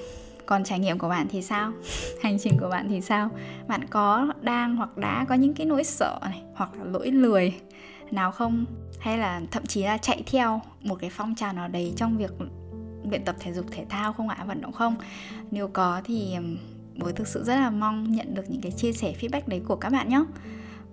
Còn 0.47 0.65
trải 0.65 0.79
nghiệm 0.79 0.99
của 0.99 1.09
bạn 1.09 1.27
thì 1.31 1.43
sao? 1.43 1.73
Hành 2.23 2.39
trình 2.39 2.59
của 2.61 2.69
bạn 2.69 2.89
thì 2.89 3.01
sao? 3.01 3.31
Bạn 3.69 3.85
có 3.91 4.33
đang 4.41 4.77
hoặc 4.77 4.97
đã 4.97 5.25
có 5.29 5.35
những 5.35 5.55
cái 5.55 5.67
nỗi 5.67 5.85
sợ 5.85 6.19
này, 6.23 6.43
hoặc 6.55 6.71
là 6.79 6.85
lỗi 6.85 7.11
lười 7.11 7.55
nào 8.11 8.33
không? 8.33 8.65
Hay 9.01 9.19
là 9.19 9.41
thậm 9.51 9.67
chí 9.67 9.83
là 9.83 9.99
chạy 9.99 10.23
theo 10.27 10.61
một 10.83 10.97
cái 11.01 11.11
phong 11.11 11.35
trào 11.35 11.53
nào 11.53 11.69
đấy 11.69 11.93
trong 11.97 12.19
việc 12.19 12.33
luyện 13.11 13.25
tập 13.25 13.37
thể 13.39 13.53
dục 13.53 13.67
thể 13.71 13.85
thao 13.89 14.13
không 14.13 14.29
ạ? 14.29 14.45
Vận 14.47 14.61
động 14.61 14.73
không? 14.73 14.97
Nếu 15.51 15.69
có 15.69 16.01
thì 16.05 16.37
bố 16.95 17.13
thực 17.13 17.29
sự 17.29 17.45
rất 17.45 17.55
là 17.55 17.71
mong 17.71 18.13
nhận 18.13 18.35
được 18.35 18.51
những 18.51 18.61
cái 18.61 18.73
chia 18.73 18.93
sẻ, 18.93 19.15
feedback 19.21 19.43
đấy 19.47 19.63
của 19.69 19.77
các 19.77 19.93
bạn 19.93 20.09
nhé. 20.09 20.25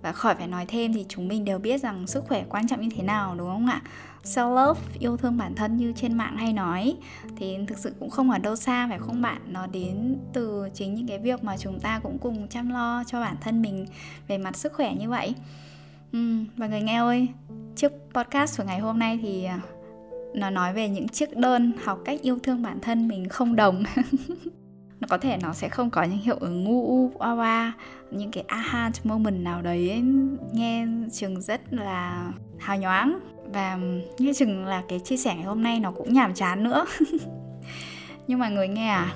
Và 0.02 0.12
khỏi 0.12 0.34
phải 0.34 0.46
nói 0.46 0.64
thêm 0.68 0.92
thì 0.92 1.06
chúng 1.08 1.28
mình 1.28 1.44
đều 1.44 1.58
biết 1.58 1.80
rằng 1.80 2.06
sức 2.06 2.24
khỏe 2.28 2.44
quan 2.48 2.68
trọng 2.68 2.80
như 2.80 2.88
thế 2.96 3.02
nào, 3.02 3.34
đúng 3.34 3.48
không 3.48 3.66
ạ? 3.66 3.82
Self 4.24 4.54
love 4.54 4.80
yêu 4.98 5.16
thương 5.16 5.36
bản 5.36 5.54
thân 5.54 5.76
như 5.76 5.92
trên 5.96 6.16
mạng 6.16 6.36
hay 6.36 6.52
nói 6.52 6.96
thì 7.36 7.58
thực 7.68 7.78
sự 7.78 7.92
cũng 8.00 8.10
không 8.10 8.30
ở 8.30 8.38
đâu 8.38 8.56
xa 8.56 8.86
phải 8.88 8.98
không 8.98 9.22
bạn? 9.22 9.40
Nó 9.46 9.66
đến 9.66 10.16
từ 10.32 10.68
chính 10.74 10.94
những 10.94 11.06
cái 11.06 11.18
việc 11.18 11.44
mà 11.44 11.56
chúng 11.56 11.80
ta 11.80 12.00
cũng 12.02 12.18
cùng 12.18 12.48
chăm 12.48 12.70
lo 12.70 13.04
cho 13.06 13.20
bản 13.20 13.36
thân 13.40 13.62
mình 13.62 13.86
về 14.28 14.38
mặt 14.38 14.56
sức 14.56 14.72
khỏe 14.72 14.94
như 14.94 15.10
vậy. 15.10 15.34
Ừ, 16.12 16.18
và 16.56 16.66
người 16.66 16.80
nghe 16.80 16.96
ơi 16.96 17.28
chiếc 17.76 17.92
podcast 18.14 18.58
của 18.58 18.64
ngày 18.64 18.78
hôm 18.78 18.98
nay 18.98 19.18
thì 19.22 19.44
à, 19.44 19.60
nó 20.34 20.50
nói 20.50 20.72
về 20.72 20.88
những 20.88 21.08
chiếc 21.08 21.36
đơn 21.36 21.72
học 21.84 21.98
cách 22.04 22.20
yêu 22.22 22.38
thương 22.42 22.62
bản 22.62 22.80
thân 22.80 23.08
mình 23.08 23.28
không 23.28 23.56
đồng. 23.56 23.82
Nó 25.00 25.08
có 25.10 25.18
thể 25.18 25.38
nó 25.42 25.52
sẽ 25.52 25.68
không 25.68 25.90
có 25.90 26.02
những 26.02 26.18
hiệu 26.18 26.36
ứng 26.40 26.64
ngu 26.64 26.86
u 26.86 27.12
oa 27.18 27.32
oa 27.32 27.72
những 28.10 28.30
cái 28.30 28.44
aha 28.48 28.90
moment 29.04 29.44
nào 29.44 29.62
đấy 29.62 29.90
ấy, 29.90 30.02
nghe 30.52 30.86
chừng 31.12 31.40
rất 31.40 31.60
là 31.70 32.32
hào 32.58 32.76
nhoáng 32.76 33.33
và 33.54 33.78
nghĩ 34.18 34.32
chừng 34.36 34.66
là 34.66 34.82
cái 34.88 34.98
chia 34.98 35.16
sẻ 35.16 35.34
ngày 35.34 35.44
hôm 35.44 35.62
nay 35.62 35.80
nó 35.80 35.90
cũng 35.90 36.12
nhàm 36.12 36.34
chán 36.34 36.64
nữa. 36.64 36.84
Nhưng 38.26 38.38
mà 38.38 38.48
người 38.48 38.68
nghe 38.68 38.88
à 38.88 39.14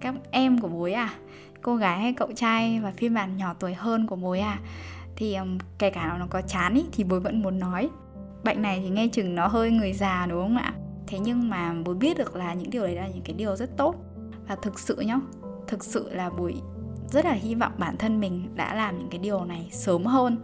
các 0.00 0.14
em 0.30 0.60
của 0.60 0.68
bối 0.68 0.92
à 0.92 1.14
cô 1.62 1.76
gái 1.76 1.98
hay 1.98 2.12
cậu 2.12 2.32
trai 2.36 2.80
và 2.80 2.90
phiên 2.90 3.14
bản 3.14 3.36
nhỏ 3.36 3.54
tuổi 3.60 3.74
hơn 3.74 4.06
của 4.06 4.16
bối 4.16 4.40
à 4.40 4.58
thì 5.16 5.34
um, 5.34 5.58
kể 5.78 5.90
cả 5.90 6.16
nó 6.18 6.26
có 6.30 6.42
chán 6.42 6.74
ý, 6.74 6.84
thì 6.92 7.04
bối 7.04 7.20
vẫn 7.20 7.42
muốn 7.42 7.58
nói. 7.58 7.90
Bệnh 8.44 8.62
này 8.62 8.80
thì 8.84 8.90
nghe 8.90 9.08
chừng 9.08 9.34
nó 9.34 9.46
hơi 9.46 9.70
người 9.70 9.92
già 9.92 10.26
đúng 10.26 10.42
không 10.42 10.56
ạ? 10.56 10.74
Thế 11.06 11.18
nhưng 11.18 11.50
mà 11.50 11.74
bối 11.84 11.94
biết 11.94 12.18
được 12.18 12.36
là 12.36 12.54
những 12.54 12.70
điều 12.70 12.82
đấy 12.82 12.94
là 12.94 13.08
những 13.08 13.22
cái 13.24 13.34
điều 13.34 13.56
rất 13.56 13.76
tốt. 13.76 13.94
Và 14.48 14.56
thực 14.56 14.78
sự 14.78 14.96
nhá 14.96 15.20
thực 15.66 15.84
sự 15.84 16.14
là 16.14 16.30
bối 16.30 16.54
rất 17.10 17.24
là 17.24 17.32
hy 17.32 17.54
vọng 17.54 17.72
bản 17.78 17.96
thân 17.96 18.20
mình 18.20 18.48
đã 18.54 18.74
làm 18.74 18.98
những 18.98 19.08
cái 19.10 19.18
điều 19.18 19.44
này 19.44 19.68
sớm 19.72 20.04
hơn 20.04 20.38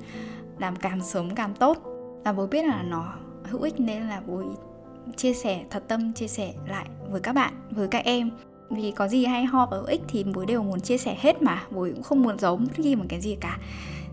làm 0.58 0.76
càng 0.76 1.04
sớm 1.04 1.34
càng 1.34 1.54
tốt 1.54 1.89
và 2.24 2.32
bố 2.32 2.46
biết 2.46 2.64
là 2.64 2.82
nó 2.82 3.14
hữu 3.44 3.62
ích 3.62 3.80
nên 3.80 4.02
là 4.02 4.22
bố 4.26 4.42
chia 5.16 5.32
sẻ 5.32 5.64
thật 5.70 5.82
tâm 5.88 6.12
chia 6.12 6.28
sẻ 6.28 6.52
lại 6.66 6.86
với 7.10 7.20
các 7.20 7.32
bạn 7.32 7.52
với 7.70 7.88
các 7.88 8.04
em. 8.04 8.30
Vì 8.70 8.90
có 8.90 9.08
gì 9.08 9.24
hay 9.24 9.44
ho 9.44 9.66
và 9.66 9.76
hữu 9.76 9.86
ích 9.86 10.00
thì 10.08 10.24
bố 10.34 10.44
đều 10.44 10.62
muốn 10.62 10.80
chia 10.80 10.98
sẻ 10.98 11.16
hết 11.20 11.42
mà 11.42 11.62
bố 11.70 11.88
cũng 11.94 12.02
không 12.02 12.22
muốn 12.22 12.38
giấu 12.38 12.56
bất 12.56 12.72
kỳ 12.76 12.96
một 12.96 13.04
cái 13.08 13.20
gì 13.20 13.36
cả. 13.40 13.58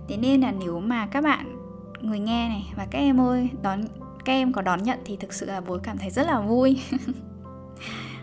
Thế 0.08 0.18
nên 0.18 0.42
là 0.42 0.54
nếu 0.60 0.80
mà 0.80 1.08
các 1.08 1.22
bạn 1.22 1.56
người 2.02 2.20
nghe 2.20 2.50
này 2.50 2.74
và 2.76 2.88
các 2.92 3.00
em 3.00 3.22
ơi 3.22 3.50
đón 3.62 3.82
các 4.26 4.34
em 4.34 4.54
có 4.54 4.62
đón 4.62 4.84
nhận 4.84 5.00
thì 5.06 5.18
thực 5.18 5.34
sự 5.34 5.46
là 5.46 5.62
bố 5.62 5.78
cảm 5.84 5.98
thấy 5.98 6.10
rất 6.10 6.28
là 6.28 6.42
vui 6.42 6.82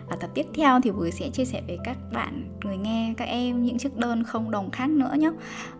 ở 0.07 0.15
tập 0.15 0.29
tiếp 0.33 0.45
theo 0.53 0.81
thì 0.81 0.91
bùi 0.91 1.11
sẽ 1.11 1.29
chia 1.29 1.45
sẻ 1.45 1.61
với 1.67 1.77
các 1.83 1.97
bạn 2.13 2.57
người 2.63 2.77
nghe 2.77 3.13
các 3.17 3.25
em 3.25 3.63
những 3.63 3.77
chiếc 3.77 3.97
đơn 3.97 4.23
không 4.23 4.51
đồng 4.51 4.71
khác 4.71 4.89
nữa 4.89 5.13
nhé. 5.17 5.31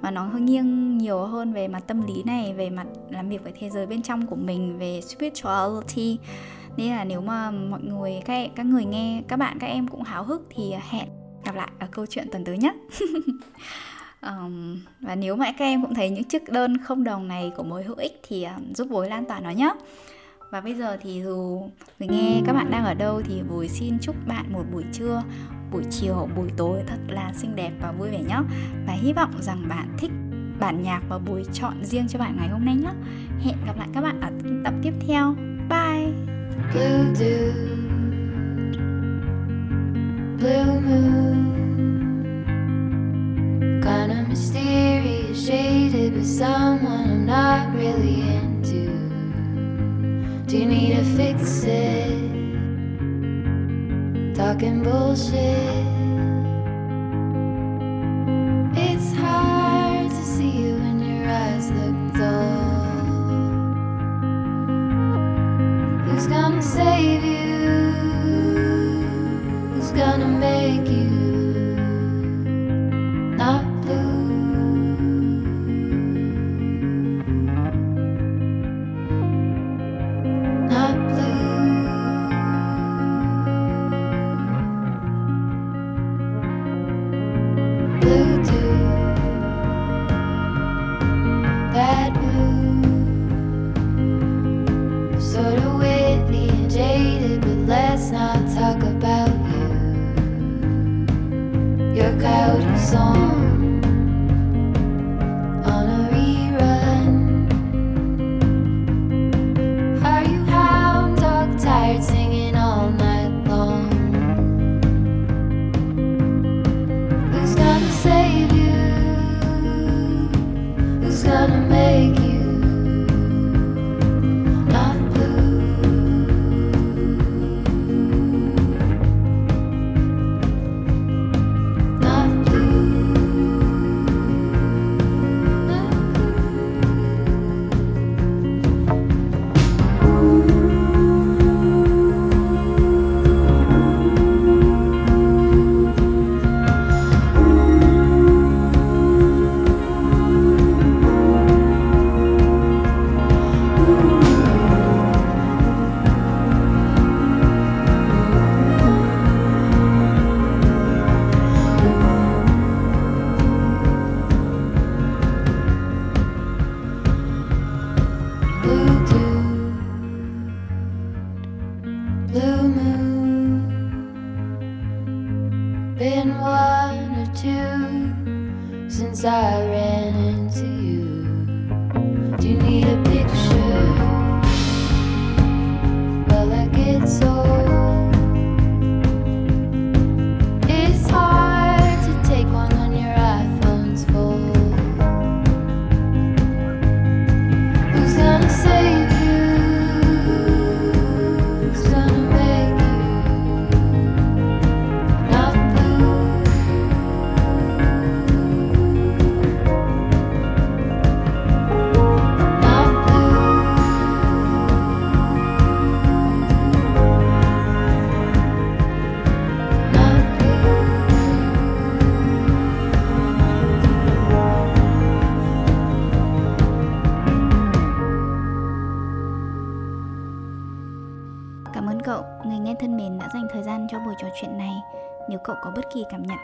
Và 0.02 0.12
nó 0.12 0.24
hơi 0.24 0.42
nghiêng 0.42 0.98
nhiều 0.98 1.20
hơn 1.20 1.54
về 1.54 1.68
mặt 1.68 1.84
tâm 1.88 2.08
lý 2.08 2.24
này 2.24 2.54
về 2.54 2.70
mặt 2.70 2.88
làm 3.10 3.30
việc 3.30 3.44
với 3.44 3.54
thế 3.60 3.70
giới 3.70 3.86
bên 3.86 4.02
trong 4.02 4.28
của 4.28 4.36
mình 4.36 4.78
về 4.78 5.02
spirituality. 5.02 6.20
Nên 6.78 6.92
là 6.92 7.04
nếu 7.04 7.22
mà 7.22 7.52
mọi 7.52 7.82
người 7.82 8.22
các 8.26 8.50
các 8.56 8.66
người 8.66 8.86
nghe 8.86 9.24
các 9.28 9.38
bạn 9.38 9.60
các 9.60 9.68
em 9.68 9.88
cũng 9.88 10.04
háo 10.04 10.24
hức 10.24 10.48
thì 10.50 10.74
hẹn 10.90 11.08
gặp 11.46 11.56
lại 11.56 11.70
ở 11.80 11.88
câu 11.92 12.06
chuyện 12.06 12.28
tuần 12.32 12.46
tới 12.46 12.58
nhé. 12.58 12.74
Um, 14.22 14.80
và 15.02 15.16
nếu 15.16 15.36
mà 15.36 15.52
các 15.52 15.66
em 15.66 15.82
cũng 15.82 15.94
thấy 15.94 16.10
những 16.10 16.24
chiếc 16.24 16.50
đơn 16.50 16.78
không 16.78 17.04
đồng 17.04 17.28
này 17.28 17.52
của 17.58 17.64
mối 17.64 17.84
hữu 17.84 17.96
ích 17.96 18.22
thì 18.28 18.44
um, 18.44 18.74
giúp 18.74 18.88
bối 18.90 19.10
lan 19.10 19.26
tỏa 19.26 19.40
nó 19.40 19.50
nhé 19.50 19.74
và 20.52 20.62
bây 20.62 20.74
giờ 20.74 20.98
thì 21.02 21.24
dù 21.24 21.70
người 22.00 22.08
nghe 22.08 22.42
các 22.46 22.54
bạn 22.54 22.72
đang 22.72 22.86
ở 22.86 22.94
đâu 22.94 23.22
thì 23.26 23.44
Bùi 23.50 23.68
xin 23.68 24.00
chúc 24.02 24.16
bạn 24.28 24.54
một 24.54 24.64
buổi 24.72 24.84
trưa 24.94 25.22
buổi 25.72 25.84
chiều 25.92 26.30
buổi 26.36 26.50
tối 26.58 26.84
thật 26.88 26.98
là 27.08 27.34
xinh 27.36 27.56
đẹp 27.56 27.72
và 27.82 27.92
vui 27.92 28.10
vẻ 28.10 28.22
nhé. 28.28 28.40
Và 28.88 28.94
hy 28.94 29.14
vọng 29.14 29.32
rằng 29.42 29.68
bạn 29.70 29.96
thích 29.98 30.12
bản 30.60 30.84
nhạc 30.84 31.02
và 31.10 31.18
buổi 31.18 31.44
chọn 31.54 31.84
riêng 31.84 32.08
cho 32.08 32.20
bạn 32.20 32.36
ngày 32.38 32.48
hôm 32.48 32.66
nay 32.66 32.76
nhé. 32.76 32.92
Hẹn 33.42 33.56
gặp 33.66 33.78
lại 33.78 33.88
các 33.94 34.02
bạn 34.02 34.22
ở 34.22 34.30
tập 34.64 34.74
tiếp 34.84 34.94
theo. 35.08 35.36
Bye! 35.70 36.12
Blue 36.74 37.14
dew, 37.14 37.52
blue 40.40 40.80
moon, 40.80 41.36
kind 43.84 44.12
of 44.12 44.30
mysterious, 44.30 45.48
shaded 45.48 46.14
with 46.14 46.24
someone 46.24 46.96
I'm 47.06 47.26
not 47.26 47.76
really 47.76 48.22
into. 48.22 48.55
Do 50.48 50.60
you 50.60 50.66
need 50.68 50.96
to 50.96 51.04
fix 51.18 51.64
it? 51.64 52.06
Talking 54.36 54.84
bullshit. 54.84 55.34
It's 58.78 59.12
hard 59.14 60.12
to 60.12 60.24
see 60.24 60.52
you 60.52 60.76
when 60.76 61.00
your 61.00 61.28
eyes 61.28 61.72
look 61.72 62.14
dull. 62.14 62.76
Who's 66.06 66.28
gonna 66.28 66.62
save 66.62 67.24
you? 67.24 67.45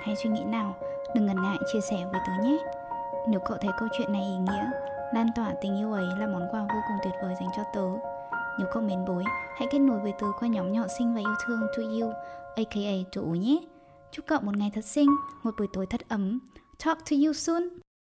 Hay 0.01 0.15
suy 0.15 0.29
nghĩ 0.29 0.43
nào, 0.43 0.75
đừng 1.15 1.25
ngần 1.25 1.41
ngại 1.43 1.57
chia 1.73 1.81
sẻ 1.81 2.05
với 2.11 2.21
tớ 2.27 2.43
nhé. 2.43 2.57
Nếu 3.27 3.39
cậu 3.39 3.57
thấy 3.61 3.71
câu 3.79 3.89
chuyện 3.97 4.13
này 4.13 4.21
ý 4.21 4.37
nghĩa, 4.37 4.71
lan 5.13 5.27
tỏa 5.35 5.53
tình 5.61 5.77
yêu 5.77 5.93
ấy 5.93 6.05
là 6.19 6.27
món 6.27 6.47
quà 6.51 6.59
vô 6.59 6.79
cùng 6.87 6.97
tuyệt 7.03 7.13
vời 7.21 7.35
dành 7.39 7.49
cho 7.57 7.63
tớ. 7.73 7.87
Nếu 8.59 8.67
cậu 8.71 8.83
mến 8.83 9.05
bối, 9.05 9.23
hãy 9.57 9.67
kết 9.71 9.79
nối 9.79 9.99
với 9.99 10.13
tớ 10.19 10.27
qua 10.39 10.47
nhóm 10.47 10.71
nhỏ 10.71 10.83
xinh 10.97 11.13
và 11.15 11.19
yêu 11.19 11.35
thương 11.45 11.61
To 11.77 11.83
You, 11.83 12.13
aka 12.55 13.09
To 13.15 13.21
nhé. 13.21 13.59
Chúc 14.11 14.25
cậu 14.27 14.39
một 14.41 14.57
ngày 14.57 14.71
thật 14.75 14.85
xinh, 14.85 15.07
một 15.43 15.51
buổi 15.57 15.67
tối 15.73 15.85
thật 15.85 16.01
ấm. 16.09 16.39
Talk 16.85 16.97
to 16.97 17.15
you 17.25 17.33
soon! 17.33 17.69